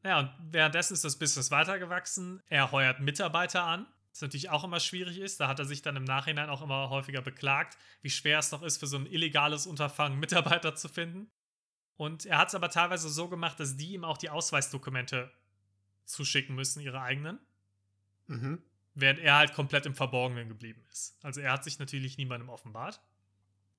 Ja, 0.06 0.18
und 0.18 0.30
währenddessen 0.50 0.92
ist 0.92 1.02
das 1.02 1.18
Business 1.18 1.50
weitergewachsen. 1.50 2.42
Er 2.50 2.72
heuert 2.72 3.00
Mitarbeiter 3.00 3.64
an, 3.64 3.86
was 4.14 4.20
natürlich 4.20 4.48
auch 4.50 4.62
immer 4.62 4.78
schwierig 4.78 5.18
ist. 5.18 5.40
Da 5.40 5.48
hat 5.48 5.58
er 5.58 5.64
sich 5.64 5.82
dann 5.82 5.96
im 5.96 6.04
Nachhinein 6.04 6.48
auch 6.48 6.62
immer 6.62 6.88
häufiger 6.88 7.20
beklagt, 7.20 7.76
wie 8.00 8.10
schwer 8.10 8.38
es 8.38 8.48
doch 8.50 8.62
ist, 8.62 8.78
für 8.78 8.86
so 8.86 8.96
ein 8.96 9.06
illegales 9.06 9.66
Unterfangen 9.66 10.18
Mitarbeiter 10.20 10.76
zu 10.76 10.88
finden. 10.88 11.28
Und 11.96 12.24
er 12.24 12.38
hat 12.38 12.48
es 12.48 12.54
aber 12.54 12.70
teilweise 12.70 13.08
so 13.08 13.28
gemacht, 13.28 13.58
dass 13.58 13.76
die 13.76 13.92
ihm 13.94 14.04
auch 14.04 14.16
die 14.16 14.30
Ausweisdokumente 14.30 15.32
zuschicken 16.04 16.54
müssen, 16.54 16.80
ihre 16.80 17.00
eigenen, 17.00 17.38
Mhm. 18.26 18.62
während 18.94 19.18
er 19.18 19.34
halt 19.36 19.52
komplett 19.52 19.84
im 19.84 19.94
Verborgenen 19.94 20.48
geblieben 20.48 20.82
ist. 20.90 21.18
Also 21.22 21.40
er 21.40 21.52
hat 21.52 21.64
sich 21.64 21.78
natürlich 21.78 22.16
niemandem 22.16 22.48
offenbart. 22.48 23.00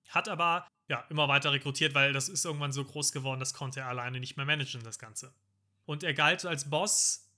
Hat 0.09 0.27
aber 0.29 0.67
ja 0.87 0.99
immer 1.09 1.27
weiter 1.27 1.51
rekrutiert, 1.51 1.95
weil 1.95 2.13
das 2.13 2.29
ist 2.29 2.45
irgendwann 2.45 2.71
so 2.71 2.83
groß 2.85 3.11
geworden, 3.11 3.39
das 3.39 3.53
konnte 3.53 3.79
er 3.79 3.87
alleine 3.87 4.19
nicht 4.19 4.37
mehr 4.37 4.45
managen, 4.45 4.83
das 4.83 4.99
Ganze. 4.99 5.33
Und 5.85 6.03
er 6.03 6.13
galt 6.13 6.45
als 6.45 6.69
Boss 6.69 7.31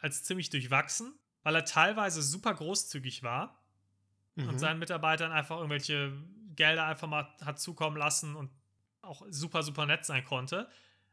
als 0.00 0.24
ziemlich 0.24 0.50
durchwachsen, 0.50 1.14
weil 1.44 1.54
er 1.54 1.64
teilweise 1.64 2.20
super 2.22 2.52
großzügig 2.54 3.22
war 3.22 3.60
Mhm. 4.36 4.48
und 4.48 4.58
seinen 4.58 4.80
Mitarbeitern 4.80 5.30
einfach 5.30 5.58
irgendwelche 5.58 6.12
Gelder 6.56 6.86
einfach 6.86 7.06
mal 7.06 7.28
hat 7.44 7.60
zukommen 7.60 7.96
lassen 7.96 8.34
und 8.34 8.50
auch 9.00 9.24
super, 9.30 9.62
super 9.62 9.86
nett 9.86 10.04
sein 10.04 10.24
konnte. 10.24 10.68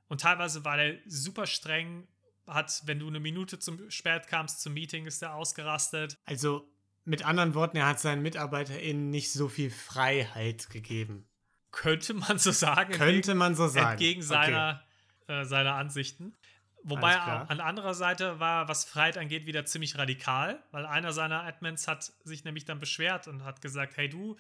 Und 0.08 0.22
teilweise 0.22 0.66
war 0.66 0.78
der 0.78 0.98
super 1.06 1.46
streng, 1.46 2.08
hat, 2.48 2.82
wenn 2.86 2.98
du 2.98 3.08
eine 3.08 3.20
Minute 3.20 3.60
zum 3.60 3.92
spät 3.92 4.26
kamst 4.28 4.62
zum 4.62 4.74
Meeting, 4.74 5.06
ist 5.06 5.22
er 5.22 5.36
ausgerastet. 5.36 6.18
Also, 6.26 6.68
mit 7.06 7.24
anderen 7.24 7.54
Worten, 7.54 7.78
er 7.78 7.86
hat 7.88 8.00
seinen 8.00 8.24
MitarbeiterInnen 8.24 9.10
nicht 9.12 9.32
so 9.32 9.48
viel 9.48 9.70
Freiheit 9.70 10.70
gegeben. 10.72 11.28
Könnte 11.72 12.14
man 12.16 12.38
so 12.40 12.52
sagen. 12.52 12.94
Könnte 12.94 13.36
man 13.36 13.56
so 13.56 13.68
sagen. 13.68 13.92
entgegen 13.92 14.22
Okay. 14.22 14.28
seiner, 14.28 14.84
äh, 15.28 15.46
seiner 15.46 15.76
Ansichten. 15.76 16.36
Wobei 16.84 17.16
an 17.16 17.60
anderer 17.60 17.94
Seite 17.94 18.40
war, 18.40 18.68
was 18.68 18.86
Freiheit 18.86 19.18
angeht, 19.18 19.46
wieder 19.46 19.66
ziemlich 19.66 19.98
radikal, 19.98 20.62
weil 20.72 20.86
einer 20.86 21.14
seiner 21.14 21.44
Admins 21.44 21.88
hat 21.88 22.12
sich 22.24 22.44
nämlich 22.44 22.66
dann 22.66 22.80
beschwert 22.80 23.28
und 23.28 23.44
hat 23.44 23.62
gesagt, 23.62 23.98
hey 23.98 24.10
du, 24.10 24.36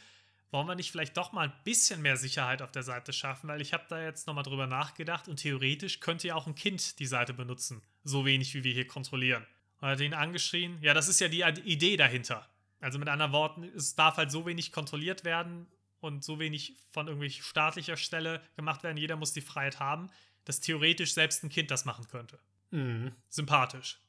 wollen 0.52 0.68
wir 0.68 0.76
nicht 0.76 0.92
vielleicht 0.92 1.16
doch 1.18 1.32
mal 1.32 1.48
ein 1.48 1.54
bisschen 1.64 2.02
mehr 2.02 2.18
Sicherheit 2.18 2.62
auf 2.62 2.72
der 2.72 2.84
Seite 2.84 3.14
schaffen, 3.14 3.48
weil 3.48 3.62
ich 3.62 3.74
habe 3.74 3.86
da 3.88 4.02
jetzt 4.02 4.28
nochmal 4.28 4.44
drüber 4.44 4.68
nachgedacht 4.68 5.28
und 5.28 5.38
theoretisch 5.38 6.00
könnte 6.00 6.28
ja 6.28 6.36
auch 6.36 6.48
ein 6.48 6.56
Kind 6.56 7.00
die 7.00 7.06
Seite 7.06 7.34
benutzen, 7.34 7.82
so 8.04 8.26
wenig 8.26 8.54
wie 8.54 8.64
wir 8.64 8.74
hier 8.74 8.88
kontrollieren. 8.88 9.46
Und 9.80 9.88
er 9.88 9.92
hat 9.92 10.00
ihn 10.02 10.14
angeschrien, 10.14 10.78
ja, 10.82 10.94
das 10.94 11.08
ist 11.08 11.22
ja 11.22 11.28
die 11.28 11.42
Idee 11.42 11.96
dahinter. 11.96 12.48
Also 12.82 13.00
mit 13.00 13.08
anderen 13.08 13.32
Worten, 13.32 13.64
es 13.76 13.96
darf 13.96 14.18
halt 14.18 14.32
so 14.32 14.46
wenig 14.46 14.72
kontrolliert 14.72 15.24
werden 15.24 15.68
und 16.00 16.24
so 16.24 16.40
wenig 16.40 16.76
von 16.90 17.08
irgendwelcher 17.08 17.44
staatlicher 17.44 17.96
Stelle 17.96 18.42
gemacht 18.56 18.84
werden. 18.84 18.98
Jeder 18.98 19.16
muss 19.16 19.34
die 19.34 19.42
Freiheit 19.42 19.80
haben, 19.80 20.10
dass 20.46 20.60
theoretisch 20.60 21.14
selbst 21.14 21.44
ein 21.44 21.50
Kind 21.50 21.72
das 21.72 21.86
machen 21.86 22.08
könnte. 22.08 22.40
Mhm. 22.72 23.14
Sympathisch. 23.30 24.00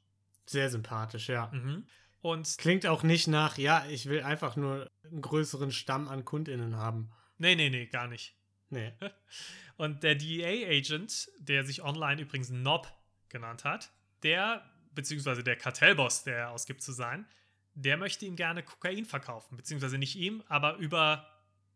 Sehr 0.46 0.70
sympathisch, 0.70 1.28
ja. 1.28 1.48
Mhm. 1.52 1.86
Und 2.20 2.56
Klingt 2.58 2.86
auch 2.86 3.02
nicht 3.02 3.26
nach, 3.26 3.58
ja, 3.58 3.84
ich 3.86 4.06
will 4.06 4.22
einfach 4.22 4.56
nur 4.56 4.88
einen 5.04 5.22
größeren 5.22 5.72
Stamm 5.72 6.08
an 6.08 6.24
KundInnen 6.24 6.76
haben. 6.76 7.10
nee, 7.38 7.54
nee, 7.56 7.68
nee, 7.68 7.86
gar 7.86 8.06
nicht. 8.06 8.36
Nee. 8.70 8.92
Und 9.76 10.02
der 10.02 10.14
DEA-Agent, 10.14 11.30
der 11.38 11.64
sich 11.64 11.82
online 11.82 12.22
übrigens 12.22 12.50
Nob 12.50 12.92
genannt 13.28 13.64
hat, 13.64 13.90
der, 14.22 14.64
beziehungsweise 14.94 15.42
der 15.42 15.56
Kartellboss, 15.56 16.22
der 16.22 16.36
er 16.36 16.50
ausgibt 16.50 16.82
zu 16.82 16.92
sein, 16.92 17.26
der 17.74 17.96
möchte 17.96 18.26
ihm 18.26 18.36
gerne 18.36 18.62
Kokain 18.62 19.04
verkaufen. 19.04 19.56
Beziehungsweise 19.56 19.98
nicht 19.98 20.14
ihm, 20.14 20.42
aber 20.46 20.76
über 20.76 21.26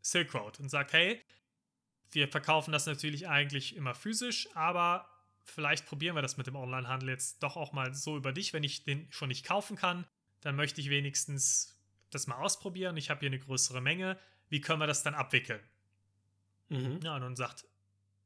Silk 0.02 0.34
Road 0.34 0.60
und 0.60 0.68
sagt, 0.68 0.92
hey, 0.92 1.20
wir 2.12 2.28
verkaufen 2.28 2.72
das 2.72 2.86
natürlich 2.86 3.28
eigentlich 3.28 3.76
immer 3.76 3.94
physisch, 3.94 4.48
aber 4.54 5.08
vielleicht 5.44 5.86
probieren 5.86 6.14
wir 6.14 6.22
das 6.22 6.36
mit 6.36 6.46
dem 6.46 6.56
Onlinehandel 6.56 7.08
jetzt 7.08 7.42
doch 7.42 7.56
auch 7.56 7.72
mal 7.72 7.94
so 7.94 8.16
über 8.16 8.32
dich. 8.32 8.52
Wenn 8.52 8.64
ich 8.64 8.84
den 8.84 9.06
schon 9.10 9.28
nicht 9.28 9.44
kaufen 9.44 9.76
kann, 9.76 10.06
dann 10.40 10.56
möchte 10.56 10.80
ich 10.80 10.90
wenigstens 10.90 11.80
das 12.10 12.26
mal 12.26 12.36
ausprobieren. 12.36 12.96
Ich 12.96 13.10
habe 13.10 13.20
hier 13.20 13.28
eine 13.28 13.38
größere 13.38 13.80
Menge. 13.80 14.18
Wie 14.48 14.60
können 14.60 14.80
wir 14.80 14.86
das 14.86 15.02
dann 15.02 15.14
abwickeln? 15.14 15.60
Mhm. 16.68 17.00
Ja, 17.02 17.16
und 17.16 17.22
dann 17.22 17.36
sagt 17.36 17.64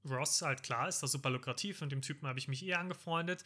Ross 0.04 0.42
halt 0.42 0.62
klar, 0.62 0.88
ist 0.88 1.02
das 1.02 1.12
super 1.12 1.30
lukrativ 1.30 1.82
und 1.82 1.90
dem 1.92 2.02
Typen 2.02 2.26
habe 2.26 2.38
ich 2.38 2.48
mich 2.48 2.64
eh 2.64 2.74
angefreundet. 2.74 3.44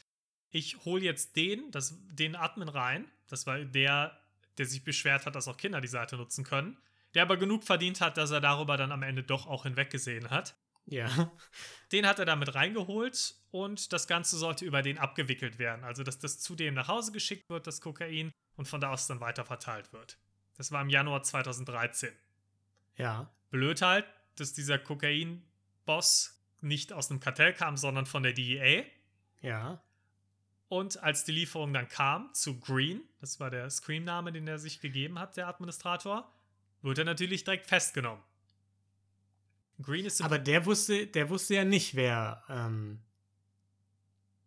Ich 0.51 0.85
hole 0.85 1.03
jetzt 1.03 1.35
den, 1.37 1.70
das, 1.73 1.97
den 2.11 2.37
Admin 2.37 2.68
rein. 2.68 3.11
Das 3.27 3.47
war 3.47 3.59
der, 3.59 4.20
der 4.59 4.66
sich 4.66 4.85
beschwert 4.85 5.27
hat, 5.27 5.35
dass 5.35 5.49
auch 5.49 5.57
Kinder 5.57 5.81
die 5.81 5.88
Seite 5.88 6.16
nutzen 6.16 6.44
können. 6.44 6.79
Der 7.14 7.22
aber 7.22 7.37
genug 7.37 7.64
verdient 7.64 8.00
hat, 8.00 8.16
dass 8.16 8.31
er 8.31 8.40
darüber 8.40 8.77
dann 8.77 8.92
am 8.92 9.03
Ende 9.03 9.22
doch 9.22 9.46
auch 9.46 9.64
hinweggesehen 9.64 10.31
hat. 10.31 10.57
Ja. 10.87 11.33
Den 11.92 12.07
hat 12.07 12.18
er 12.18 12.24
damit 12.24 12.55
reingeholt 12.55 13.37
und 13.50 13.92
das 13.92 14.07
Ganze 14.07 14.37
sollte 14.37 14.64
über 14.64 14.83
den 14.83 14.98
abgewickelt 14.98 15.59
werden. 15.59 15.85
Also, 15.85 16.03
dass 16.03 16.18
das 16.18 16.40
zu 16.40 16.57
dem 16.57 16.74
nach 16.74 16.88
Hause 16.88 17.12
geschickt 17.12 17.48
wird, 17.48 17.66
das 17.66 17.81
Kokain, 17.81 18.33
und 18.57 18.68
von 18.68 18.81
da 18.81 18.90
aus 18.90 19.07
dann 19.07 19.20
weiter 19.20 19.44
verteilt 19.44 19.92
wird. 19.92 20.18
Das 20.57 20.70
war 20.70 20.83
im 20.83 20.88
Januar 20.88 21.22
2013. 21.22 22.12
Ja. 22.96 23.33
Blöd 23.50 23.83
halt, 23.83 24.07
dass 24.37 24.53
dieser 24.53 24.79
Kokain-Boss 24.79 26.40
nicht 26.61 26.92
aus 26.92 27.11
einem 27.11 27.20
Kartell 27.20 27.53
kam, 27.53 27.77
sondern 27.77 28.07
von 28.07 28.22
der 28.22 28.33
DEA. 28.33 28.85
Ja. 29.40 29.83
Und 30.68 31.03
als 31.03 31.24
die 31.24 31.33
Lieferung 31.33 31.72
dann 31.72 31.88
kam 31.88 32.33
zu 32.35 32.59
Green, 32.59 33.03
das 33.20 33.38
war 33.38 33.50
der 33.50 33.68
Scream-Name, 33.68 34.33
den 34.33 34.46
er 34.48 34.59
sich 34.59 34.81
gegeben 34.81 35.18
hat, 35.18 35.37
der 35.37 35.48
Administrator, 35.48 36.33
wurde 36.85 37.03
er 37.03 37.07
natürlich 37.07 37.42
direkt 37.44 37.66
festgenommen. 37.66 38.23
Green 39.83 40.05
ist 40.05 40.23
Aber 40.23 40.38
der 40.38 40.66
wusste, 40.66 41.07
der 41.09 41.29
wusste 41.31 41.55
ja 41.55 41.64
nicht, 41.64 41.97
wer, 41.97 42.44
ähm, 42.49 43.01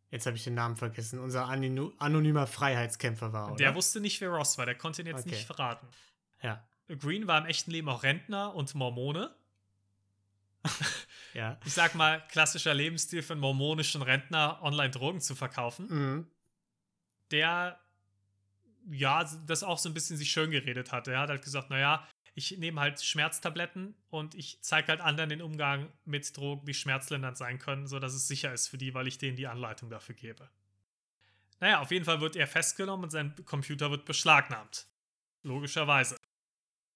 jetzt 0.09 0.25
habe 0.25 0.37
ich 0.37 0.43
den 0.45 0.53
Namen 0.53 0.77
vergessen, 0.77 1.19
unser 1.19 1.45
anony- 1.47 1.91
anonymer 1.97 2.47
Freiheitskämpfer 2.47 3.33
war, 3.33 3.47
oder? 3.47 3.55
der 3.57 3.75
wusste 3.75 3.99
nicht, 3.99 4.21
wer 4.21 4.29
Ross 4.29 4.57
war, 4.57 4.65
der 4.65 4.75
konnte 4.75 5.01
ihn 5.01 5.07
jetzt 5.07 5.21
Okay. 5.25 5.31
nicht 5.31 5.45
verraten. 5.45 5.85
Ja. 6.41 6.65
Green 6.87 7.27
war 7.27 7.39
im 7.39 7.45
echten 7.47 7.71
Leben 7.71 7.89
auch 7.89 8.03
Rentner 8.03 8.55
und 8.55 8.73
Mormone. 8.75 9.35
Ja. 11.33 11.59
Ich 11.65 11.73
sag 11.73 11.93
mal, 11.93 12.25
klassischer 12.29 12.73
Lebensstil 12.73 13.21
für 13.21 13.33
einen 13.33 13.41
mormonischen 13.41 14.01
Rentner, 14.01 14.59
online 14.63 14.89
Drogen 14.89 15.21
zu 15.21 15.35
verkaufen. 15.35 15.87
Mhm. 15.89 16.27
der 17.31 17.79
ja 18.89 19.23
das 19.45 19.61
auch 19.63 19.77
so 19.77 19.89
ein 19.89 19.93
bisschen 19.93 20.15
sich 20.17 20.31
schön 20.31 20.49
geredet 20.49 20.91
hat. 20.93 21.07
Er 21.09 21.19
hat 21.19 21.29
halt 21.29 21.43
gesagt, 21.43 21.69
naja, 21.69 22.07
ich 22.37 22.55
nehme 22.59 22.79
halt 22.79 23.01
Schmerztabletten 23.01 23.95
und 24.11 24.35
ich 24.35 24.59
zeige 24.61 24.89
halt 24.89 25.01
anderen 25.01 25.31
den 25.31 25.41
Umgang 25.41 25.91
mit 26.05 26.37
Drogen, 26.37 26.67
die 26.67 26.75
schmerzlindernd 26.75 27.35
sein 27.35 27.57
können, 27.57 27.87
sodass 27.87 28.13
es 28.13 28.27
sicher 28.27 28.53
ist 28.53 28.67
für 28.67 28.77
die, 28.77 28.93
weil 28.93 29.07
ich 29.07 29.17
denen 29.17 29.35
die 29.35 29.47
Anleitung 29.47 29.89
dafür 29.89 30.13
gebe. 30.13 30.47
Naja, 31.59 31.79
auf 31.79 31.89
jeden 31.89 32.05
Fall 32.05 32.21
wird 32.21 32.35
er 32.35 32.45
festgenommen 32.45 33.05
und 33.05 33.09
sein 33.09 33.33
Computer 33.45 33.89
wird 33.89 34.05
beschlagnahmt. 34.05 34.85
Logischerweise. 35.41 36.15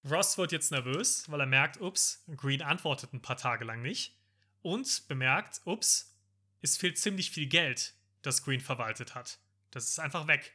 Ross 0.08 0.38
wird 0.38 0.52
jetzt 0.52 0.70
nervös, 0.70 1.28
weil 1.28 1.40
er 1.40 1.46
merkt, 1.46 1.80
ups, 1.80 2.24
Green 2.36 2.62
antwortet 2.62 3.12
ein 3.12 3.20
paar 3.20 3.36
Tage 3.36 3.64
lang 3.64 3.82
nicht. 3.82 4.16
Und 4.62 5.08
bemerkt, 5.08 5.60
ups, 5.64 6.16
es 6.60 6.76
fehlt 6.76 6.98
ziemlich 6.98 7.32
viel 7.32 7.48
Geld, 7.48 7.94
das 8.22 8.44
Green 8.44 8.60
verwaltet 8.60 9.16
hat. 9.16 9.40
Das 9.72 9.88
ist 9.88 9.98
einfach 9.98 10.28
weg. 10.28 10.52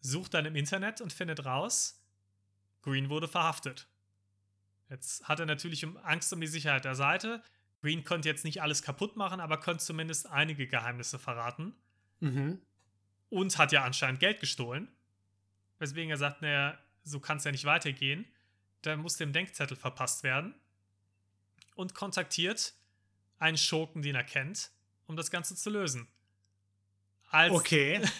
Sucht 0.00 0.32
dann 0.32 0.46
im 0.46 0.56
Internet 0.56 1.02
und 1.02 1.12
findet 1.12 1.44
raus, 1.44 1.99
Green 2.82 3.10
wurde 3.10 3.28
verhaftet. 3.28 3.88
Jetzt 4.88 5.28
hat 5.28 5.40
er 5.40 5.46
natürlich 5.46 5.86
Angst 6.02 6.32
um 6.32 6.40
die 6.40 6.46
Sicherheit 6.46 6.84
der 6.84 6.94
Seite. 6.94 7.42
Green 7.80 8.04
konnte 8.04 8.28
jetzt 8.28 8.44
nicht 8.44 8.60
alles 8.62 8.82
kaputt 8.82 9.16
machen, 9.16 9.40
aber 9.40 9.58
konnte 9.58 9.84
zumindest 9.84 10.28
einige 10.28 10.66
Geheimnisse 10.66 11.18
verraten. 11.18 11.74
Mhm. 12.20 12.60
Und 13.28 13.58
hat 13.58 13.72
ja 13.72 13.84
anscheinend 13.84 14.20
Geld 14.20 14.40
gestohlen. 14.40 14.88
Weswegen 15.78 16.10
er 16.10 16.16
sagt, 16.16 16.42
naja, 16.42 16.78
so 17.04 17.20
kann 17.20 17.38
es 17.38 17.44
ja 17.44 17.52
nicht 17.52 17.64
weitergehen. 17.64 18.26
Da 18.82 18.96
muss 18.96 19.16
dem 19.16 19.32
Denkzettel 19.32 19.76
verpasst 19.76 20.22
werden. 20.22 20.54
Und 21.74 21.94
kontaktiert 21.94 22.74
einen 23.38 23.56
Schurken, 23.56 24.02
den 24.02 24.14
er 24.14 24.24
kennt, 24.24 24.70
um 25.06 25.16
das 25.16 25.30
Ganze 25.30 25.54
zu 25.56 25.70
lösen. 25.70 26.08
Als, 27.30 27.52
Okay. 27.52 28.00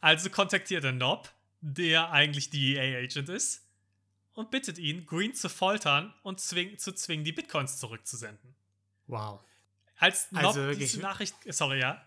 Also 0.00 0.28
kontaktiert 0.28 0.84
er 0.84 0.92
Nob, 0.92 1.32
der 1.62 2.12
eigentlich 2.12 2.50
DEA-Agent 2.50 3.30
ist, 3.30 3.65
und 4.36 4.50
bittet 4.52 4.78
ihn, 4.78 5.04
Green 5.06 5.34
zu 5.34 5.48
foltern 5.48 6.14
und 6.22 6.38
zwing, 6.40 6.78
zu 6.78 6.92
zwingen, 6.94 7.24
die 7.24 7.32
Bitcoins 7.32 7.78
zurückzusenden. 7.78 8.54
Wow. 9.08 9.40
Als 9.98 10.30
Nob 10.30 10.44
Also 10.44 10.60
wirklich- 10.60 10.90
diese 10.92 11.00
Nachricht. 11.00 11.34
Sorry, 11.48 11.80
ja. 11.80 12.00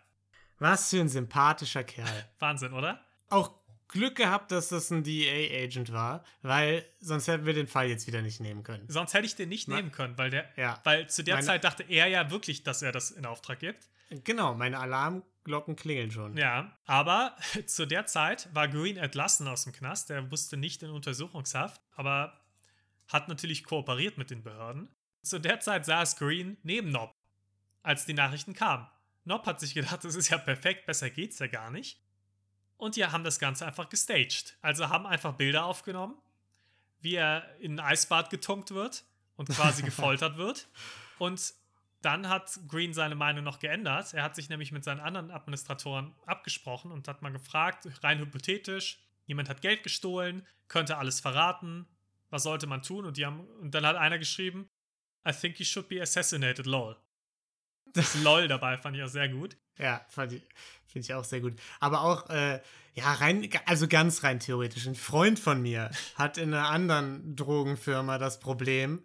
Was 0.59 0.89
für 0.89 0.99
ein 1.01 1.09
sympathischer 1.09 1.84
Kerl. 1.84 2.30
Wahnsinn, 2.39 2.73
oder? 2.73 3.03
Auch 3.30 3.51
Glück 3.88 4.15
gehabt, 4.15 4.51
dass 4.51 4.69
das 4.69 4.91
ein 4.91 5.03
DEA-Agent 5.03 5.91
war, 5.91 6.23
weil 6.43 6.86
sonst 6.99 7.27
hätten 7.27 7.45
wir 7.47 7.53
den 7.53 7.65
Fall 7.67 7.88
jetzt 7.88 8.05
wieder 8.05 8.21
nicht 8.21 8.39
nehmen 8.39 8.61
können. 8.63 8.86
Sonst 8.88 9.13
hätte 9.15 9.25
ich 9.25 9.36
den 9.36 9.49
nicht 9.49 9.67
Ma- 9.67 9.77
nehmen 9.77 9.91
können, 9.91 10.15
weil 10.17 10.30
der. 10.30 10.47
Ja. 10.57 10.80
Weil 10.84 11.09
zu 11.09 11.23
der 11.23 11.41
Zeit 11.41 11.63
dachte 11.63 11.84
er 11.84 12.07
ja 12.07 12.30
wirklich, 12.30 12.61
dass 12.63 12.82
er 12.84 12.91
das 12.91 13.09
in 13.09 13.25
Auftrag 13.25 13.59
gibt. 13.59 13.88
Genau, 14.23 14.53
meine 14.53 14.77
Glocken 15.50 15.76
klingeln 15.76 16.12
schon. 16.12 16.38
Ja, 16.38 16.78
aber 16.86 17.36
zu 17.66 17.88
der 17.88 18.06
Zeit 18.06 18.54
war 18.54 18.68
Green 18.68 18.97
entlassen 18.97 19.47
aus 19.47 19.64
dem 19.64 19.74
Knast. 19.74 20.12
Er 20.12 20.22
musste 20.22 20.58
nicht 20.58 20.84
in 20.84 20.91
Untersuchungshaft, 20.91 21.82
aber 21.95 22.39
hat 23.08 23.28
natürlich 23.30 23.64
kooperiert 23.64 24.20
mit 24.20 24.30
den 24.30 24.43
Behörden. 24.43 24.89
Zu 25.24 25.39
der 25.39 25.60
Zeit 25.60 25.86
saß 25.86 26.18
Green 26.18 26.58
neben 26.62 26.91
Nob, 26.91 27.16
als 27.82 28.06
die 28.06 28.14
Nachrichten 28.14 28.54
kamen. 28.54 28.88
Nob 29.24 29.47
hat 29.47 29.60
sich 29.60 29.74
gedacht, 29.74 30.04
das 30.04 30.14
ist 30.14 30.30
ja 30.30 30.38
perfekt, 30.38 30.86
besser 30.86 31.10
geht's 31.10 31.39
ja 31.39 31.47
gar 31.47 31.72
nicht. 31.72 32.00
Und 32.78 32.95
die 32.95 33.04
haben 33.04 33.24
das 33.24 33.39
Ganze 33.39 33.66
einfach 33.66 33.89
gestaged. 33.89 34.56
Also 34.62 34.89
haben 34.89 35.08
einfach 35.08 35.34
Bilder 35.34 35.66
aufgenommen, 35.66 36.16
wie 37.00 37.16
er 37.16 37.60
in 37.60 37.80
ein 37.80 37.86
Eisbad 37.88 38.30
getunkt 38.30 38.70
wird 38.70 39.04
und 39.36 39.50
quasi 39.50 39.82
gefoltert 39.89 40.38
wird. 40.38 40.70
Und 41.18 41.56
dann 42.02 42.30
hat 42.30 42.60
Green 42.68 42.93
seine 42.93 43.16
Meinung 43.16 43.43
noch 43.43 43.60
geändert. 43.60 44.14
Er 44.14 44.24
hat 44.24 44.36
sich 44.36 44.50
nämlich 44.50 44.72
mit 44.72 44.84
seinen 44.84 45.00
anderen 45.00 45.32
Administratoren 45.32 46.16
abgesprochen 46.26 46.91
und 46.91 47.08
hat 47.08 47.22
mal 47.22 47.32
gefragt, 47.32 47.88
rein 48.04 48.20
hypothetisch, 48.20 49.00
jemand 49.26 49.50
hat 49.50 49.62
Geld 49.62 49.84
gestohlen, 49.84 50.45
könnte 50.68 50.97
alles 50.97 51.20
verraten, 51.20 51.88
was 52.30 52.43
sollte 52.43 52.68
man 52.68 52.82
tun? 52.84 53.06
Und, 53.06 53.18
die 53.18 53.26
haben, 53.26 53.41
und 53.62 53.74
dann 53.76 53.86
hat 53.86 53.95
einer 53.95 54.18
geschrieben, 54.18 54.70
I 55.28 55.32
think 55.32 55.58
he 55.58 55.66
should 55.66 55.89
be 55.89 56.02
assassinated, 56.02 56.66
lol. 56.66 56.95
Das 57.93 58.16
LOL 58.22 58.47
dabei 58.47 58.78
fand 58.78 58.95
ich 58.95 59.04
auch 59.04 59.08
sehr 59.08 59.30
gut. 59.30 59.58
Ja, 59.78 60.06
finde 60.10 60.41
ich 60.93 61.14
auch 61.14 61.24
sehr 61.24 61.41
gut. 61.41 61.60
Aber 61.80 62.02
auch, 62.02 62.30
äh, 62.30 62.62
ja, 62.93 63.14
rein, 63.14 63.50
also 63.66 63.88
ganz 63.88 64.24
rein 64.24 64.39
theoretisch. 64.39 64.86
Ein 64.88 64.95
Freund 64.95 65.39
von 65.39 65.62
mir 65.62 65.89
hat 66.16 66.38
in 66.38 66.54
einer 66.54 66.70
anderen 66.70 67.36
Drogenfirma 67.36 68.18
das 68.18 68.39
Problem. 68.39 69.04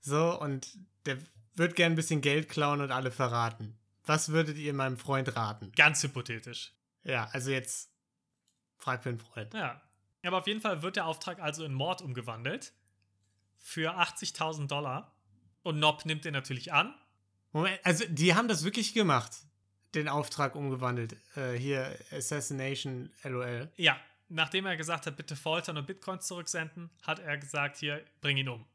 So, 0.00 0.38
und 0.40 0.76
der 1.06 1.18
wird 1.54 1.76
gern 1.76 1.92
ein 1.92 1.96
bisschen 1.96 2.20
Geld 2.20 2.48
klauen 2.48 2.80
und 2.80 2.90
alle 2.90 3.10
verraten. 3.10 3.76
Was 4.04 4.30
würdet 4.30 4.58
ihr 4.58 4.74
meinem 4.74 4.98
Freund 4.98 5.34
raten? 5.36 5.72
Ganz 5.76 6.02
hypothetisch. 6.02 6.72
Ja, 7.04 7.28
also 7.32 7.50
jetzt 7.50 7.90
frag 8.76 9.02
für 9.02 9.10
einen 9.10 9.18
Freund. 9.18 9.54
Ja. 9.54 9.80
Aber 10.24 10.38
auf 10.38 10.46
jeden 10.46 10.60
Fall 10.60 10.82
wird 10.82 10.96
der 10.96 11.06
Auftrag 11.06 11.40
also 11.40 11.64
in 11.64 11.74
Mord 11.74 12.02
umgewandelt. 12.02 12.72
Für 13.58 13.98
80.000 13.98 14.68
Dollar. 14.68 15.14
Und 15.62 15.78
Nob 15.78 16.04
nimmt 16.04 16.24
den 16.24 16.32
natürlich 16.32 16.72
an. 16.72 16.94
Moment, 17.52 17.78
also 17.84 18.04
die 18.08 18.34
haben 18.34 18.48
das 18.48 18.64
wirklich 18.64 18.92
gemacht. 18.92 19.32
Den 19.94 20.08
Auftrag 20.08 20.54
umgewandelt. 20.54 21.16
Äh, 21.36 21.52
hier 21.52 21.98
Assassination 22.10 23.10
LOL. 23.22 23.70
Ja, 23.76 23.98
nachdem 24.28 24.66
er 24.66 24.76
gesagt 24.76 25.06
hat, 25.06 25.16
bitte 25.16 25.36
foltern 25.36 25.78
und 25.78 25.86
Bitcoins 25.86 26.26
zurücksenden, 26.26 26.90
hat 27.02 27.20
er 27.20 27.38
gesagt, 27.38 27.76
hier, 27.76 28.04
bring 28.20 28.36
ihn 28.36 28.48
um. 28.48 28.66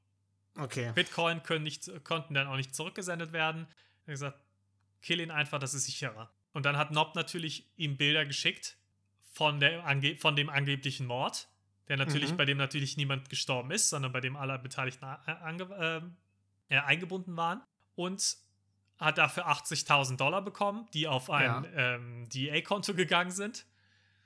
Okay. 0.60 0.92
Bitcoin 0.94 1.44
können 1.44 1.64
nicht, 1.64 1.92
konnten 2.04 2.34
dann 2.34 2.48
auch 2.48 2.56
nicht 2.56 2.76
zurückgesendet 2.76 3.34
werden. 3.34 3.68
Er 4.06 4.08
hat 4.08 4.14
gesagt, 4.14 4.40
kill 5.02 5.20
ihn 5.20 5.32
einfach, 5.32 5.60
das 5.60 5.74
ist 5.74 5.86
sicherer. 5.86 6.32
Und 6.54 6.66
dann 6.66 6.78
hat 6.78 6.92
Nob 6.92 7.16
natürlich 7.16 7.70
ihm 7.78 7.98
Bilder 7.98 8.26
geschickt 8.26 8.78
von, 9.32 9.60
der, 9.60 9.84
von 10.18 10.36
dem 10.36 10.50
angeblichen 10.50 11.06
Mord, 11.06 11.48
der 11.88 11.98
natürlich, 11.98 12.32
mhm. 12.32 12.38
bei 12.38 12.46
dem 12.46 12.58
natürlich 12.58 12.98
niemand 12.98 13.30
gestorben 13.30 13.72
ist, 13.72 13.90
sondern 13.90 14.12
bei 14.12 14.20
dem 14.20 14.36
alle 14.36 14.60
Beteiligten 14.60 15.06
äh, 15.06 16.02
äh, 16.70 16.80
eingebunden 16.80 17.38
waren. 17.38 17.62
Und 17.96 18.38
hat 19.00 19.18
dafür 19.18 19.48
80.000 19.48 20.18
Dollar 20.18 20.42
bekommen, 20.42 20.88
die 20.94 21.08
auf 21.08 21.30
ein 21.30 21.64
ja. 21.64 21.96
ähm, 21.96 22.28
DA-Konto 22.30 22.94
gegangen 22.94 23.32
sind. 23.32 23.66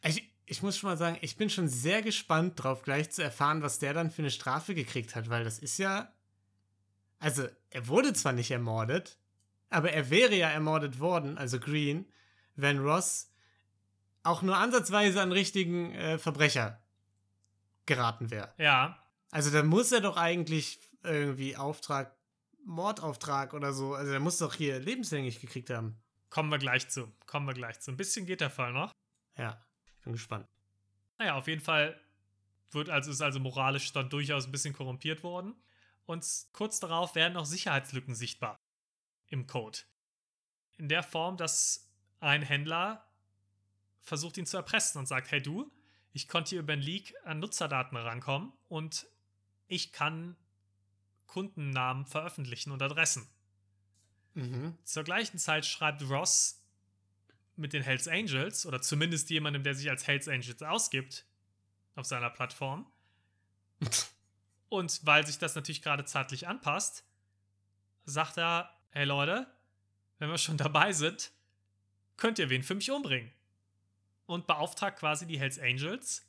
Ich, 0.03 0.27
ich 0.45 0.61
muss 0.61 0.77
schon 0.77 0.89
mal 0.89 0.97
sagen, 0.97 1.17
ich 1.21 1.37
bin 1.37 1.49
schon 1.49 1.67
sehr 1.67 2.01
gespannt 2.01 2.61
drauf, 2.61 2.81
gleich 2.81 3.11
zu 3.11 3.23
erfahren, 3.23 3.61
was 3.61 3.79
der 3.79 3.93
dann 3.93 4.11
für 4.11 4.23
eine 4.23 4.31
Strafe 4.31 4.73
gekriegt 4.73 5.15
hat, 5.15 5.29
weil 5.29 5.43
das 5.43 5.59
ist 5.59 5.77
ja. 5.77 6.11
Also, 7.23 7.47
er 7.69 7.87
wurde 7.87 8.11
zwar 8.11 8.33
nicht 8.33 8.51
ermordet, 8.51 9.17
aber 9.69 9.93
er 9.93 10.09
wäre 10.09 10.35
ja 10.35 10.49
ermordet 10.49 10.99
worden, 10.99 11.37
also 11.37 11.57
Green, 11.57 12.05
wenn 12.57 12.79
Ross 12.79 13.31
auch 14.23 14.41
nur 14.41 14.57
ansatzweise 14.57 15.21
an 15.21 15.31
richtigen 15.31 15.93
äh, 15.93 16.17
Verbrecher 16.17 16.81
geraten 17.85 18.29
wäre. 18.29 18.53
Ja. 18.57 19.01
Also 19.31 19.51
da 19.51 19.63
muss 19.63 19.93
er 19.93 20.01
doch 20.01 20.17
eigentlich 20.17 20.81
irgendwie 21.01 21.55
Auftrag, 21.55 22.13
Mordauftrag 22.65 23.53
oder 23.53 23.71
so. 23.71 23.93
Also 23.93 24.11
er 24.11 24.19
muss 24.19 24.37
doch 24.37 24.53
hier 24.53 24.79
lebenslänglich 24.79 25.39
gekriegt 25.39 25.69
haben. 25.69 25.97
Kommen 26.29 26.49
wir 26.51 26.57
gleich 26.57 26.89
zu. 26.89 27.09
Kommen 27.25 27.47
wir 27.47 27.53
gleich 27.53 27.79
zu. 27.79 27.91
Ein 27.91 27.97
bisschen 27.97 28.25
geht 28.25 28.41
der 28.41 28.49
Fall 28.49 28.73
noch. 28.73 28.91
Ja, 29.37 29.65
ich 29.95 30.03
bin 30.03 30.11
gespannt. 30.11 30.45
Naja, 31.19 31.35
auf 31.35 31.47
jeden 31.47 31.61
Fall 31.61 31.97
wird 32.71 32.89
also, 32.89 33.11
ist 33.11 33.21
also 33.21 33.39
moralisch 33.39 33.93
dann 33.93 34.09
durchaus 34.09 34.45
ein 34.45 34.51
bisschen 34.51 34.73
korrumpiert 34.73 35.23
worden. 35.23 35.55
Und 36.05 36.25
kurz 36.51 36.79
darauf 36.79 37.15
werden 37.15 37.37
auch 37.37 37.45
Sicherheitslücken 37.45 38.15
sichtbar 38.15 38.59
im 39.27 39.47
Code. 39.47 39.79
In 40.77 40.89
der 40.89 41.03
Form, 41.03 41.37
dass 41.37 41.89
ein 42.19 42.41
Händler 42.41 43.07
versucht 44.01 44.37
ihn 44.37 44.45
zu 44.45 44.57
erpressen 44.57 44.99
und 44.99 45.07
sagt, 45.07 45.31
hey 45.31 45.41
du, 45.41 45.71
ich 46.11 46.27
konnte 46.27 46.51
hier 46.51 46.59
über 46.59 46.73
ein 46.73 46.81
Leak 46.81 47.15
an 47.23 47.39
Nutzerdaten 47.39 47.97
rankommen 47.97 48.53
und 48.67 49.07
ich 49.67 49.91
kann 49.91 50.35
Kundennamen 51.25 52.05
veröffentlichen 52.05 52.71
und 52.71 52.81
Adressen. 52.81 53.27
Mhm. 54.35 54.77
Zur 54.83 55.03
gleichen 55.03 55.39
Zeit 55.39 55.65
schreibt 55.65 56.01
Ross 56.03 56.61
mit 57.55 57.73
den 57.73 57.83
Hells 57.83 58.07
Angels 58.07 58.65
oder 58.65 58.81
zumindest 58.81 59.29
jemandem, 59.29 59.63
der 59.63 59.75
sich 59.75 59.89
als 59.89 60.05
Hells 60.07 60.27
Angels 60.27 60.61
ausgibt, 60.61 61.25
auf 61.95 62.05
seiner 62.05 62.29
Plattform. 62.29 62.91
und 64.73 65.05
weil 65.05 65.25
sich 65.25 65.37
das 65.37 65.55
natürlich 65.55 65.81
gerade 65.81 66.03
zeitlich 66.03 66.47
anpasst, 66.47 67.05
sagt 68.05 68.37
er, 68.37 68.69
hey 68.89 69.05
Leute, 69.05 69.47
wenn 70.17 70.29
wir 70.29 70.37
schon 70.37 70.57
dabei 70.65 70.91
sind, 70.93 71.31
könnt 72.17 72.39
ihr 72.39 72.49
wen 72.49 72.63
für 72.63 72.75
mich 72.75 72.89
umbringen 72.91 73.31
und 74.25 74.47
beauftragt 74.47 74.99
quasi 74.99 75.27
die 75.27 75.39
Hells 75.39 75.59
Angels, 75.59 76.25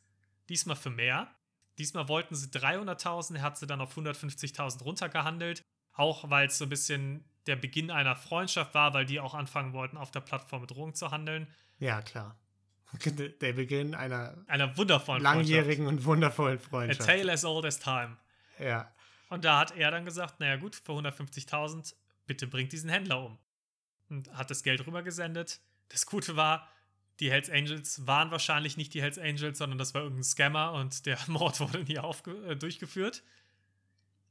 diesmal 0.49 0.77
für 0.77 0.91
mehr. 0.91 1.35
Diesmal 1.79 2.09
wollten 2.09 2.35
sie 2.35 2.49
300.000, 2.49 3.37
er 3.37 3.43
hat 3.43 3.59
sie 3.59 3.67
dann 3.67 3.81
auf 3.81 3.97
150.000 3.97 4.83
runtergehandelt, 4.83 5.63
auch 5.95 6.31
weil 6.31 6.49
es 6.49 6.59
so 6.59 6.67
ein 6.67 6.69
bisschen 6.69 7.25
der 7.47 7.57
Beginn 7.57 7.91
einer 7.91 8.15
Freundschaft 8.15 8.75
war, 8.75 8.95
weil 8.95 9.07
die 9.07 9.21
auch 9.21 9.35
anfangen 9.35 9.73
wollten, 9.73 9.97
auf 9.97 10.11
der 10.11 10.21
Plattform 10.21 10.63
mit 10.63 10.71
Drogen 10.71 10.95
zu 10.95 11.11
handeln. 11.11 11.49
Ja, 11.79 12.03
klar. 12.03 12.39
Der 13.41 13.53
Beginn 13.53 13.95
einer, 13.97 14.37
einer 14.47 14.77
wundervollen 14.77 15.21
langjährigen 15.21 15.89
und 15.89 16.05
wundervollen 16.05 16.61
Freundschaft. 16.61 17.09
A 17.09 17.13
tale 17.13 17.33
as 17.33 17.45
old 17.45 17.65
as 17.65 17.81
time. 17.81 18.17
Ja. 18.59 18.93
Und 19.29 19.45
da 19.45 19.59
hat 19.61 19.77
er 19.77 19.91
dann 19.91 20.05
gesagt, 20.05 20.41
naja 20.41 20.57
gut, 20.57 20.77
für 20.77 20.93
150.000, 20.93 21.95
bitte 22.27 22.47
bringt 22.47 22.73
diesen 22.73 22.91
Händler 22.91 23.25
um. 23.25 23.39
Und 24.09 24.33
hat 24.33 24.51
das 24.51 24.63
Geld 24.63 24.87
rübergesendet. 24.87 25.61
Das 25.89 26.07
Gute 26.07 26.37
war, 26.37 26.69
die 27.21 27.31
Hells 27.31 27.49
Angels 27.49 28.07
waren 28.07 28.31
wahrscheinlich 28.31 28.77
nicht 28.77 28.93
die 28.95 29.03
Hells 29.03 29.19
Angels, 29.19 29.59
sondern 29.59 29.79
das 29.79 29.95
war 29.95 30.03
irgendein 30.03 30.25
Scammer 30.25 30.73
und 30.73 31.07
der 31.07 31.19
Mord 31.27 31.61
wurde 31.61 31.85
nie 31.85 31.97
äh, 31.97 32.57
durchgeführt. 32.57 33.23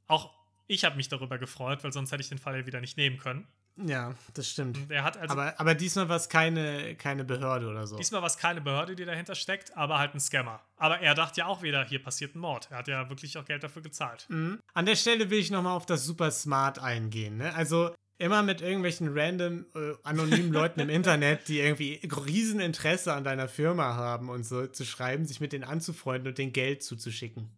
Auch 0.06 0.34
ich 0.66 0.84
habe 0.84 0.96
mich 0.96 1.08
darüber 1.08 1.38
gefreut, 1.38 1.84
weil 1.84 1.92
sonst 1.92 2.12
hätte 2.12 2.22
ich 2.22 2.28
den 2.28 2.38
Fall 2.38 2.56
ja 2.56 2.66
wieder 2.66 2.80
nicht 2.80 2.96
nehmen 2.96 3.18
können. 3.18 3.46
Ja, 3.76 4.14
das 4.34 4.48
stimmt. 4.48 4.78
Und 4.78 4.90
er 4.90 5.02
hat 5.02 5.16
also 5.16 5.32
aber, 5.32 5.58
aber 5.58 5.74
diesmal 5.74 6.08
war 6.08 6.16
es 6.16 6.28
keine, 6.28 6.94
keine 6.94 7.24
Behörde 7.24 7.68
oder 7.68 7.86
so. 7.86 7.96
Diesmal 7.96 8.22
war 8.22 8.28
es 8.28 8.38
keine 8.38 8.60
Behörde, 8.60 8.94
die 8.94 9.04
dahinter 9.04 9.34
steckt, 9.34 9.76
aber 9.76 9.98
halt 9.98 10.14
ein 10.14 10.20
Scammer. 10.20 10.60
Aber 10.76 11.00
er 11.00 11.14
dachte 11.14 11.40
ja 11.40 11.46
auch 11.46 11.62
wieder, 11.62 11.84
hier 11.84 12.02
passiert 12.02 12.36
ein 12.36 12.38
Mord. 12.38 12.68
Er 12.70 12.78
hat 12.78 12.88
ja 12.88 13.08
wirklich 13.08 13.36
auch 13.36 13.44
Geld 13.44 13.64
dafür 13.64 13.82
gezahlt. 13.82 14.26
Mhm. 14.28 14.60
An 14.74 14.86
der 14.86 14.94
Stelle 14.94 15.28
will 15.30 15.40
ich 15.40 15.50
nochmal 15.50 15.76
auf 15.76 15.86
das 15.86 16.04
Super 16.04 16.30
Smart 16.30 16.78
eingehen. 16.78 17.38
Ne? 17.38 17.52
Also 17.54 17.92
immer 18.18 18.44
mit 18.44 18.60
irgendwelchen 18.60 19.08
random, 19.16 19.66
äh, 19.74 19.94
anonymen 20.04 20.52
Leuten 20.52 20.80
im 20.80 20.88
Internet, 20.90 21.48
die 21.48 21.58
irgendwie 21.58 22.00
Rieseninteresse 22.04 23.12
an 23.12 23.24
deiner 23.24 23.48
Firma 23.48 23.94
haben 23.94 24.28
und 24.28 24.44
so 24.44 24.66
zu 24.68 24.84
schreiben, 24.84 25.26
sich 25.26 25.40
mit 25.40 25.52
denen 25.52 25.64
anzufreunden 25.64 26.28
und 26.28 26.38
denen 26.38 26.52
Geld 26.52 26.84
zuzuschicken. 26.84 27.50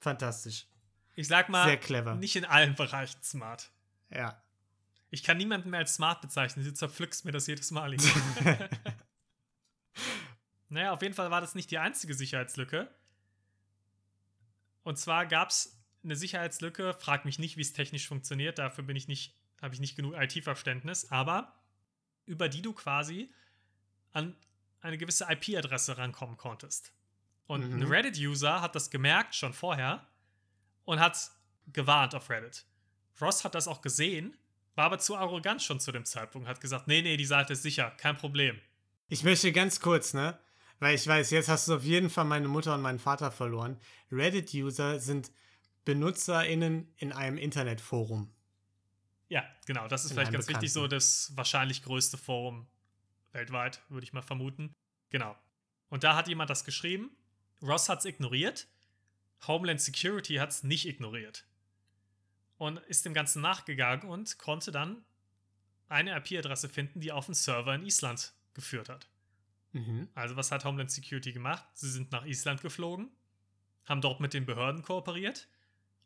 Fantastisch. 0.00 0.66
Ich 1.14 1.26
sag 1.26 1.48
mal, 1.48 1.64
sehr 1.64 1.78
clever. 1.78 2.14
Nicht 2.16 2.36
in 2.36 2.44
allen 2.44 2.74
Bereichen 2.74 3.22
smart. 3.22 3.70
Ja. 4.14 4.40
Ich 5.10 5.22
kann 5.22 5.36
niemanden 5.36 5.70
mehr 5.70 5.80
als 5.80 5.94
smart 5.94 6.20
bezeichnen. 6.20 6.64
Du 6.64 6.74
zerpflückst 6.74 7.24
mir 7.24 7.32
das 7.32 7.46
jedes 7.46 7.70
Mal. 7.70 7.96
naja, 10.68 10.92
auf 10.92 11.02
jeden 11.02 11.14
Fall 11.14 11.30
war 11.30 11.40
das 11.40 11.54
nicht 11.54 11.70
die 11.70 11.78
einzige 11.78 12.14
Sicherheitslücke. 12.14 12.90
Und 14.82 14.98
zwar 14.98 15.26
gab 15.26 15.50
es 15.50 15.80
eine 16.04 16.16
Sicherheitslücke, 16.16 16.94
frag 16.94 17.24
mich 17.24 17.38
nicht, 17.38 17.56
wie 17.56 17.62
es 17.62 17.72
technisch 17.72 18.06
funktioniert, 18.06 18.58
dafür 18.58 18.84
bin 18.84 18.96
ich 18.96 19.08
nicht 19.08 19.34
habe 19.60 19.74
ich 19.74 19.80
nicht 19.80 19.96
genug 19.96 20.14
IT-Verständnis, 20.16 21.10
aber 21.10 21.54
über 22.26 22.48
die 22.48 22.62
du 22.62 22.72
quasi 22.72 23.32
an 24.12 24.36
eine 24.80 24.98
gewisse 24.98 25.26
IP-Adresse 25.28 25.98
rankommen 25.98 26.36
konntest. 26.36 26.92
Und 27.46 27.68
mhm. 27.68 27.82
ein 27.82 27.88
Reddit-User 27.88 28.60
hat 28.60 28.74
das 28.74 28.90
gemerkt 28.90 29.34
schon 29.34 29.52
vorher 29.52 30.06
und 30.84 31.00
hat 31.00 31.30
gewarnt 31.72 32.14
auf 32.14 32.30
Reddit. 32.30 32.64
Ross 33.20 33.44
hat 33.44 33.54
das 33.54 33.66
auch 33.66 33.82
gesehen, 33.82 34.36
war 34.78 34.86
aber 34.86 34.98
zu 34.98 35.16
arrogant 35.16 35.62
schon 35.62 35.80
zu 35.80 35.92
dem 35.92 36.04
Zeitpunkt, 36.04 36.48
hat 36.48 36.60
gesagt, 36.60 36.86
nee, 36.86 37.02
nee, 37.02 37.16
die 37.16 37.26
Seite 37.26 37.52
ist 37.52 37.62
sicher, 37.62 37.90
kein 37.98 38.16
Problem. 38.16 38.58
Ich 39.08 39.24
möchte 39.24 39.52
ganz 39.52 39.80
kurz, 39.80 40.14
ne? 40.14 40.38
Weil 40.78 40.94
ich 40.94 41.06
weiß, 41.06 41.30
jetzt 41.32 41.48
hast 41.48 41.66
du 41.66 41.74
auf 41.74 41.82
jeden 41.82 42.08
Fall 42.08 42.24
meine 42.24 42.46
Mutter 42.46 42.74
und 42.74 42.82
meinen 42.82 43.00
Vater 43.00 43.32
verloren. 43.32 43.80
Reddit-User 44.12 45.00
sind 45.00 45.32
BenutzerInnen 45.84 46.94
in 46.96 47.12
einem 47.12 47.38
Internetforum. 47.38 48.32
Ja, 49.28 49.44
genau. 49.66 49.88
Das 49.88 50.04
ist 50.04 50.12
vielleicht 50.12 50.30
ganz 50.30 50.46
wichtig, 50.46 50.72
so 50.72 50.86
das 50.86 51.32
wahrscheinlich 51.34 51.82
größte 51.82 52.16
Forum 52.16 52.68
weltweit, 53.32 53.82
würde 53.88 54.04
ich 54.04 54.12
mal 54.12 54.22
vermuten. 54.22 54.76
Genau. 55.10 55.36
Und 55.88 56.04
da 56.04 56.14
hat 56.14 56.28
jemand 56.28 56.50
das 56.50 56.64
geschrieben. 56.64 57.10
Ross 57.62 57.88
hat 57.88 57.98
es 57.98 58.04
ignoriert. 58.04 58.68
Homeland 59.48 59.80
Security 59.80 60.36
hat 60.36 60.50
es 60.50 60.62
nicht 60.62 60.86
ignoriert. 60.86 61.47
Und 62.58 62.78
ist 62.80 63.04
dem 63.04 63.14
Ganzen 63.14 63.40
nachgegangen 63.40 64.08
und 64.08 64.38
konnte 64.38 64.72
dann 64.72 65.04
eine 65.88 66.16
IP-Adresse 66.16 66.68
finden, 66.68 67.00
die 67.00 67.12
auf 67.12 67.26
einen 67.28 67.34
Server 67.34 67.74
in 67.74 67.84
Island 67.84 68.34
geführt 68.52 68.88
hat. 68.88 69.08
Mhm. 69.72 70.08
Also 70.14 70.36
was 70.36 70.50
hat 70.50 70.64
Homeland 70.64 70.90
Security 70.90 71.32
gemacht? 71.32 71.64
Sie 71.74 71.90
sind 71.90 72.10
nach 72.12 72.24
Island 72.24 72.60
geflogen, 72.60 73.10
haben 73.84 74.00
dort 74.00 74.20
mit 74.20 74.34
den 74.34 74.44
Behörden 74.44 74.82
kooperiert 74.82 75.48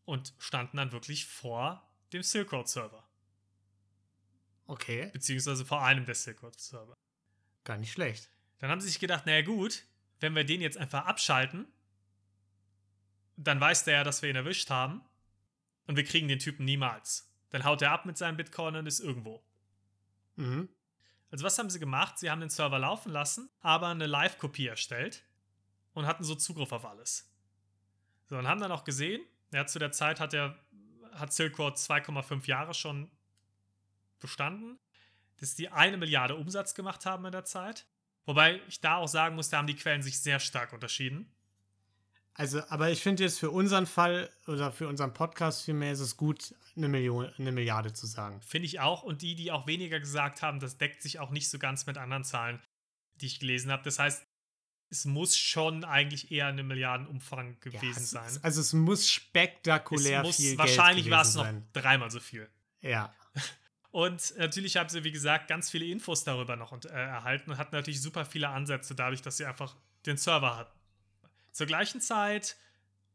und 0.04 0.34
standen 0.38 0.76
dann 0.76 0.92
wirklich 0.92 1.26
vor 1.26 1.88
dem 2.12 2.22
Silk 2.22 2.52
Road 2.52 2.68
Server. 2.68 3.08
Okay, 4.66 5.10
Beziehungsweise 5.12 5.64
vor 5.64 5.82
einem 5.82 6.04
der 6.04 6.14
Silk 6.14 6.42
Road 6.42 6.58
Server. 6.60 6.94
gar 7.64 7.78
nicht 7.78 7.92
schlecht. 7.92 8.30
Dann 8.58 8.70
haben 8.70 8.80
sie 8.80 8.88
sich 8.88 9.00
gedacht, 9.00 9.26
naja 9.26 9.42
gut, 9.42 9.84
wenn 10.20 10.34
wir 10.34 10.44
den 10.44 10.60
jetzt 10.60 10.78
einfach 10.78 11.06
abschalten, 11.06 11.66
dann 13.36 13.60
weiß 13.60 13.84
der 13.84 13.94
ja, 13.94 14.04
dass 14.04 14.22
wir 14.22 14.30
ihn 14.30 14.36
erwischt 14.36 14.70
haben 14.70 15.02
und 15.92 15.96
wir 15.96 16.04
kriegen 16.04 16.26
den 16.26 16.38
Typen 16.38 16.64
niemals. 16.64 17.30
Dann 17.50 17.64
haut 17.64 17.82
er 17.82 17.92
ab 17.92 18.06
mit 18.06 18.16
seinem 18.16 18.38
Bitcoin 18.38 18.76
und 18.76 18.86
ist 18.86 19.00
irgendwo. 19.00 19.44
Mhm. 20.36 20.70
Also 21.30 21.44
was 21.44 21.58
haben 21.58 21.68
sie 21.68 21.78
gemacht? 21.78 22.18
Sie 22.18 22.30
haben 22.30 22.40
den 22.40 22.48
Server 22.48 22.78
laufen 22.78 23.12
lassen, 23.12 23.50
aber 23.60 23.88
eine 23.88 24.06
Live-Kopie 24.06 24.68
erstellt 24.68 25.22
und 25.92 26.06
hatten 26.06 26.24
so 26.24 26.34
Zugriff 26.34 26.72
auf 26.72 26.86
alles. 26.86 27.30
So, 28.24 28.38
und 28.38 28.48
haben 28.48 28.62
dann 28.62 28.72
auch 28.72 28.84
gesehen, 28.84 29.20
ja, 29.52 29.66
zu 29.66 29.78
der 29.78 29.92
Zeit 29.92 30.18
hat 30.18 30.32
er 30.32 30.58
hat 31.12 31.34
Silk 31.34 31.58
Road 31.58 31.76
2,5 31.76 32.46
Jahre 32.46 32.72
schon 32.72 33.10
bestanden, 34.18 34.78
dass 35.40 35.54
die 35.54 35.68
eine 35.68 35.98
Milliarde 35.98 36.36
Umsatz 36.36 36.74
gemacht 36.74 37.04
haben 37.04 37.26
in 37.26 37.32
der 37.32 37.44
Zeit. 37.44 37.86
Wobei 38.24 38.62
ich 38.66 38.80
da 38.80 38.96
auch 38.96 39.08
sagen 39.08 39.36
muss, 39.36 39.50
da 39.50 39.58
haben 39.58 39.66
die 39.66 39.76
Quellen 39.76 40.02
sich 40.02 40.22
sehr 40.22 40.40
stark 40.40 40.72
unterschieden. 40.72 41.30
Also, 42.34 42.62
aber 42.68 42.90
ich 42.90 43.02
finde 43.02 43.24
jetzt 43.24 43.38
für 43.38 43.50
unseren 43.50 43.86
Fall 43.86 44.30
oder 44.46 44.72
für 44.72 44.88
unseren 44.88 45.12
Podcast 45.12 45.64
vielmehr 45.64 45.92
ist 45.92 46.00
es 46.00 46.16
gut, 46.16 46.54
eine 46.76 46.88
Million, 46.88 47.30
eine 47.38 47.52
Milliarde 47.52 47.92
zu 47.92 48.06
sagen. 48.06 48.40
Finde 48.40 48.66
ich 48.66 48.80
auch. 48.80 49.02
Und 49.02 49.22
die, 49.22 49.34
die 49.34 49.52
auch 49.52 49.66
weniger 49.66 50.00
gesagt 50.00 50.40
haben, 50.40 50.58
das 50.58 50.78
deckt 50.78 51.02
sich 51.02 51.18
auch 51.18 51.30
nicht 51.30 51.50
so 51.50 51.58
ganz 51.58 51.86
mit 51.86 51.98
anderen 51.98 52.24
Zahlen, 52.24 52.60
die 53.16 53.26
ich 53.26 53.38
gelesen 53.38 53.70
habe. 53.70 53.82
Das 53.82 53.98
heißt, 53.98 54.24
es 54.88 55.04
muss 55.04 55.36
schon 55.36 55.84
eigentlich 55.84 56.30
eher 56.30 56.46
eine 56.46 56.62
Milliardenumfang 56.62 57.58
Ja, 57.64 57.70
gewesen 57.70 58.02
es, 58.02 58.10
sein. 58.10 58.38
Also 58.42 58.60
es 58.60 58.72
muss 58.72 59.10
spektakulär 59.10 60.20
es 60.20 60.26
muss, 60.26 60.36
viel 60.36 60.58
wahrscheinlich 60.58 61.10
war 61.10 61.22
es 61.22 61.34
noch 61.34 61.44
sein. 61.44 61.68
dreimal 61.72 62.10
so 62.10 62.20
viel. 62.20 62.48
Ja, 62.80 63.14
Und 63.92 64.34
natürlich 64.38 64.78
haben 64.78 64.88
sie, 64.88 65.04
wie 65.04 65.12
gesagt, 65.12 65.48
ganz 65.48 65.70
viele 65.70 65.84
Infos 65.84 66.24
darüber 66.24 66.56
noch 66.56 66.72
und, 66.72 66.86
äh, 66.86 66.94
erhalten 66.94 67.50
und 67.50 67.58
hatten 67.58 67.76
natürlich 67.76 68.00
super 68.00 68.24
viele 68.24 68.48
Ansätze 68.48 68.94
dadurch, 68.94 69.20
dass 69.20 69.36
sie 69.36 69.44
einfach 69.44 69.76
den 70.06 70.16
Server 70.16 70.56
hatten. 70.56 70.78
Zur 71.52 71.66
gleichen 71.66 72.00
Zeit 72.00 72.56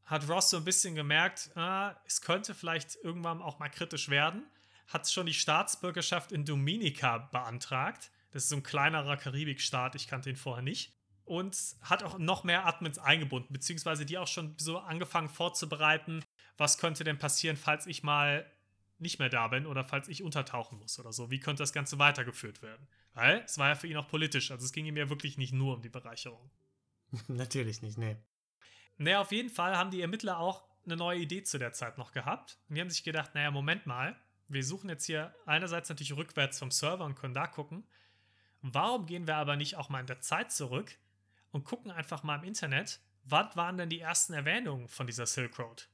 hat 0.06 0.30
Ross 0.30 0.50
so 0.50 0.58
ein 0.58 0.64
bisschen 0.64 0.96
gemerkt, 0.96 1.52
ah, 1.56 1.96
es 2.06 2.22
könnte 2.22 2.54
vielleicht 2.54 2.96
irgendwann 3.04 3.42
auch 3.42 3.60
mal 3.60 3.70
kritisch 3.70 4.10
werden, 4.10 4.44
hat 4.88 5.10
schon 5.10 5.26
die 5.26 5.34
Staatsbürgerschaft 5.34 6.32
in 6.32 6.46
Dominica 6.46 7.18
beantragt. 7.18 8.10
Das 8.32 8.44
ist 8.44 8.50
so 8.50 8.56
ein 8.56 8.64
kleinerer 8.64 9.18
Karibikstaat, 9.18 9.96
ich 9.96 10.08
kannte 10.08 10.30
ihn 10.30 10.38
vorher 10.38 10.64
nicht. 10.64 10.94
Und 11.26 11.58
hat 11.82 12.04
auch 12.04 12.20
noch 12.20 12.46
mehr 12.46 12.66
Admins 12.66 13.00
eingebunden, 13.00 13.52
beziehungsweise 13.52 14.06
die 14.06 14.18
auch 14.18 14.28
schon 14.28 14.56
so 14.58 14.78
angefangen 14.78 15.28
vorzubereiten, 15.28 16.24
was 16.56 16.78
könnte 16.78 17.04
denn 17.04 17.18
passieren, 17.18 17.58
falls 17.58 17.86
ich 17.86 18.02
mal 18.02 18.50
nicht 18.98 19.20
mehr 19.20 19.28
da 19.28 19.50
bin 19.50 19.66
oder 19.66 19.84
falls 19.84 20.08
ich 20.08 20.24
untertauchen 20.24 20.80
muss 20.80 20.98
oder 21.00 21.12
so. 21.12 21.30
Wie 21.30 21.40
könnte 21.42 21.64
das 21.64 21.74
Ganze 21.74 22.00
weitergeführt 22.00 22.62
werden? 22.62 22.88
Weil 23.14 23.40
es 23.40 23.58
war 23.58 23.68
ja 23.68 23.76
für 23.76 23.88
ihn 23.88 23.98
auch 23.98 24.08
politisch, 24.08 24.52
also 24.52 24.66
es 24.66 24.72
ging 24.72 24.86
ihm 24.86 24.96
ja 24.96 25.10
wirklich 25.10 25.38
nicht 25.38 25.54
nur 25.54 25.76
um 25.76 25.82
die 25.82 25.90
Bereicherung. 25.90 26.50
natürlich 27.28 27.82
nicht, 27.82 27.97
nee. 27.97 28.18
Naja, 28.97 29.22
auf 29.22 29.32
jeden 29.32 29.49
Fall 29.49 29.78
haben 29.78 29.91
die 29.91 30.01
Ermittler 30.01 30.39
auch 30.39 30.68
eine 30.86 30.95
neue 30.95 31.20
Idee 31.20 31.43
zu 31.43 31.58
der 31.58 31.74
Zeit 31.74 31.97
noch 31.97 32.12
gehabt. 32.12 32.60
Und 32.68 32.76
die 32.76 32.82
haben 32.82 32.89
sich 32.89 33.03
gedacht, 33.03 33.36
naja, 33.36 33.51
Moment 33.51 33.86
mal, 33.86 34.16
wir 34.47 34.64
suchen 34.64 34.89
jetzt 34.89 35.05
hier 35.05 35.36
einerseits 35.45 35.89
natürlich 35.89 36.16
rückwärts 36.16 36.60
vom 36.60 36.72
Server 36.72 37.05
und 37.05 37.16
können 37.16 37.34
da 37.34 37.47
gucken. 37.47 37.86
Warum 38.62 39.05
gehen 39.05 39.28
wir 39.28 39.36
aber 39.36 39.55
nicht 39.55 39.76
auch 39.76 39.89
mal 39.89 39.99
in 39.99 40.08
der 40.08 40.22
Zeit 40.22 40.51
zurück 40.51 40.97
und 41.51 41.66
gucken 41.66 41.91
einfach 41.91 42.24
mal 42.24 42.38
im 42.38 42.43
Internet, 42.43 42.99
was 43.24 43.55
waren 43.55 43.78
denn 43.78 43.89
die 43.89 43.99
ersten 43.99 44.34
Erwähnungen 44.34 44.88
von 44.88 45.05
dieser 45.05 45.26
Silk 45.26 45.60
Road? 45.60 45.89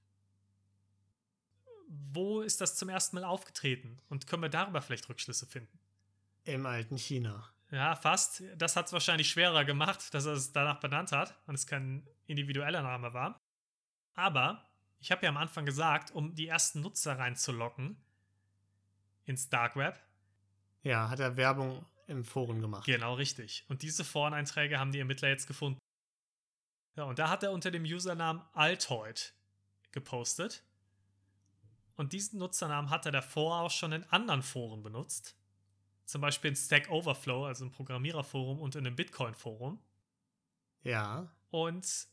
Wo 1.88 2.42
ist 2.42 2.62
das 2.62 2.76
zum 2.76 2.90
ersten 2.90 3.16
Mal 3.16 3.26
aufgetreten? 3.26 4.00
Und 4.10 4.28
können 4.28 4.44
wir 4.44 4.50
darüber 4.50 4.82
vielleicht 4.82 5.10
Rückschlüsse 5.10 5.46
finden? 5.46 5.80
Im 6.44 6.66
alten 6.66 6.98
China. 6.98 7.53
Ja, 7.74 7.96
fast. 7.96 8.44
Das 8.56 8.76
hat 8.76 8.86
es 8.86 8.94
wahrscheinlich 8.94 9.32
schwerer 9.32 9.66
gemacht, 9.66 10.14
dass 10.14 10.28
er 10.28 10.34
es 10.34 10.52
danach 10.52 10.80
benannt 10.80 11.12
hat 11.12 11.36
und 11.48 11.56
es 11.56 11.66
kein 11.66 12.08
individueller 12.28 12.84
Name 12.84 13.16
war. 13.16 13.42
Aber 14.14 14.64
ich 15.00 15.12
habe 15.12 15.24
ja 15.24 15.30
am 15.30 15.38
Anfang 15.38 15.66
gesagt, 15.66 16.12
um 16.12 16.36
die 16.36 16.48
ersten 16.48 16.82
Nutzer 16.82 17.18
reinzulocken 17.18 17.98
ins 19.26 19.50
Dark 19.50 19.76
Web. 19.76 20.00
Ja, 20.84 21.10
hat 21.10 21.20
er 21.20 21.36
Werbung 21.36 21.84
im 22.06 22.24
Forum 22.24 22.62
gemacht. 22.62 22.86
Genau 22.86 23.16
richtig. 23.16 23.66
Und 23.70 23.82
diese 23.82 24.04
Foreneinträge 24.04 24.78
haben 24.78 24.92
die 24.92 25.00
Ermittler 25.00 25.30
jetzt 25.30 25.48
gefunden. 25.48 25.80
Ja, 26.96 27.06
und 27.06 27.18
da 27.18 27.28
hat 27.28 27.42
er 27.42 27.54
unter 27.54 27.72
dem 27.72 27.86
Usernamen 27.86 28.44
Altoid 28.54 29.34
gepostet. 29.92 30.64
Und 31.96 32.14
diesen 32.14 32.38
Nutzernamen 32.38 32.92
hat 32.92 33.08
er 33.08 33.12
davor 33.12 33.62
auch 33.62 33.72
schon 33.72 33.94
in 33.94 34.04
anderen 34.12 34.44
Foren 34.44 34.84
benutzt. 34.84 35.36
Zum 36.06 36.22
Beispiel 36.22 36.50
in 36.50 36.56
Stack 36.56 36.90
Overflow, 36.90 37.46
also 37.46 37.66
im 37.66 37.72
Programmiererforum 37.72 38.60
und 38.60 38.76
in 38.76 38.86
einem 38.86 38.96
Bitcoin-Forum. 38.96 39.80
Ja. 40.84 41.32
Und 41.50 42.08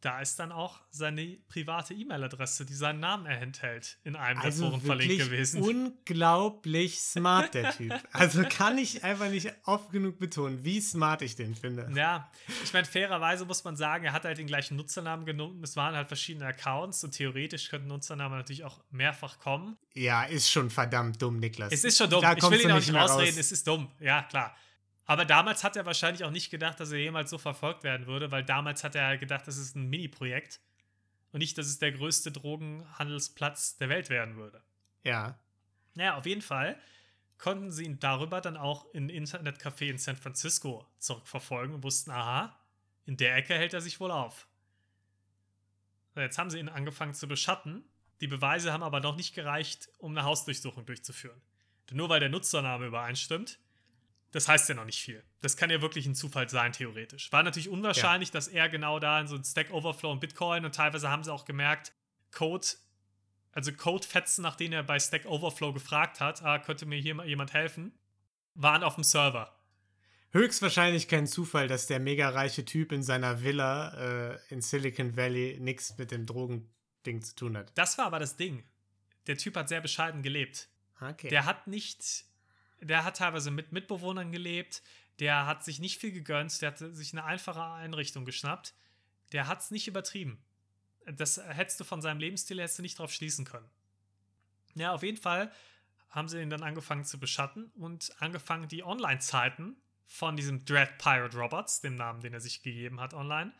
da 0.00 0.20
ist 0.20 0.38
dann 0.38 0.52
auch 0.52 0.80
seine 0.90 1.38
private 1.48 1.94
E-Mail-Adresse, 1.94 2.64
die 2.66 2.74
seinen 2.74 3.00
Namen 3.00 3.26
enthält, 3.26 3.98
in 4.04 4.14
einem 4.14 4.40
der 4.40 4.44
Also 4.50 4.68
Foren 4.68 4.80
verlinkt 4.80 5.18
gewesen. 5.24 5.62
unglaublich 5.62 7.00
smart, 7.00 7.54
der 7.54 7.72
Typ. 7.72 7.92
Also 8.12 8.42
kann 8.44 8.78
ich 8.78 9.04
einfach 9.04 9.28
nicht 9.28 9.52
oft 9.64 9.90
genug 9.90 10.18
betonen, 10.18 10.64
wie 10.64 10.80
smart 10.80 11.22
ich 11.22 11.36
den 11.36 11.54
finde. 11.54 11.90
Ja, 11.94 12.30
ich 12.64 12.72
meine, 12.72 12.86
fairerweise 12.86 13.44
muss 13.46 13.64
man 13.64 13.76
sagen, 13.76 14.04
er 14.04 14.12
hat 14.12 14.24
halt 14.24 14.38
den 14.38 14.46
gleichen 14.46 14.76
Nutzernamen 14.76 15.26
genommen. 15.26 15.62
Es 15.62 15.76
waren 15.76 15.94
halt 15.94 16.08
verschiedene 16.08 16.46
Accounts 16.46 17.02
und 17.04 17.12
theoretisch 17.12 17.68
könnten 17.68 17.88
Nutzernamen 17.88 18.38
natürlich 18.38 18.64
auch 18.64 18.82
mehrfach 18.90 19.38
kommen. 19.38 19.76
Ja, 19.94 20.24
ist 20.24 20.50
schon 20.50 20.70
verdammt 20.70 21.20
dumm, 21.20 21.38
Niklas. 21.38 21.72
Es 21.72 21.84
ist 21.84 21.98
schon 21.98 22.10
dumm. 22.10 22.20
Da 22.22 22.34
ich 22.36 22.42
will 22.50 22.60
ihn 22.60 22.70
auch 22.70 22.76
nicht 22.76 22.94
rausreden, 22.94 23.34
raus. 23.34 23.38
es 23.38 23.52
ist 23.52 23.66
dumm. 23.66 23.90
Ja, 23.98 24.22
klar. 24.22 24.54
Aber 25.06 25.24
damals 25.24 25.62
hat 25.62 25.76
er 25.76 25.86
wahrscheinlich 25.86 26.24
auch 26.24 26.30
nicht 26.30 26.50
gedacht, 26.50 26.80
dass 26.80 26.90
er 26.90 26.98
jemals 26.98 27.30
so 27.30 27.38
verfolgt 27.38 27.84
werden 27.84 28.06
würde, 28.06 28.32
weil 28.32 28.44
damals 28.44 28.82
hat 28.82 28.96
er 28.96 29.16
gedacht, 29.16 29.46
das 29.46 29.56
ist 29.56 29.76
ein 29.76 29.88
Mini-Projekt 29.88 30.60
und 31.32 31.38
nicht, 31.38 31.56
dass 31.58 31.66
es 31.66 31.78
der 31.78 31.92
größte 31.92 32.32
Drogenhandelsplatz 32.32 33.76
der 33.76 33.88
Welt 33.88 34.10
werden 34.10 34.36
würde. 34.36 34.62
Ja. 35.04 35.38
Naja, 35.94 36.16
auf 36.16 36.26
jeden 36.26 36.42
Fall 36.42 36.78
konnten 37.38 37.70
sie 37.70 37.84
ihn 37.84 38.00
darüber 38.00 38.40
dann 38.40 38.56
auch 38.56 38.92
in 38.94 39.06
ein 39.06 39.24
Internetcafé 39.24 39.90
in 39.90 39.98
San 39.98 40.16
Francisco 40.16 40.86
zurückverfolgen 40.98 41.74
und 41.74 41.84
wussten, 41.84 42.10
aha, 42.10 42.58
in 43.04 43.16
der 43.16 43.36
Ecke 43.36 43.54
hält 43.54 43.74
er 43.74 43.80
sich 43.80 44.00
wohl 44.00 44.10
auf. 44.10 44.48
So, 46.14 46.20
Jetzt 46.20 46.38
haben 46.38 46.50
sie 46.50 46.58
ihn 46.58 46.68
angefangen 46.68 47.14
zu 47.14 47.28
beschatten. 47.28 47.84
Die 48.20 48.26
Beweise 48.26 48.72
haben 48.72 48.82
aber 48.82 49.00
noch 49.00 49.16
nicht 49.16 49.34
gereicht, 49.34 49.88
um 49.98 50.12
eine 50.12 50.24
Hausdurchsuchung 50.24 50.86
durchzuführen. 50.86 51.40
Denn 51.88 51.98
nur 51.98 52.08
weil 52.08 52.20
der 52.20 52.30
Nutzername 52.30 52.86
übereinstimmt, 52.86 53.58
das 54.32 54.48
heißt 54.48 54.68
ja 54.68 54.74
noch 54.74 54.84
nicht 54.84 55.00
viel. 55.00 55.22
Das 55.40 55.56
kann 55.56 55.70
ja 55.70 55.80
wirklich 55.80 56.06
ein 56.06 56.14
Zufall 56.14 56.48
sein, 56.48 56.72
theoretisch. 56.72 57.32
War 57.32 57.42
natürlich 57.42 57.68
unwahrscheinlich, 57.68 58.30
dass 58.30 58.48
er 58.48 58.68
genau 58.68 58.98
da 58.98 59.20
in 59.20 59.28
so 59.28 59.36
ein 59.36 59.44
Stack 59.44 59.70
Overflow 59.70 60.12
und 60.12 60.20
Bitcoin 60.20 60.64
und 60.64 60.74
teilweise 60.74 61.10
haben 61.10 61.24
sie 61.24 61.32
auch 61.32 61.44
gemerkt, 61.44 61.92
Code, 62.32 62.66
also 63.52 63.72
Codefetzen, 63.72 64.42
nach 64.42 64.56
denen 64.56 64.74
er 64.74 64.82
bei 64.82 64.98
Stack 64.98 65.26
Overflow 65.26 65.72
gefragt 65.72 66.20
hat, 66.20 66.42
ah, 66.42 66.58
könnte 66.58 66.86
mir 66.86 66.98
hier 66.98 67.14
mal 67.14 67.26
jemand 67.26 67.52
helfen, 67.52 67.92
waren 68.54 68.82
auf 68.82 68.96
dem 68.96 69.04
Server. 69.04 69.56
Höchstwahrscheinlich 70.32 71.08
kein 71.08 71.26
Zufall, 71.26 71.66
dass 71.68 71.86
der 71.86 71.98
mega 71.98 72.28
reiche 72.28 72.64
Typ 72.64 72.92
in 72.92 73.02
seiner 73.02 73.42
Villa 73.42 74.32
äh, 74.32 74.38
in 74.50 74.60
Silicon 74.60 75.16
Valley 75.16 75.58
nichts 75.60 75.96
mit 75.96 76.10
dem 76.10 76.26
Drogending 76.26 77.22
zu 77.22 77.34
tun 77.34 77.56
hat. 77.56 77.72
Das 77.76 77.96
war 77.96 78.06
aber 78.06 78.18
das 78.18 78.36
Ding. 78.36 78.64
Der 79.28 79.38
Typ 79.38 79.56
hat 79.56 79.68
sehr 79.68 79.80
bescheiden 79.80 80.22
gelebt. 80.22 80.68
Okay. 81.00 81.28
Der 81.28 81.46
hat 81.46 81.66
nicht, 81.66 82.24
der 82.80 83.04
hat 83.04 83.16
teilweise 83.18 83.50
mit 83.50 83.72
Mitbewohnern 83.72 84.32
gelebt, 84.32 84.82
der 85.18 85.46
hat 85.46 85.64
sich 85.64 85.78
nicht 85.78 86.00
viel 86.00 86.12
gegönnt, 86.12 86.60
der 86.60 86.70
hat 86.70 86.78
sich 86.78 87.12
eine 87.12 87.24
einfache 87.24 87.62
Einrichtung 87.62 88.24
geschnappt, 88.24 88.74
der 89.32 89.46
hat 89.46 89.60
es 89.60 89.70
nicht 89.70 89.88
übertrieben. 89.88 90.42
Das 91.06 91.38
hättest 91.38 91.80
du 91.80 91.84
von 91.84 92.02
seinem 92.02 92.20
Lebensstil 92.20 92.60
hättest 92.60 92.78
du 92.78 92.82
nicht 92.82 92.98
drauf 92.98 93.12
schließen 93.12 93.44
können. 93.44 93.68
Ja, 94.74 94.92
auf 94.92 95.02
jeden 95.02 95.16
Fall 95.16 95.50
haben 96.10 96.28
sie 96.28 96.40
ihn 96.40 96.50
dann 96.50 96.62
angefangen 96.62 97.04
zu 97.04 97.18
beschatten 97.18 97.70
und 97.76 98.12
angefangen, 98.20 98.68
die 98.68 98.84
Online-Zeiten 98.84 99.76
von 100.06 100.36
diesem 100.36 100.64
Dread 100.64 100.98
Pirate 100.98 101.36
Roberts, 101.36 101.80
dem 101.80 101.96
Namen, 101.96 102.20
den 102.20 102.32
er 102.32 102.40
sich 102.40 102.62
gegeben 102.62 103.00
hat 103.00 103.14
online, 103.14 103.52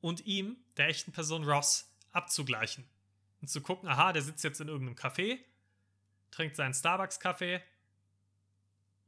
und 0.00 0.26
ihm, 0.26 0.56
der 0.76 0.88
echten 0.88 1.12
Person 1.12 1.44
Ross, 1.44 1.90
abzugleichen. 2.10 2.88
Und 3.40 3.48
zu 3.48 3.60
gucken, 3.60 3.88
aha, 3.88 4.12
der 4.12 4.22
sitzt 4.22 4.44
jetzt 4.44 4.60
in 4.60 4.68
irgendeinem 4.68 4.96
Café, 4.96 5.38
trinkt 6.30 6.56
seinen 6.56 6.74
Starbucks-Kaffee 6.74 7.62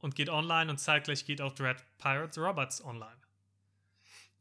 und 0.04 0.14
geht 0.14 0.28
online 0.28 0.70
und 0.70 0.76
zeitgleich 0.76 1.24
geht 1.24 1.40
auch 1.40 1.54
Dread 1.54 1.82
Pirates 1.96 2.36
Roberts 2.36 2.84
online. 2.84 3.16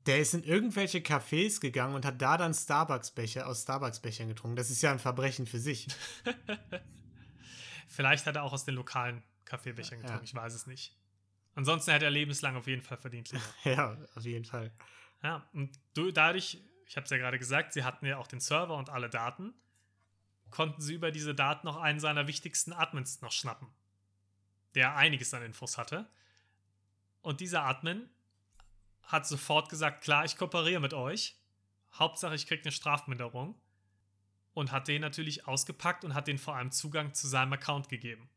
Der 0.06 0.20
ist 0.20 0.34
in 0.34 0.44
irgendwelche 0.44 1.00
Cafés 1.00 1.62
gegangen 1.62 1.96
und 1.96 2.06
hat 2.06 2.22
da 2.22 2.36
dann 2.36 2.54
Starbucks-Becher 2.54 3.48
aus 3.48 3.62
Starbucks-Bechern 3.62 4.28
getrunken. 4.28 4.58
Das 4.58 4.70
ist 4.70 4.82
ja 4.82 4.92
ein 4.92 5.00
Verbrechen 5.00 5.48
für 5.48 5.60
sich. 5.60 5.88
Vielleicht 7.88 8.26
hat 8.26 8.36
er 8.36 8.44
auch 8.44 8.52
aus 8.52 8.66
den 8.66 8.76
lokalen 8.76 9.24
Kaffeebechern 9.46 10.02
getrunken, 10.02 10.26
ja. 10.26 10.30
ich 10.30 10.36
weiß 10.36 10.54
es 10.54 10.68
nicht. 10.68 10.98
Ansonsten 11.56 11.92
hätte 11.92 12.04
er 12.04 12.12
lebenslang 12.12 12.58
auf 12.58 12.68
jeden 12.68 12.82
Fall 12.82 12.98
verdient. 12.98 13.32
ja, 13.64 13.98
auf 14.16 14.26
jeden 14.26 14.44
Fall. 14.44 14.70
Ja, 15.24 15.48
und 15.54 15.80
du, 15.94 16.12
dadurch, 16.12 16.62
ich 16.88 16.98
habe 16.98 17.06
es 17.06 17.10
ja 17.10 17.18
gerade 17.18 17.40
gesagt, 17.40 17.72
sie 17.72 17.86
hatten 17.86 18.06
ja 18.06 18.18
auch 18.18 18.28
den 18.28 18.42
Server 18.42 18.76
und 18.76 18.90
alle 18.90 19.10
Daten, 19.10 19.54
konnten 20.50 20.82
sie 20.82 20.96
über 20.96 21.12
diese 21.12 21.34
Daten 21.34 21.66
noch 21.66 21.78
einen 21.78 22.02
seiner 22.02 22.28
wichtigsten 22.28 22.74
Admins 22.74 23.22
noch 23.22 23.32
schnappen, 23.32 23.70
der 24.76 24.96
einiges 24.96 25.34
an 25.34 25.44
Infos 25.44 25.78
hatte. 25.78 26.08
Und 27.22 27.40
dieser 27.40 27.64
Admin 27.64 28.10
hat 29.04 29.28
sofort 29.28 29.70
gesagt, 29.70 30.04
klar, 30.04 30.26
ich 30.26 30.38
kooperiere 30.38 30.80
mit 30.80 30.94
euch. 30.94 31.40
Hauptsache, 31.94 32.36
ich 32.36 32.48
kriege 32.48 32.64
eine 32.64 32.72
Strafminderung. 32.72 33.56
Und 34.54 34.72
hat 34.72 34.88
den 34.88 35.02
natürlich 35.02 35.48
ausgepackt 35.48 36.06
und 36.06 36.14
hat 36.14 36.28
den 36.28 36.38
vor 36.38 36.56
allem 36.56 36.72
Zugang 36.72 37.14
zu 37.14 37.28
seinem 37.28 37.54
Account 37.54 37.90
gegeben. 37.90 38.30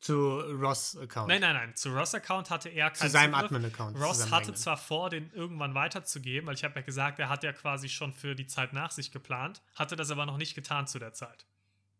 Zu 0.00 0.40
Ross 0.40 0.98
Account. 0.98 1.28
Nein, 1.28 1.40
nein, 1.40 1.54
nein. 1.54 1.74
Zu 1.76 1.90
Ross 1.94 2.14
Account 2.14 2.50
hatte 2.50 2.68
er 2.68 2.90
keinen 2.90 3.08
Zu 3.08 3.08
seinem 3.08 3.34
Admin-Account. 3.34 3.96
Ross 3.98 4.24
hatte 4.24 4.36
eigenen. 4.36 4.56
zwar 4.56 4.76
vor, 4.76 5.08
den 5.10 5.30
irgendwann 5.32 5.74
weiterzugeben, 5.74 6.46
weil 6.46 6.56
ich 6.56 6.64
habe 6.64 6.74
ja 6.74 6.82
gesagt, 6.82 7.20
er 7.20 7.28
hat 7.28 7.42
ja 7.42 7.52
quasi 7.52 7.88
schon 7.88 8.12
für 8.12 8.34
die 8.34 8.46
Zeit 8.46 8.72
nach 8.72 8.90
sich 8.90 9.12
geplant, 9.12 9.62
hatte 9.74 9.96
das 9.96 10.10
aber 10.10 10.26
noch 10.26 10.36
nicht 10.36 10.54
getan 10.54 10.86
zu 10.86 10.98
der 10.98 11.14
Zeit. 11.14 11.46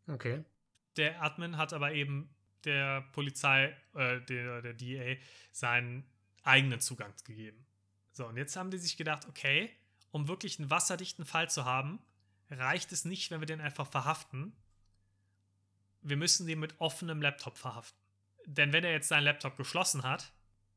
Okay. 0.07 0.45
Der 0.97 1.23
Admin 1.23 1.57
hat 1.57 1.73
aber 1.73 1.93
eben 1.93 2.34
der 2.65 3.03
Polizei, 3.13 3.77
äh, 3.95 4.21
der, 4.23 4.63
der 4.63 4.75
DA, 4.75 5.21
seinen 5.53 6.05
eigenen 6.43 6.81
Zugang 6.81 7.13
gegeben. 7.25 7.65
So, 8.13 8.27
und 8.27 8.37
jetzt 8.37 8.57
haben 8.57 8.71
die 8.71 8.79
sich 8.79 8.97
gedacht, 8.97 9.27
okay, 9.29 9.71
um 10.11 10.29
wirklich 10.29 10.59
einen 10.59 10.71
wasserdichten 10.71 11.25
Fall 11.25 11.51
zu 11.51 11.65
haben, 11.65 11.99
reicht 12.51 12.93
es 12.93 13.05
nicht, 13.05 13.31
wenn 13.31 13.41
wir 13.41 13.47
den 13.47 13.61
einfach 13.61 13.87
verhaften. 13.87 14.53
Wir 16.03 16.17
müssen 16.17 16.47
den 16.47 16.61
mit 16.61 16.81
offenem 16.81 17.21
Laptop 17.21 17.59
verhaften. 17.59 17.99
Denn 18.47 18.73
wenn 18.73 18.85
er 18.85 18.93
jetzt 18.93 19.09
seinen 19.09 19.25
Laptop 19.25 19.57
geschlossen 19.57 20.03
hat, 20.03 20.33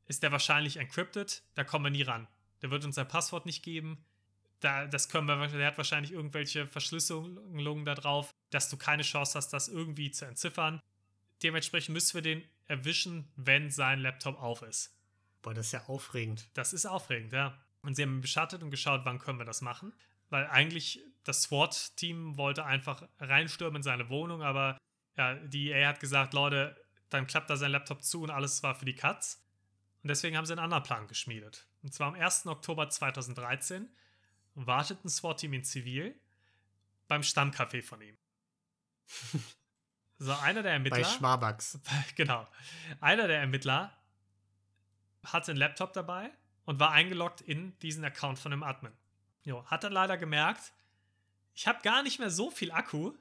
ist 0.06 0.22
der 0.22 0.32
wahrscheinlich 0.32 0.78
encrypted, 0.78 1.42
da 1.54 1.64
kommen 1.64 1.84
wir 1.84 1.90
nie 1.90 2.02
ran. 2.02 2.26
Der 2.62 2.70
wird 2.70 2.84
uns 2.84 2.94
sein 2.94 3.06
Passwort 3.06 3.46
nicht 3.46 3.62
geben. 3.62 4.04
Da, 4.60 4.86
das 4.86 5.08
können 5.08 5.26
wir, 5.26 5.46
der 5.46 5.66
hat 5.66 5.76
wahrscheinlich 5.76 6.12
irgendwelche 6.12 6.66
Verschlüsselungen 6.66 7.84
da 7.84 7.94
drauf, 7.94 8.34
dass 8.50 8.70
du 8.70 8.76
keine 8.76 9.02
Chance 9.02 9.38
hast, 9.38 9.50
das 9.50 9.68
irgendwie 9.68 10.10
zu 10.10 10.24
entziffern. 10.24 10.80
Dementsprechend 11.42 11.92
müssen 11.92 12.14
wir 12.14 12.22
den 12.22 12.44
erwischen, 12.66 13.30
wenn 13.36 13.70
sein 13.70 14.00
Laptop 14.00 14.40
auf 14.40 14.62
ist. 14.62 14.94
Boah, 15.42 15.54
das 15.54 15.66
ist 15.66 15.72
ja 15.72 15.84
aufregend. 15.86 16.48
Das 16.54 16.72
ist 16.72 16.86
aufregend, 16.86 17.32
ja. 17.32 17.58
Und 17.82 17.94
sie 17.94 18.02
haben 18.02 18.20
beschattet 18.20 18.62
und 18.62 18.70
geschaut, 18.70 19.02
wann 19.04 19.18
können 19.18 19.38
wir 19.38 19.44
das 19.44 19.60
machen. 19.60 19.92
Weil 20.30 20.46
eigentlich 20.48 21.00
das 21.24 21.42
SWAT-Team 21.42 22.36
wollte 22.36 22.64
einfach 22.64 23.08
reinstürmen 23.18 23.76
in 23.76 23.82
seine 23.82 24.08
Wohnung, 24.08 24.42
aber 24.42 24.78
ja, 25.16 25.34
die 25.34 25.70
EA 25.70 25.88
hat 25.88 26.00
gesagt, 26.00 26.34
Leute, 26.34 26.76
dann 27.08 27.26
klappt 27.26 27.50
da 27.50 27.56
sein 27.56 27.70
Laptop 27.70 28.02
zu 28.02 28.22
und 28.22 28.30
alles 28.30 28.62
war 28.62 28.74
für 28.74 28.84
die 28.84 28.94
Katz. 28.94 29.42
Und 30.02 30.08
deswegen 30.08 30.36
haben 30.36 30.46
sie 30.46 30.52
einen 30.52 30.60
anderen 30.60 30.82
Plan 30.82 31.08
geschmiedet. 31.08 31.66
Und 31.82 31.94
zwar 31.94 32.08
am 32.08 32.14
1. 32.14 32.46
Oktober 32.46 32.88
2013 32.88 33.88
wartet 34.54 35.04
ein 35.04 35.08
SWAT-Team 35.08 35.52
in 35.54 35.64
Zivil 35.64 36.14
beim 37.06 37.22
Stammcafé 37.22 37.82
von 37.82 38.02
ihm. 38.02 38.16
so, 40.18 40.32
einer 40.32 40.62
der 40.62 40.72
Ermittler. 40.72 40.98
Bei 41.02 41.04
Schwabachs. 41.04 41.78
Genau. 42.16 42.46
Einer 43.00 43.28
der 43.28 43.40
Ermittler 43.40 43.92
hatte 45.24 45.52
einen 45.52 45.58
Laptop 45.58 45.92
dabei 45.92 46.30
und 46.64 46.80
war 46.80 46.92
eingeloggt 46.92 47.40
in 47.40 47.78
diesen 47.80 48.04
Account 48.04 48.38
von 48.38 48.50
dem 48.50 48.62
Admin. 48.62 48.92
Jo, 49.44 49.64
hat 49.66 49.84
dann 49.84 49.92
leider 49.92 50.16
gemerkt, 50.16 50.72
ich 51.54 51.66
habe 51.66 51.80
gar 51.82 52.02
nicht 52.02 52.18
mehr 52.18 52.30
so 52.30 52.50
viel 52.50 52.70
Akku. 52.70 53.14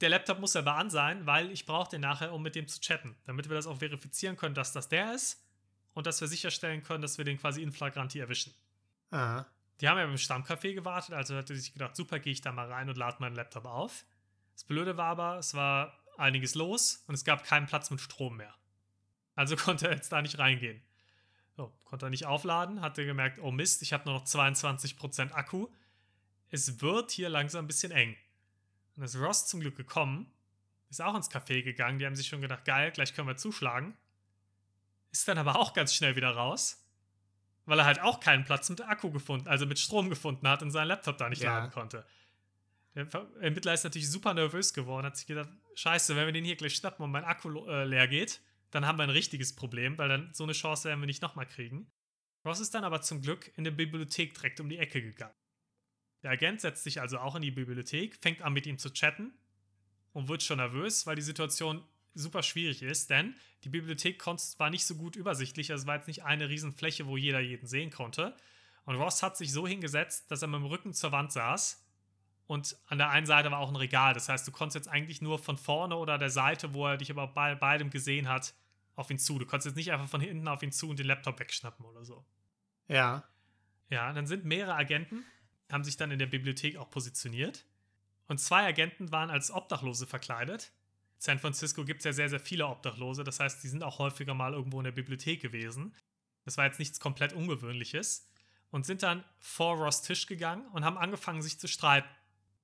Der 0.00 0.10
Laptop 0.10 0.38
muss 0.40 0.56
aber 0.56 0.74
an 0.74 0.90
sein, 0.90 1.24
weil 1.24 1.50
ich 1.50 1.64
brauche 1.64 1.90
den 1.90 2.02
nachher, 2.02 2.32
um 2.32 2.42
mit 2.42 2.54
dem 2.54 2.68
zu 2.68 2.80
chatten, 2.80 3.16
damit 3.24 3.48
wir 3.48 3.56
das 3.56 3.66
auch 3.66 3.78
verifizieren 3.78 4.36
können, 4.36 4.54
dass 4.54 4.72
das 4.72 4.88
der 4.88 5.14
ist 5.14 5.42
und 5.94 6.06
dass 6.06 6.20
wir 6.20 6.28
sicherstellen 6.28 6.82
können, 6.82 7.00
dass 7.00 7.16
wir 7.16 7.24
den 7.24 7.38
quasi 7.38 7.62
in 7.62 7.72
Flagranti 7.72 8.18
erwischen. 8.18 8.52
Aha. 9.10 9.46
Die 9.80 9.88
haben 9.88 9.98
ja 9.98 10.06
beim 10.06 10.16
Stammcafé 10.16 10.74
gewartet, 10.74 11.14
also 11.14 11.36
hat 11.36 11.48
er 11.48 11.56
sich 11.56 11.72
gedacht, 11.72 11.96
super, 11.96 12.18
gehe 12.18 12.32
ich 12.32 12.40
da 12.40 12.52
mal 12.52 12.70
rein 12.70 12.88
und 12.88 12.96
lade 12.96 13.16
meinen 13.20 13.34
Laptop 13.34 13.66
auf. 13.66 14.04
Das 14.56 14.64
Blöde 14.64 14.96
war 14.96 15.08
aber, 15.08 15.36
es 15.36 15.52
war 15.52 16.02
einiges 16.16 16.54
los 16.54 17.04
und 17.06 17.14
es 17.14 17.24
gab 17.24 17.44
keinen 17.44 17.66
Platz 17.66 17.90
mit 17.90 18.00
Strom 18.00 18.38
mehr. 18.38 18.54
Also 19.34 19.54
konnte 19.56 19.86
er 19.88 19.94
jetzt 19.94 20.10
da 20.10 20.22
nicht 20.22 20.38
reingehen. 20.38 20.82
So, 21.56 21.72
konnte 21.84 22.06
er 22.06 22.10
nicht 22.10 22.24
aufladen, 22.24 22.80
hat 22.80 22.96
er 22.96 23.04
gemerkt, 23.04 23.38
oh 23.38 23.50
Mist, 23.50 23.82
ich 23.82 23.92
habe 23.92 24.06
nur 24.06 24.14
noch 24.14 24.24
22% 24.24 25.32
Akku. 25.32 25.68
Es 26.48 26.80
wird 26.80 27.10
hier 27.10 27.28
langsam 27.28 27.64
ein 27.64 27.68
bisschen 27.68 27.92
eng. 27.92 28.16
Und 28.96 29.02
ist 29.02 29.16
Ross 29.16 29.46
zum 29.46 29.60
Glück 29.60 29.76
gekommen, 29.76 30.32
ist 30.88 31.02
auch 31.02 31.14
ins 31.14 31.30
Café 31.30 31.62
gegangen, 31.62 31.98
die 31.98 32.06
haben 32.06 32.16
sich 32.16 32.28
schon 32.28 32.40
gedacht, 32.40 32.64
geil, 32.64 32.92
gleich 32.92 33.14
können 33.14 33.28
wir 33.28 33.36
zuschlagen. 33.36 33.94
Ist 35.12 35.28
dann 35.28 35.36
aber 35.36 35.56
auch 35.56 35.74
ganz 35.74 35.94
schnell 35.94 36.16
wieder 36.16 36.30
raus, 36.30 36.82
weil 37.66 37.78
er 37.78 37.84
halt 37.84 38.00
auch 38.00 38.20
keinen 38.20 38.44
Platz 38.44 38.70
mit 38.70 38.80
Akku 38.80 39.10
gefunden, 39.10 39.48
also 39.48 39.66
mit 39.66 39.78
Strom 39.78 40.08
gefunden 40.08 40.48
hat 40.48 40.62
und 40.62 40.70
seinen 40.70 40.88
Laptop 40.88 41.18
da 41.18 41.28
nicht 41.28 41.42
ja. 41.42 41.58
laden 41.58 41.70
konnte. 41.70 42.06
Der 42.96 43.06
Ermittler 43.40 43.74
ist 43.74 43.84
natürlich 43.84 44.10
super 44.10 44.32
nervös 44.32 44.72
geworden, 44.72 45.04
hat 45.04 45.18
sich 45.18 45.26
gedacht, 45.26 45.50
scheiße, 45.74 46.16
wenn 46.16 46.24
wir 46.24 46.32
den 46.32 46.46
hier 46.46 46.56
gleich 46.56 46.74
schnappen 46.76 47.04
und 47.04 47.10
mein 47.10 47.24
Akku 47.24 47.66
äh, 47.66 47.84
leer 47.84 48.08
geht, 48.08 48.40
dann 48.70 48.86
haben 48.86 48.98
wir 48.98 49.02
ein 49.02 49.10
richtiges 49.10 49.54
Problem, 49.54 49.98
weil 49.98 50.08
dann 50.08 50.32
so 50.32 50.44
eine 50.44 50.54
Chance 50.54 50.88
werden 50.88 51.00
wir 51.00 51.06
nicht 51.06 51.20
nochmal 51.20 51.46
kriegen. 51.46 51.92
Ross 52.46 52.58
ist 52.58 52.74
dann 52.74 52.84
aber 52.84 53.02
zum 53.02 53.20
Glück 53.20 53.52
in 53.56 53.64
der 53.64 53.70
Bibliothek 53.72 54.32
direkt 54.32 54.60
um 54.60 54.70
die 54.70 54.78
Ecke 54.78 55.02
gegangen. 55.02 55.34
Der 56.22 56.30
Agent 56.30 56.62
setzt 56.62 56.84
sich 56.84 56.98
also 56.98 57.18
auch 57.18 57.34
in 57.34 57.42
die 57.42 57.50
Bibliothek, 57.50 58.16
fängt 58.22 58.40
an 58.40 58.54
mit 58.54 58.66
ihm 58.66 58.78
zu 58.78 58.90
chatten 58.90 59.34
und 60.14 60.28
wird 60.28 60.42
schon 60.42 60.56
nervös, 60.56 61.06
weil 61.06 61.16
die 61.16 61.22
Situation 61.22 61.84
super 62.14 62.42
schwierig 62.42 62.82
ist, 62.82 63.10
denn 63.10 63.36
die 63.64 63.68
Bibliothek 63.68 64.24
war 64.24 64.70
nicht 64.70 64.86
so 64.86 64.94
gut 64.94 65.16
übersichtlich, 65.16 65.70
also 65.70 65.82
es 65.82 65.86
war 65.86 65.96
jetzt 65.96 66.08
nicht 66.08 66.24
eine 66.24 66.48
Riesenfläche, 66.48 67.06
wo 67.06 67.18
jeder 67.18 67.40
jeden 67.40 67.66
sehen 67.66 67.90
konnte. 67.90 68.34
Und 68.84 68.96
Ross 68.96 69.22
hat 69.22 69.36
sich 69.36 69.52
so 69.52 69.68
hingesetzt, 69.68 70.30
dass 70.30 70.40
er 70.40 70.48
mit 70.48 70.60
dem 70.60 70.66
Rücken 70.66 70.94
zur 70.94 71.12
Wand 71.12 71.32
saß 71.32 71.85
und 72.46 72.76
an 72.86 72.98
der 72.98 73.10
einen 73.10 73.26
Seite 73.26 73.50
war 73.50 73.58
auch 73.58 73.68
ein 73.68 73.76
Regal. 73.76 74.14
Das 74.14 74.28
heißt, 74.28 74.46
du 74.46 74.52
konntest 74.52 74.76
jetzt 74.76 74.88
eigentlich 74.88 75.20
nur 75.20 75.38
von 75.38 75.56
vorne 75.56 75.96
oder 75.96 76.16
der 76.16 76.30
Seite, 76.30 76.74
wo 76.74 76.86
er 76.86 76.96
dich 76.96 77.10
aber 77.10 77.26
bei 77.26 77.54
beidem 77.54 77.90
gesehen 77.90 78.28
hat, 78.28 78.54
auf 78.94 79.10
ihn 79.10 79.18
zu. 79.18 79.38
Du 79.38 79.46
konntest 79.46 79.66
jetzt 79.66 79.76
nicht 79.76 79.92
einfach 79.92 80.08
von 80.08 80.20
hinten 80.20 80.46
auf 80.48 80.62
ihn 80.62 80.72
zu 80.72 80.88
und 80.88 80.98
den 80.98 81.06
Laptop 81.06 81.40
wegschnappen 81.40 81.84
oder 81.84 82.04
so. 82.04 82.24
Ja. 82.88 83.24
Ja, 83.90 84.12
dann 84.12 84.26
sind 84.26 84.44
mehrere 84.44 84.74
Agenten, 84.74 85.24
haben 85.70 85.84
sich 85.84 85.96
dann 85.96 86.10
in 86.10 86.18
der 86.18 86.26
Bibliothek 86.26 86.76
auch 86.76 86.90
positioniert. 86.90 87.66
Und 88.28 88.38
zwei 88.38 88.66
Agenten 88.66 89.12
waren 89.12 89.30
als 89.30 89.50
Obdachlose 89.50 90.06
verkleidet. 90.06 90.72
In 91.16 91.20
San 91.20 91.38
Francisco 91.38 91.84
gibt 91.84 92.00
es 92.00 92.04
ja 92.04 92.12
sehr, 92.12 92.28
sehr 92.28 92.40
viele 92.40 92.66
Obdachlose. 92.66 93.24
Das 93.24 93.40
heißt, 93.40 93.62
die 93.62 93.68
sind 93.68 93.82
auch 93.82 93.98
häufiger 93.98 94.34
mal 94.34 94.52
irgendwo 94.52 94.78
in 94.78 94.84
der 94.84 94.92
Bibliothek 94.92 95.40
gewesen. 95.40 95.94
Das 96.44 96.56
war 96.56 96.64
jetzt 96.64 96.78
nichts 96.78 97.00
komplett 97.00 97.32
Ungewöhnliches. 97.32 98.28
Und 98.70 98.84
sind 98.84 99.02
dann 99.02 99.24
vor 99.38 99.76
Ross 99.76 100.02
Tisch 100.02 100.26
gegangen 100.26 100.66
und 100.72 100.84
haben 100.84 100.98
angefangen, 100.98 101.40
sich 101.40 101.58
zu 101.58 101.68
streiten. 101.68 102.08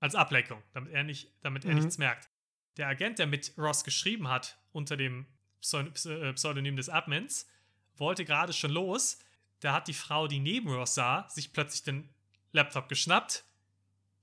Als 0.03 0.17
Ablenkung, 0.17 0.61
damit 0.73 0.93
er, 0.93 1.05
nicht, 1.05 1.31
damit 1.43 1.65
er 1.65 1.71
mhm. 1.71 1.79
nichts 1.79 1.97
merkt. 1.97 2.29
Der 2.77 2.89
Agent, 2.89 3.21
der 3.21 3.29
mit 3.29 3.55
Ross 3.57 3.85
geschrieben 3.85 4.27
hat, 4.27 4.59
unter 4.73 4.97
dem 4.97 5.27
äh, 5.73 6.33
Pseudonym 6.33 6.75
des 6.75 6.89
Admins, 6.89 7.47
wollte 7.95 8.25
gerade 8.25 8.53
schon 8.53 8.73
los. 8.73 9.21
Da 9.61 9.73
hat 9.73 9.87
die 9.87 9.95
Frau, 9.95 10.27
die 10.27 10.41
neben 10.41 10.69
Ross 10.71 10.97
sah, 10.97 11.29
sich 11.29 11.53
plötzlich 11.53 11.85
den 11.85 12.09
Laptop 12.51 12.89
geschnappt. 12.89 13.45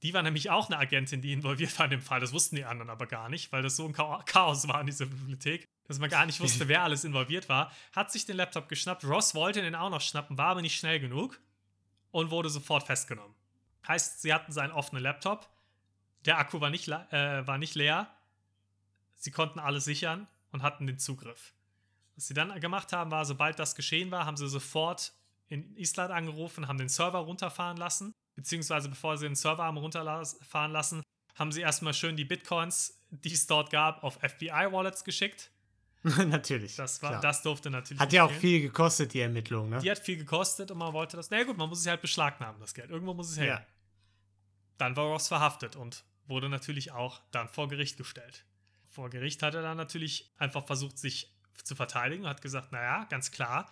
Die 0.03 0.13
war 0.13 0.21
nämlich 0.21 0.49
auch 0.49 0.67
eine 0.67 0.77
Agentin, 0.77 1.21
die 1.21 1.31
involviert 1.31 1.79
war 1.79 1.85
in 1.85 1.91
dem 1.91 2.01
Fall. 2.01 2.19
Das 2.19 2.33
wussten 2.33 2.57
die 2.57 2.65
anderen 2.65 2.89
aber 2.89 3.07
gar 3.07 3.29
nicht, 3.29 3.53
weil 3.53 3.61
das 3.61 3.77
so 3.77 3.85
ein 3.85 3.93
Chaos 3.93 4.67
war 4.67 4.81
in 4.81 4.87
dieser 4.87 5.05
Bibliothek, 5.05 5.65
dass 5.85 5.97
man 5.99 6.09
gar 6.09 6.25
nicht 6.25 6.41
wusste, 6.41 6.67
wer 6.67 6.83
alles 6.83 7.05
involviert 7.05 7.47
war. 7.47 7.71
Hat 7.93 8.11
sich 8.11 8.25
den 8.25 8.35
Laptop 8.35 8.67
geschnappt. 8.67 9.05
Ross 9.05 9.33
wollte 9.33 9.61
den 9.61 9.75
auch 9.75 9.89
noch 9.89 10.01
schnappen, 10.01 10.37
war 10.37 10.47
aber 10.47 10.61
nicht 10.61 10.77
schnell 10.77 10.99
genug 10.99 11.39
und 12.11 12.31
wurde 12.31 12.49
sofort 12.49 12.83
festgenommen. 12.83 13.33
Heißt, 13.87 14.21
sie 14.21 14.33
hatten 14.33 14.51
seinen 14.51 14.73
offenen 14.73 15.03
Laptop. 15.03 15.49
Der 16.25 16.37
Akku 16.37 16.59
war 16.61 16.69
nicht, 16.69 16.87
äh, 16.87 17.47
war 17.47 17.57
nicht 17.57 17.75
leer. 17.75 18.09
Sie 19.15 19.31
konnten 19.31 19.59
alles 19.59 19.85
sichern 19.85 20.27
und 20.51 20.63
hatten 20.63 20.87
den 20.87 20.99
Zugriff. 20.99 21.53
Was 22.15 22.27
sie 22.27 22.33
dann 22.33 22.59
gemacht 22.59 22.93
haben, 22.93 23.11
war, 23.11 23.25
sobald 23.25 23.59
das 23.59 23.75
geschehen 23.75 24.11
war, 24.11 24.25
haben 24.25 24.37
sie 24.37 24.47
sofort 24.47 25.13
in 25.47 25.75
Island 25.77 26.11
angerufen, 26.11 26.67
haben 26.67 26.77
den 26.77 26.89
Server 26.89 27.19
runterfahren 27.19 27.77
lassen, 27.77 28.13
beziehungsweise 28.35 28.89
bevor 28.89 29.17
sie 29.17 29.25
den 29.25 29.35
Server 29.35 29.63
haben 29.63 29.77
runterfahren 29.77 30.71
lassen, 30.71 31.03
haben 31.35 31.51
sie 31.51 31.61
erstmal 31.61 31.93
schön 31.93 32.15
die 32.15 32.25
Bitcoins, 32.25 32.99
die 33.09 33.33
es 33.33 33.47
dort 33.47 33.71
gab, 33.71 34.03
auf 34.03 34.19
FBI-Wallets 34.21 35.03
geschickt. 35.03 35.51
natürlich. 36.03 36.75
Das, 36.75 37.01
war, 37.01 37.19
das 37.19 37.41
durfte 37.41 37.69
natürlich. 37.69 37.99
Hat 37.99 38.13
ja 38.13 38.23
auch 38.23 38.31
viel 38.31 38.61
gekostet, 38.61 39.13
die 39.13 39.19
Ermittlung, 39.19 39.69
ne? 39.69 39.79
Die 39.79 39.91
hat 39.91 39.99
viel 39.99 40.17
gekostet 40.17 40.71
und 40.71 40.77
man 40.77 40.93
wollte 40.93 41.17
das. 41.17 41.29
Na 41.29 41.37
naja, 41.37 41.47
gut, 41.47 41.57
man 41.57 41.67
muss 41.67 41.81
es 41.81 41.87
halt 41.87 42.01
beschlagnahmen, 42.01 42.59
das 42.59 42.73
Geld. 42.73 42.89
Irgendwo 42.89 43.13
muss 43.13 43.31
es 43.31 43.37
her. 43.37 43.45
Ja. 43.45 43.65
Dann 44.79 44.95
war 44.95 45.05
Ross 45.05 45.27
verhaftet 45.27 45.75
und 45.75 46.03
wurde 46.25 46.49
natürlich 46.49 46.91
auch 46.91 47.21
dann 47.31 47.47
vor 47.47 47.67
Gericht 47.67 47.97
gestellt 47.97 48.45
vor 48.99 49.09
Gericht 49.09 49.43
hat 49.43 49.55
er 49.55 49.61
dann 49.61 49.77
natürlich 49.77 50.29
einfach 50.37 50.65
versucht, 50.65 50.97
sich 50.97 51.31
zu 51.63 51.75
verteidigen 51.75 52.23
und 52.23 52.29
hat 52.29 52.41
gesagt, 52.41 52.71
naja, 52.71 53.05
ganz 53.05 53.31
klar, 53.31 53.69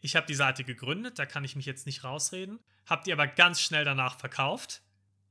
ich 0.00 0.16
habe 0.16 0.26
die 0.26 0.34
Seite 0.34 0.64
gegründet, 0.64 1.18
da 1.18 1.26
kann 1.26 1.44
ich 1.44 1.56
mich 1.56 1.66
jetzt 1.66 1.86
nicht 1.86 2.04
rausreden, 2.04 2.60
habe 2.86 3.02
die 3.04 3.12
aber 3.12 3.26
ganz 3.26 3.60
schnell 3.60 3.84
danach 3.84 4.18
verkauft. 4.18 4.82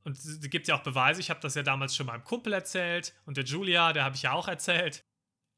Und 0.04 0.18
es 0.18 0.40
gibt 0.50 0.68
ja 0.68 0.76
auch 0.76 0.82
Beweise, 0.82 1.20
ich 1.20 1.30
habe 1.30 1.40
das 1.40 1.54
ja 1.54 1.62
damals 1.62 1.96
schon 1.96 2.06
meinem 2.06 2.24
Kumpel 2.24 2.52
erzählt 2.52 3.14
und 3.24 3.36
der 3.36 3.44
Julia, 3.44 3.92
der 3.92 4.04
habe 4.04 4.16
ich 4.16 4.22
ja 4.22 4.32
auch 4.32 4.48
erzählt, 4.48 5.02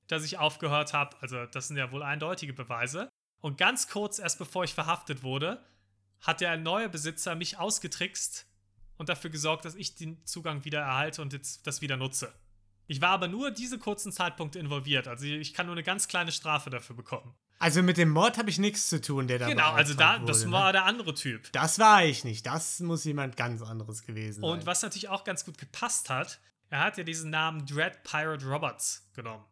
dass 0.08 0.24
ich 0.24 0.38
aufgehört 0.38 0.92
habe. 0.92 1.16
Also 1.20 1.46
das 1.46 1.68
sind 1.68 1.76
ja 1.76 1.90
wohl 1.92 2.02
eindeutige 2.02 2.52
Beweise. 2.52 3.08
Und 3.40 3.58
ganz 3.58 3.88
kurz, 3.88 4.18
erst 4.18 4.38
bevor 4.38 4.64
ich 4.64 4.74
verhaftet 4.74 5.22
wurde, 5.22 5.64
hat 6.20 6.40
der 6.40 6.56
neue 6.56 6.88
Besitzer 6.88 7.34
mich 7.34 7.58
ausgetrickst 7.58 8.46
und 9.02 9.08
dafür 9.08 9.30
gesorgt, 9.30 9.64
dass 9.64 9.74
ich 9.74 9.96
den 9.96 10.24
Zugang 10.24 10.64
wieder 10.64 10.78
erhalte 10.78 11.22
und 11.22 11.32
jetzt 11.32 11.66
das 11.66 11.80
wieder 11.80 11.96
nutze. 11.96 12.32
Ich 12.86 13.00
war 13.00 13.10
aber 13.10 13.26
nur 13.26 13.50
diese 13.50 13.76
kurzen 13.76 14.12
Zeitpunkte 14.12 14.60
involviert. 14.60 15.08
Also 15.08 15.24
ich 15.24 15.54
kann 15.54 15.66
nur 15.66 15.74
eine 15.74 15.82
ganz 15.82 16.06
kleine 16.06 16.30
Strafe 16.30 16.70
dafür 16.70 16.94
bekommen. 16.94 17.34
Also 17.58 17.82
mit 17.82 17.96
dem 17.96 18.10
Mord 18.10 18.38
habe 18.38 18.48
ich 18.48 18.58
nichts 18.58 18.88
zu 18.88 19.00
tun, 19.00 19.26
der 19.26 19.40
da 19.40 19.48
Genau, 19.48 19.72
also 19.72 19.94
da, 19.94 20.20
wurde, 20.20 20.26
das 20.26 20.44
ne? 20.44 20.52
war 20.52 20.72
der 20.72 20.84
andere 20.84 21.14
Typ. 21.14 21.50
Das 21.50 21.80
war 21.80 22.04
ich 22.04 22.22
nicht. 22.22 22.46
Das 22.46 22.78
muss 22.78 23.02
jemand 23.02 23.36
ganz 23.36 23.60
anderes 23.60 24.02
gewesen 24.02 24.42
sein. 24.42 24.50
Und 24.50 24.66
was 24.66 24.82
natürlich 24.82 25.08
auch 25.08 25.24
ganz 25.24 25.44
gut 25.44 25.58
gepasst 25.58 26.08
hat, 26.08 26.40
er 26.70 26.78
hat 26.78 26.96
ja 26.96 27.02
diesen 27.02 27.30
Namen 27.30 27.66
Dread 27.66 28.04
Pirate 28.04 28.46
Roberts 28.46 29.10
genommen. 29.14 29.44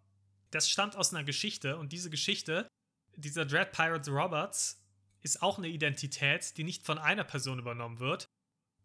Das 0.53 0.70
stammt 0.70 0.94
aus 0.94 1.12
einer 1.12 1.24
Geschichte 1.24 1.76
und 1.76 1.90
diese 1.90 2.09
Geschichte, 2.09 2.68
dieser 3.16 3.44
Dread 3.46 3.72
Pirate 3.72 4.12
Roberts, 4.12 4.80
ist 5.22 5.42
auch 5.42 5.59
eine 5.59 5.68
Identität, 5.68 6.57
die 6.57 6.62
nicht 6.62 6.86
von 6.86 6.98
einer 6.98 7.24
Person 7.24 7.59
übernommen 7.59 7.98
wird, 7.98 8.28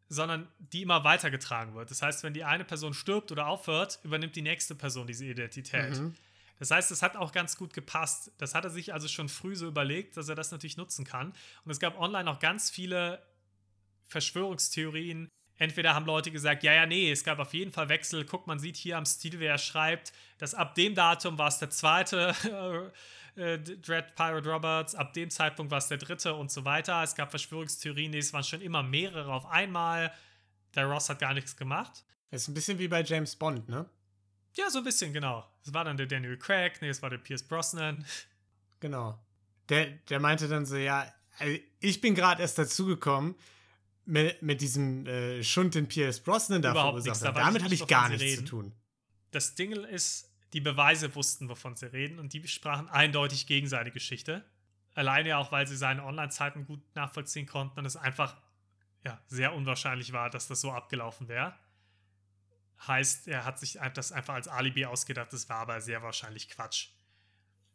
sondern 0.09 0.47
die 0.59 0.83
immer 0.83 1.03
weitergetragen 1.03 1.75
wird. 1.75 1.89
Das 1.91 2.01
heißt, 2.01 2.23
wenn 2.23 2.33
die 2.33 2.43
eine 2.43 2.63
Person 2.63 2.93
stirbt 2.93 3.31
oder 3.31 3.47
aufhört, 3.47 3.99
übernimmt 4.03 4.35
die 4.35 4.41
nächste 4.41 4.75
Person 4.75 5.07
diese 5.07 5.25
Identität. 5.25 5.97
Mhm. 5.97 6.15
Das 6.59 6.71
heißt, 6.71 6.91
es 6.91 7.01
hat 7.01 7.17
auch 7.17 7.31
ganz 7.31 7.57
gut 7.57 7.73
gepasst. 7.73 8.31
Das 8.37 8.55
hat 8.55 8.63
er 8.63 8.69
sich 8.69 8.93
also 8.93 9.07
schon 9.07 9.29
früh 9.29 9.55
so 9.55 9.67
überlegt, 9.67 10.15
dass 10.15 10.29
er 10.29 10.35
das 10.35 10.51
natürlich 10.51 10.77
nutzen 10.77 11.05
kann. 11.05 11.33
Und 11.65 11.71
es 11.71 11.79
gab 11.79 11.99
online 11.99 12.29
auch 12.29 12.39
ganz 12.39 12.69
viele 12.69 13.21
Verschwörungstheorien. 14.07 15.29
Entweder 15.57 15.95
haben 15.95 16.05
Leute 16.05 16.31
gesagt, 16.31 16.63
ja, 16.63 16.73
ja, 16.73 16.85
nee, 16.85 17.11
es 17.11 17.23
gab 17.23 17.39
auf 17.39 17.53
jeden 17.53 17.71
Fall 17.71 17.89
Wechsel. 17.89 18.25
Guck, 18.25 18.47
man 18.47 18.59
sieht 18.59 18.77
hier 18.77 18.97
am 18.97 19.05
Stil, 19.05 19.39
wer 19.39 19.51
er 19.51 19.57
schreibt, 19.57 20.13
dass 20.37 20.53
ab 20.53 20.75
dem 20.75 20.95
Datum 20.95 21.37
war 21.37 21.47
es 21.47 21.59
der 21.59 21.69
zweite 21.69 22.35
äh, 23.35 23.59
Dread 23.59 24.15
Pirate 24.15 24.49
Roberts, 24.49 24.95
ab 24.95 25.13
dem 25.13 25.29
Zeitpunkt 25.29 25.71
war 25.71 25.79
es 25.79 25.87
der 25.87 25.97
dritte 25.97 26.33
und 26.33 26.51
so 26.51 26.65
weiter. 26.65 27.03
Es 27.03 27.15
gab 27.15 27.29
Verschwörungstheorien, 27.29 28.13
es 28.13 28.33
waren 28.33 28.43
schon 28.43 28.61
immer 28.61 28.83
mehrere 28.83 29.33
auf 29.33 29.45
einmal. 29.45 30.11
Der 30.75 30.85
Ross 30.85 31.09
hat 31.09 31.19
gar 31.19 31.33
nichts 31.33 31.55
gemacht. 31.55 32.03
Das 32.31 32.43
ist 32.43 32.47
ein 32.47 32.53
bisschen 32.53 32.79
wie 32.79 32.87
bei 32.87 33.03
James 33.03 33.35
Bond, 33.35 33.69
ne? 33.69 33.89
Ja, 34.55 34.69
so 34.69 34.79
ein 34.79 34.83
bisschen, 34.83 35.13
genau. 35.13 35.45
Es 35.65 35.73
war 35.73 35.83
dann 35.83 35.97
der 35.97 36.05
Daniel 36.05 36.37
Craig, 36.37 36.81
nee, 36.81 36.89
es 36.89 37.01
war 37.01 37.09
der 37.09 37.17
Pierce 37.17 37.43
Brosnan. 37.43 38.05
Genau. 38.79 39.19
Der, 39.69 39.87
der 40.09 40.19
meinte 40.19 40.47
dann 40.47 40.65
so, 40.65 40.75
ja, 40.75 41.11
also 41.39 41.57
ich 41.79 42.01
bin 42.01 42.15
gerade 42.15 42.41
erst 42.41 42.57
dazugekommen 42.57 43.35
mit, 44.05 44.41
mit 44.41 44.61
diesem 44.61 45.05
äh, 45.07 45.43
Schund, 45.43 45.75
den 45.75 45.87
Pierce 45.87 46.21
Brosnan 46.21 46.61
da 46.61 46.73
verursacht 46.73 47.21
hat. 47.23 47.35
Damit 47.35 47.63
habe 47.63 47.73
ich 47.73 47.87
gar 47.87 48.09
nichts 48.09 48.23
zu 48.23 48.29
reden. 48.29 48.45
tun. 48.45 48.73
Das 49.31 49.55
Ding 49.55 49.71
ist, 49.71 50.31
die 50.55 50.61
Beweise 50.61 51.13
wussten, 51.15 51.49
wovon 51.49 51.75
sie 51.75 51.91
reden 51.91 52.17
und 52.17 52.31
die 52.31 52.47
sprachen 52.47 52.87
eindeutig 52.87 53.45
gegen 53.45 53.67
seine 53.67 53.91
Geschichte. 53.91 54.45
Alleine 54.93 55.37
auch, 55.37 55.51
weil 55.51 55.67
sie 55.67 55.75
seine 55.75 56.05
Online-Zeiten 56.05 56.65
gut 56.65 56.81
nachvollziehen 56.95 57.45
konnten 57.45 57.77
und 57.77 57.85
es 57.85 57.97
einfach 57.97 58.37
ja, 59.03 59.21
sehr 59.27 59.53
unwahrscheinlich 59.53 60.13
war, 60.13 60.29
dass 60.29 60.47
das 60.47 60.61
so 60.61 60.71
abgelaufen 60.71 61.27
wäre. 61.27 61.53
Heißt, 62.87 63.27
er 63.27 63.43
hat 63.43 63.59
sich 63.59 63.79
das 63.93 64.13
einfach 64.13 64.35
als 64.35 64.47
Alibi 64.47 64.85
ausgedacht, 64.85 65.33
das 65.33 65.49
war 65.49 65.57
aber 65.57 65.81
sehr 65.81 66.01
wahrscheinlich 66.01 66.47
Quatsch. 66.47 66.87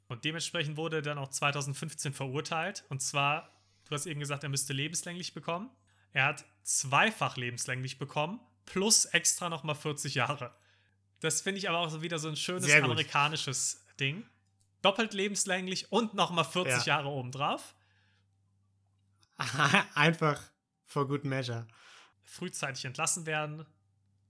Und 0.09 0.25
dementsprechend 0.25 0.79
wurde 0.79 0.97
er 0.97 1.03
dann 1.03 1.19
auch 1.19 1.29
2015 1.29 2.15
verurteilt. 2.15 2.87
Und 2.89 3.03
zwar, 3.03 3.53
du 3.85 3.95
hast 3.95 4.07
eben 4.07 4.21
gesagt, 4.21 4.43
er 4.43 4.49
müsste 4.49 4.73
lebenslänglich 4.73 5.35
bekommen. 5.35 5.69
Er 6.15 6.25
hat 6.25 6.47
zweifach 6.63 7.37
lebenslänglich 7.37 7.99
bekommen, 7.99 8.41
plus 8.65 9.05
extra 9.05 9.51
nochmal 9.51 9.75
40 9.75 10.15
Jahre. 10.15 10.55
Das 11.21 11.41
finde 11.43 11.59
ich 11.59 11.69
aber 11.69 11.79
auch 11.79 12.03
wieder 12.03 12.19
so 12.19 12.29
ein 12.29 12.37
schönes 12.37 12.71
amerikanisches 12.73 13.85
Ding. 13.99 14.25
Doppelt 14.83 15.13
lebenslänglich 15.13 15.93
und 15.93 16.15
nochmal 16.15 16.45
40 16.45 16.87
Ja. 16.87 16.97
Jahre 16.97 17.09
obendrauf. 17.09 17.75
Einfach 19.95 20.43
for 20.87 21.07
good 21.07 21.25
measure. 21.25 21.67
frühzeitig 22.25 22.85
entlassen 22.85 23.27
werden. 23.27 23.67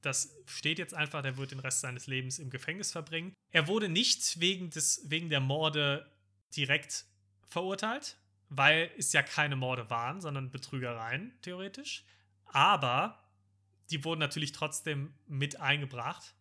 Das 0.00 0.34
steht 0.46 0.78
jetzt 0.78 0.94
einfach, 0.94 1.20
der 1.20 1.36
wird 1.36 1.50
den 1.50 1.60
Rest 1.60 1.80
seines 1.80 2.06
Lebens 2.06 2.38
im 2.38 2.48
Gefängnis 2.48 2.90
verbringen. 2.92 3.34
Er 3.50 3.66
wurde 3.68 3.88
nicht 3.90 4.40
wegen, 4.40 4.70
des, 4.70 5.02
wegen 5.10 5.28
der 5.28 5.40
Morde 5.40 6.10
direkt 6.56 7.04
verurteilt, 7.46 8.16
weil 8.48 8.90
es 8.96 9.12
ja 9.12 9.22
keine 9.22 9.56
Morde 9.56 9.90
waren, 9.90 10.22
sondern 10.22 10.50
Betrügereien, 10.50 11.34
theoretisch. 11.42 12.04
Aber 12.46 13.22
die 13.90 14.02
wurden 14.02 14.20
natürlich 14.20 14.52
trotzdem 14.52 15.12
mit 15.26 15.60
eingebracht. 15.60 16.34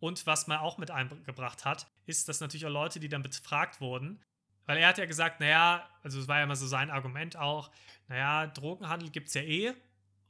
Und 0.00 0.26
was 0.26 0.46
man 0.46 0.58
auch 0.58 0.78
mit 0.78 0.90
eingebracht 0.90 1.64
hat, 1.64 1.88
ist, 2.06 2.28
dass 2.28 2.40
natürlich 2.40 2.66
auch 2.66 2.70
Leute, 2.70 3.00
die 3.00 3.08
dann 3.08 3.22
befragt 3.22 3.80
wurden, 3.80 4.20
weil 4.66 4.78
er 4.78 4.88
hat 4.88 4.98
ja 4.98 5.06
gesagt, 5.06 5.40
naja, 5.40 5.88
also 6.02 6.20
es 6.20 6.28
war 6.28 6.38
ja 6.38 6.44
immer 6.44 6.56
so 6.56 6.66
sein 6.66 6.90
Argument 6.90 7.36
auch, 7.36 7.70
naja, 8.06 8.46
Drogenhandel 8.46 9.10
gibt 9.10 9.28
es 9.28 9.34
ja 9.34 9.42
eh. 9.42 9.74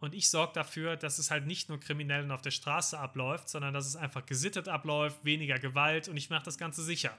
Und 0.01 0.15
ich 0.15 0.31
sorge 0.31 0.53
dafür, 0.53 0.97
dass 0.97 1.19
es 1.19 1.31
halt 1.31 1.47
nicht 1.47 1.69
nur 1.69 1.81
kriminell 1.81 2.23
und 2.23 2.31
auf 2.31 2.41
der 2.41 2.53
Straße 2.53 2.97
abläuft, 2.97 3.49
sondern 3.49 3.75
dass 3.75 3.87
es 3.87 3.97
einfach 3.97 4.25
gesittet 4.27 4.69
abläuft, 4.69 5.25
weniger 5.25 5.59
Gewalt 5.59 6.09
und 6.09 6.17
ich 6.17 6.31
mache 6.31 6.45
das 6.45 6.57
Ganze 6.57 6.85
sicher. 6.85 7.17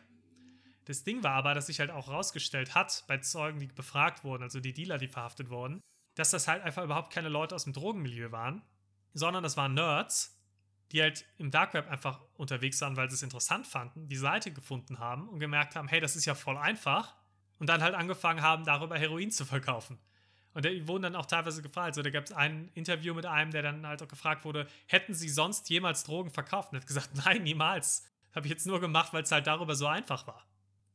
Das 0.86 1.04
Ding 1.04 1.22
war 1.22 1.34
aber, 1.34 1.54
dass 1.54 1.68
sich 1.68 1.82
halt 1.82 1.92
auch 1.92 2.08
rausgestellt 2.08 2.74
hat, 2.74 3.04
bei 3.08 3.18
Zeugen, 3.18 3.60
die 3.60 3.68
befragt 3.68 4.24
wurden, 4.24 4.44
also 4.44 4.62
die 4.62 4.74
Dealer, 4.74 4.98
die 4.98 5.10
verhaftet 5.10 5.50
wurden, 5.50 5.82
dass 6.16 6.32
das 6.32 6.48
halt 6.48 6.64
einfach 6.64 6.84
überhaupt 6.84 7.14
keine 7.14 7.30
Leute 7.30 7.54
aus 7.54 7.66
dem 7.66 7.74
Drogenmilieu 7.74 8.32
waren, 8.32 8.62
sondern 9.14 9.44
das 9.44 9.58
waren 9.58 9.74
Nerds, 9.74 10.39
die 10.92 11.02
halt 11.02 11.26
im 11.38 11.52
Dark 11.52 11.74
Web 11.74 11.90
einfach 11.90 12.20
unterwegs 12.36 12.82
waren, 12.82 12.96
weil 12.96 13.10
sie 13.10 13.16
es 13.16 13.24
interessant 13.24 13.68
fanden, 13.68 14.08
die 14.08 14.16
Seite 14.16 14.52
gefunden 14.52 15.00
haben 15.00 15.30
und 15.30 15.40
gemerkt 15.40 15.76
haben, 15.76 15.88
hey, 15.88 16.00
das 16.00 16.16
ist 16.16 16.26
ja 16.26 16.36
voll 16.36 16.58
einfach 16.58 17.16
und 17.60 17.68
dann 17.68 17.84
halt 17.84 17.94
angefangen 17.94 18.42
haben, 18.42 18.66
darüber 18.66 18.98
Heroin 18.98 19.32
zu 19.32 19.46
verkaufen. 19.46 20.00
Und 20.54 20.66
die 20.66 20.88
wurden 20.88 21.04
dann 21.04 21.16
auch 21.16 21.28
teilweise 21.28 21.62
gefragt. 21.62 21.90
Also 21.90 22.02
da 22.02 22.10
gab 22.10 22.26
es 22.26 22.32
ein 22.32 22.70
Interview 22.74 23.14
mit 23.14 23.26
einem, 23.26 23.52
der 23.52 23.62
dann 23.62 23.86
halt 23.86 24.02
auch 24.02 24.08
gefragt 24.08 24.46
wurde, 24.46 24.68
hätten 24.88 25.14
sie 25.14 25.30
sonst 25.30 25.70
jemals 25.70 26.04
Drogen 26.04 26.32
verkauft? 26.32 26.72
Und 26.72 26.78
er 26.78 26.82
hat 26.82 26.88
gesagt, 26.88 27.10
nein, 27.26 27.44
niemals. 27.44 28.06
Habe 28.34 28.48
ich 28.48 28.52
jetzt 28.52 28.66
nur 28.66 28.80
gemacht, 28.80 29.14
weil 29.14 29.24
es 29.24 29.32
halt 29.32 29.48
darüber 29.48 29.76
so 29.76 29.88
einfach 29.88 30.26
war. 30.28 30.46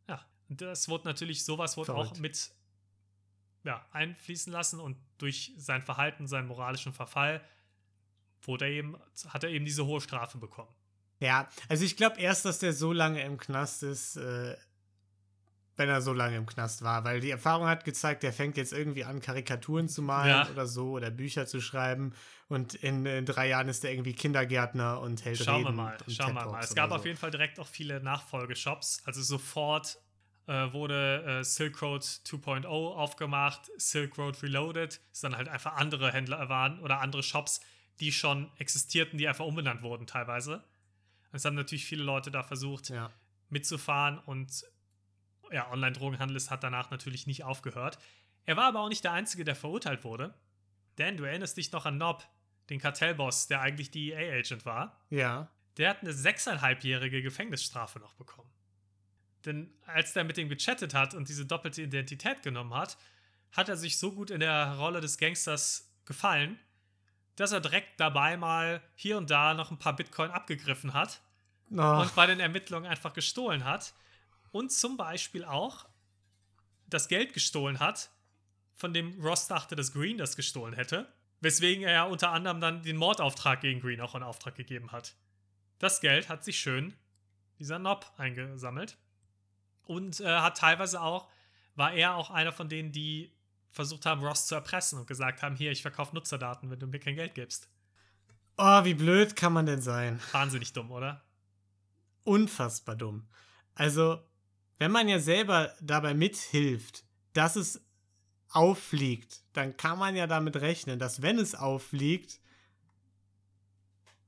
Ja, 0.08 0.24
und 0.48 0.60
das 0.60 0.88
wurde 0.88 1.04
natürlich, 1.04 1.44
sowas 1.44 1.76
wurde 1.76 1.94
auch 1.94 2.06
Verrückt. 2.06 2.20
mit 2.20 2.52
ja, 3.64 3.84
einfließen 3.92 4.52
lassen 4.52 4.80
und 4.80 4.96
durch 5.18 5.54
sein 5.56 5.82
Verhalten, 5.82 6.26
seinen 6.26 6.48
moralischen 6.48 6.92
Verfall, 6.92 7.42
wurde 8.46 8.66
er 8.66 8.70
eben, 8.72 8.96
hat 9.28 9.44
er 9.44 9.50
eben 9.50 9.64
diese 9.64 9.84
hohe 9.86 10.00
Strafe 10.00 10.38
bekommen. 10.38 10.74
Ja, 11.20 11.48
also 11.68 11.84
ich 11.84 11.96
glaube 11.96 12.20
erst, 12.20 12.44
dass 12.44 12.58
der 12.58 12.72
so 12.72 12.92
lange 12.92 13.22
im 13.22 13.38
Knast 13.38 13.82
ist, 13.82 14.16
äh, 14.16 14.56
wenn 15.76 15.88
er 15.88 16.00
so 16.02 16.12
lange 16.12 16.36
im 16.36 16.46
Knast 16.46 16.82
war, 16.82 17.04
weil 17.04 17.20
die 17.20 17.30
Erfahrung 17.30 17.66
hat 17.66 17.84
gezeigt, 17.84 18.22
der 18.22 18.32
fängt 18.32 18.56
jetzt 18.56 18.72
irgendwie 18.72 19.04
an, 19.04 19.20
Karikaturen 19.20 19.88
zu 19.88 20.02
malen 20.02 20.28
Ja. 20.30 20.48
oder 20.50 20.66
so 20.66 20.90
oder 20.92 21.10
Bücher 21.10 21.46
zu 21.46 21.60
schreiben 21.60 22.12
und 22.48 22.74
in, 22.74 23.04
in 23.06 23.26
drei 23.26 23.48
Jahren 23.48 23.68
ist 23.68 23.84
er 23.84 23.90
irgendwie 23.92 24.12
Kindergärtner 24.12 25.00
und 25.00 25.24
hält 25.24 25.38
Schauen 25.38 25.62
wir 25.62 25.66
Reden 25.68 25.76
mal, 25.76 25.96
und 26.06 26.12
schauen 26.14 26.34
wir 26.34 26.46
mal. 26.46 26.62
Es 26.62 26.74
gab 26.74 26.86
oder 26.86 26.96
auf 26.96 27.02
so. 27.02 27.08
jeden 27.08 27.18
Fall 27.18 27.30
direkt 27.32 27.58
auch 27.58 27.66
viele 27.66 28.00
Nachfolgeshops. 28.02 29.02
Also 29.04 29.22
sofort 29.22 29.98
äh, 30.46 30.72
wurde 30.72 31.40
äh, 31.40 31.44
Silk 31.44 31.80
Road 31.82 32.02
2.0 32.02 32.66
aufgemacht, 32.66 33.70
Silk 33.76 34.16
Road 34.18 34.42
Reloaded, 34.42 35.00
es 35.12 35.20
dann 35.20 35.36
halt 35.36 35.48
einfach 35.48 35.74
andere 35.76 36.12
Händler 36.12 36.48
waren 36.48 36.78
oder 36.80 37.00
andere 37.00 37.22
Shops, 37.24 37.60
die 38.00 38.12
schon 38.12 38.50
existierten, 38.58 39.18
die 39.18 39.28
einfach 39.28 39.44
umbenannt 39.44 39.82
wurden 39.82 40.06
teilweise. 40.06 40.64
Es 41.32 41.44
haben 41.44 41.54
natürlich 41.54 41.84
viele 41.86 42.04
Leute 42.04 42.30
da 42.30 42.42
versucht, 42.42 42.88
Ja. 42.90 43.10
mitzufahren 43.48 44.18
und 44.20 44.64
ja, 45.50 45.70
Online-Drogenhandel 45.70 46.36
ist- 46.36 46.50
hat 46.50 46.62
danach 46.64 46.90
natürlich 46.90 47.26
nicht 47.26 47.44
aufgehört. 47.44 47.98
Er 48.46 48.56
war 48.56 48.64
aber 48.66 48.80
auch 48.80 48.88
nicht 48.88 49.04
der 49.04 49.12
Einzige, 49.12 49.44
der 49.44 49.54
verurteilt 49.56 50.04
wurde. 50.04 50.34
Denn 50.98 51.16
du 51.16 51.24
erinnerst 51.24 51.56
dich 51.56 51.72
noch 51.72 51.86
an 51.86 51.98
Nob, 51.98 52.24
den 52.70 52.78
Kartellboss, 52.80 53.46
der 53.48 53.60
eigentlich 53.60 53.90
DEA-Agent 53.90 54.64
war. 54.64 55.00
Ja. 55.10 55.48
Der 55.76 55.90
hat 55.90 56.00
eine 56.02 56.12
sechseinhalbjährige 56.12 57.20
Gefängnisstrafe 57.22 57.98
noch 57.98 58.14
bekommen. 58.14 58.48
Denn 59.44 59.72
als 59.86 60.12
der 60.12 60.24
mit 60.24 60.36
dem 60.36 60.48
gechattet 60.48 60.94
hat 60.94 61.14
und 61.14 61.28
diese 61.28 61.44
doppelte 61.46 61.82
Identität 61.82 62.42
genommen 62.42 62.72
hat, 62.74 62.96
hat 63.52 63.68
er 63.68 63.76
sich 63.76 63.98
so 63.98 64.12
gut 64.12 64.30
in 64.30 64.40
der 64.40 64.76
Rolle 64.78 65.00
des 65.00 65.18
Gangsters 65.18 65.92
gefallen, 66.06 66.58
dass 67.36 67.52
er 67.52 67.60
direkt 67.60 67.98
dabei 68.00 68.36
mal 68.36 68.82
hier 68.94 69.18
und 69.18 69.30
da 69.30 69.54
noch 69.54 69.70
ein 69.70 69.78
paar 69.78 69.96
Bitcoin 69.96 70.30
abgegriffen 70.30 70.94
hat 70.94 71.20
Oh, 71.70 72.00
und 72.00 72.14
bei 72.14 72.26
den 72.26 72.40
Ermittlungen 72.40 72.86
einfach 72.86 73.12
gestohlen 73.14 73.64
hat. 73.64 73.94
Und 74.52 74.70
zum 74.72 74.96
Beispiel 74.96 75.44
auch 75.44 75.86
das 76.86 77.08
Geld 77.08 77.32
gestohlen 77.32 77.80
hat, 77.80 78.10
von 78.74 78.92
dem 78.92 79.20
Ross 79.20 79.48
dachte, 79.48 79.74
dass 79.74 79.92
Green 79.92 80.18
das 80.18 80.36
gestohlen 80.36 80.74
hätte. 80.74 81.12
Weswegen 81.40 81.84
er 81.84 81.92
ja 81.92 82.04
unter 82.04 82.30
anderem 82.30 82.60
dann 82.60 82.82
den 82.82 82.96
Mordauftrag 82.96 83.60
gegen 83.60 83.80
Green 83.80 84.00
auch 84.00 84.14
in 84.14 84.22
Auftrag 84.22 84.54
gegeben 84.54 84.92
hat. 84.92 85.14
Das 85.78 86.00
Geld 86.00 86.28
hat 86.28 86.44
sich 86.44 86.58
schön 86.58 86.94
dieser 87.58 87.78
Nob 87.78 88.10
eingesammelt. 88.16 88.96
Und 89.82 90.20
äh, 90.20 90.26
hat 90.26 90.56
teilweise 90.58 91.00
auch, 91.00 91.28
war 91.74 91.92
er 91.92 92.14
auch 92.14 92.30
einer 92.30 92.52
von 92.52 92.68
denen, 92.68 92.92
die 92.92 93.32
versucht 93.74 94.06
haben, 94.06 94.24
Ross 94.24 94.46
zu 94.46 94.54
erpressen 94.54 95.00
und 95.00 95.06
gesagt 95.06 95.42
haben, 95.42 95.56
hier, 95.56 95.72
ich 95.72 95.82
verkaufe 95.82 96.14
Nutzerdaten, 96.14 96.70
wenn 96.70 96.78
du 96.78 96.86
mir 96.86 97.00
kein 97.00 97.16
Geld 97.16 97.34
gibst. 97.34 97.68
Oh, 98.56 98.84
wie 98.84 98.94
blöd 98.94 99.34
kann 99.34 99.52
man 99.52 99.66
denn 99.66 99.82
sein? 99.82 100.20
Wahnsinnig 100.30 100.72
dumm, 100.72 100.92
oder? 100.92 101.24
Unfassbar 102.22 102.94
dumm. 102.94 103.28
Also, 103.74 104.22
wenn 104.78 104.92
man 104.92 105.08
ja 105.08 105.18
selber 105.18 105.74
dabei 105.80 106.14
mithilft, 106.14 107.04
dass 107.32 107.56
es 107.56 107.84
auffliegt, 108.50 109.42
dann 109.52 109.76
kann 109.76 109.98
man 109.98 110.14
ja 110.14 110.28
damit 110.28 110.54
rechnen, 110.56 111.00
dass 111.00 111.20
wenn 111.20 111.40
es 111.40 111.56
auffliegt, 111.56 112.40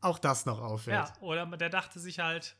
auch 0.00 0.18
das 0.18 0.44
noch 0.44 0.60
auffällt. 0.60 1.08
Ja, 1.08 1.12
oder 1.20 1.46
der 1.56 1.70
dachte 1.70 2.00
sich 2.00 2.18
halt, 2.18 2.56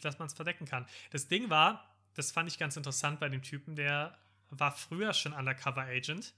dass 0.00 0.18
man 0.18 0.28
es 0.28 0.34
verdecken 0.34 0.64
kann. 0.64 0.86
Das 1.10 1.28
Ding 1.28 1.50
war, 1.50 1.94
das 2.14 2.32
fand 2.32 2.48
ich 2.50 2.58
ganz 2.58 2.74
interessant 2.78 3.20
bei 3.20 3.28
dem 3.28 3.42
Typen, 3.42 3.76
der 3.76 4.16
war 4.50 4.72
früher 4.72 5.12
schon 5.12 5.32
Undercover 5.32 5.82
Agent 5.82 6.34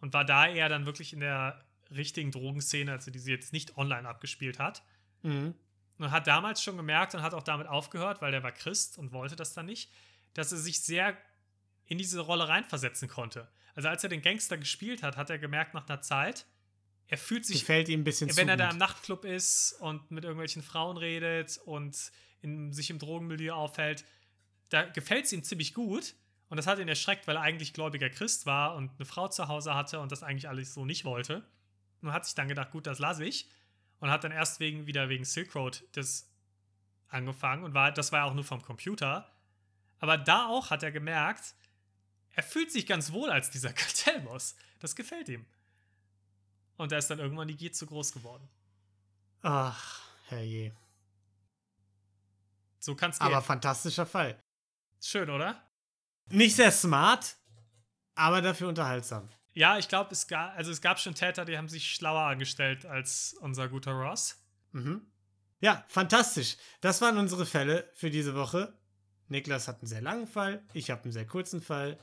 und 0.00 0.12
war 0.12 0.24
da 0.24 0.46
eher 0.46 0.68
dann 0.68 0.86
wirklich 0.86 1.12
in 1.12 1.20
der 1.20 1.64
richtigen 1.90 2.30
Drogenszene, 2.30 2.92
also 2.92 3.10
die 3.10 3.18
sie 3.18 3.32
jetzt 3.32 3.52
nicht 3.52 3.76
online 3.76 4.08
abgespielt 4.08 4.58
hat. 4.58 4.82
Mhm. 5.22 5.54
Und 5.98 6.10
hat 6.12 6.26
damals 6.28 6.62
schon 6.62 6.76
gemerkt 6.76 7.14
und 7.14 7.22
hat 7.22 7.34
auch 7.34 7.42
damit 7.42 7.66
aufgehört, 7.66 8.22
weil 8.22 8.30
der 8.30 8.42
war 8.42 8.52
Christ 8.52 8.98
und 8.98 9.12
wollte 9.12 9.34
das 9.34 9.54
dann 9.54 9.66
nicht, 9.66 9.90
dass 10.34 10.52
er 10.52 10.58
sich 10.58 10.80
sehr 10.80 11.16
in 11.86 11.98
diese 11.98 12.20
Rolle 12.20 12.48
reinversetzen 12.48 13.08
konnte. 13.08 13.48
Also 13.74 13.88
als 13.88 14.04
er 14.04 14.08
den 14.08 14.22
Gangster 14.22 14.58
gespielt 14.58 15.02
hat, 15.02 15.16
hat 15.16 15.30
er 15.30 15.38
gemerkt 15.38 15.74
nach 15.74 15.88
einer 15.88 16.00
Zeit, 16.00 16.46
er 17.08 17.18
fühlt 17.18 17.46
sich. 17.46 17.60
Gefällt 17.60 17.88
ihm 17.88 18.00
ein 18.00 18.04
bisschen 18.04 18.34
Wenn 18.36 18.48
er 18.48 18.56
da 18.56 18.66
gut. 18.66 18.74
im 18.74 18.78
Nachtclub 18.78 19.24
ist 19.24 19.72
und 19.80 20.10
mit 20.10 20.24
irgendwelchen 20.24 20.62
Frauen 20.62 20.98
redet 20.98 21.58
und 21.64 22.12
in, 22.42 22.72
sich 22.72 22.90
im 22.90 22.98
Drogenmilieu 22.98 23.54
aufhält, 23.54 24.04
da 24.68 24.84
gefällt 24.84 25.24
es 25.24 25.32
ihm 25.32 25.42
ziemlich 25.42 25.74
gut. 25.74 26.14
Und 26.48 26.56
das 26.56 26.66
hat 26.66 26.78
ihn 26.78 26.88
erschreckt, 26.88 27.26
weil 27.26 27.36
er 27.36 27.42
eigentlich 27.42 27.74
gläubiger 27.74 28.08
Christ 28.08 28.46
war 28.46 28.74
und 28.74 28.90
eine 28.96 29.04
Frau 29.04 29.28
zu 29.28 29.48
Hause 29.48 29.74
hatte 29.74 30.00
und 30.00 30.12
das 30.12 30.22
eigentlich 30.22 30.48
alles 30.48 30.72
so 30.72 30.84
nicht 30.84 31.04
wollte. 31.04 31.46
Und 32.00 32.12
hat 32.12 32.24
sich 32.24 32.34
dann 32.34 32.48
gedacht, 32.48 32.70
gut, 32.70 32.86
das 32.86 32.98
lasse 32.98 33.24
ich. 33.24 33.48
Und 34.00 34.10
hat 34.10 34.24
dann 34.24 34.32
erst 34.32 34.60
wegen, 34.60 34.86
wieder 34.86 35.08
wegen 35.08 35.24
Silk 35.24 35.54
Road 35.54 35.84
das 35.92 36.30
angefangen 37.08 37.64
und 37.64 37.74
war, 37.74 37.90
das 37.92 38.12
war 38.12 38.20
ja 38.20 38.24
auch 38.26 38.34
nur 38.34 38.44
vom 38.44 38.62
Computer. 38.62 39.30
Aber 39.98 40.16
da 40.16 40.46
auch 40.46 40.70
hat 40.70 40.82
er 40.82 40.92
gemerkt, 40.92 41.54
er 42.34 42.42
fühlt 42.42 42.70
sich 42.70 42.86
ganz 42.86 43.12
wohl 43.12 43.30
als 43.30 43.50
dieser 43.50 43.72
Kartellboss. 43.74 44.56
Das 44.78 44.94
gefällt 44.94 45.28
ihm. 45.28 45.44
Und 46.76 46.92
da 46.92 46.96
ist 46.96 47.10
dann 47.10 47.18
irgendwann 47.18 47.48
die 47.48 47.56
Gier 47.56 47.72
zu 47.72 47.86
groß 47.86 48.12
geworden. 48.12 48.48
Ach, 49.42 50.02
herrje. 50.28 50.72
So 52.78 52.94
kann 52.94 53.10
es 53.10 53.18
gehen. 53.18 53.26
Aber 53.26 53.42
fantastischer 53.42 54.06
Fall. 54.06 54.38
Schön, 55.00 55.28
oder? 55.30 55.67
Nicht 56.30 56.56
sehr 56.56 56.72
smart, 56.72 57.36
aber 58.14 58.42
dafür 58.42 58.68
unterhaltsam. 58.68 59.28
Ja, 59.54 59.78
ich 59.78 59.88
glaube, 59.88 60.12
es, 60.12 60.28
ga, 60.28 60.50
also 60.50 60.70
es 60.70 60.80
gab 60.80 61.00
schon 61.00 61.14
Täter, 61.14 61.44
die 61.44 61.58
haben 61.58 61.68
sich 61.68 61.90
schlauer 61.92 62.22
angestellt 62.22 62.86
als 62.86 63.34
unser 63.40 63.68
guter 63.68 63.92
Ross. 63.92 64.36
Mhm. 64.72 65.02
Ja, 65.60 65.84
fantastisch. 65.88 66.56
Das 66.80 67.00
waren 67.00 67.18
unsere 67.18 67.46
Fälle 67.46 67.90
für 67.94 68.10
diese 68.10 68.34
Woche. 68.34 68.78
Niklas 69.26 69.68
hat 69.68 69.80
einen 69.80 69.88
sehr 69.88 70.00
langen 70.00 70.26
Fall, 70.26 70.62
ich 70.72 70.90
habe 70.90 71.02
einen 71.02 71.12
sehr 71.12 71.26
kurzen 71.26 71.60
Fall. 71.60 71.98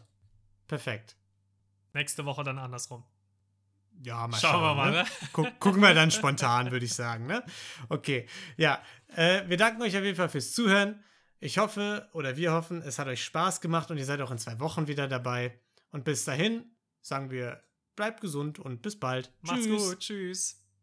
Perfekt. 0.68 1.16
Nächste 1.94 2.26
Woche 2.26 2.44
dann 2.44 2.60
andersrum. 2.60 3.06
Ja, 4.04 4.28
mal 4.28 4.38
Schauen 4.38 4.52
schauen. 4.52 4.62
wir 4.62 4.76
mal, 4.76 4.92
ne? 4.92 5.04
ne? 5.04 5.10
Guck, 5.32 5.60
gucken 5.60 5.82
wir 5.82 5.94
dann 5.94 6.12
spontan, 6.12 6.72
würde 6.72 6.86
ich 6.86 6.94
sagen. 6.94 7.28
Ne? 7.28 7.44
Okay, 7.88 8.28
ja. 8.58 8.82
Äh, 9.16 9.48
wir 9.48 9.58
danken 9.58 9.82
euch 9.82 9.96
auf 9.96 10.04
jeden 10.04 10.18
Fall 10.18 10.30
fürs 10.30 10.52
Zuhören. 10.52 11.02
Ich 11.40 11.58
hoffe, 11.58 12.10
oder 12.14 12.38
wir 12.38 12.54
hoffen, 12.54 12.82
es 12.82 12.98
hat 12.98 13.08
euch 13.08 13.24
Spaß 13.24 13.62
gemacht 13.62 13.92
und 13.92 13.98
ihr 13.98 14.06
seid 14.06 14.22
auch 14.22 14.32
in 14.32 14.38
zwei 14.38 14.60
Wochen 14.60 14.88
wieder 14.88 15.08
dabei. 15.08 15.60
Und 15.92 16.04
bis 16.04 16.26
dahin 16.26 16.76
sagen 17.02 17.30
wir, 17.30 17.64
bleibt 17.96 18.22
gesund 18.22 18.60
und 18.60 18.82
bis 18.82 19.00
bald. 19.00 19.32
Macht's 19.42 19.66
Tschüss. 19.66 19.90
gut. 19.90 20.00
Tschüss. 20.00 20.65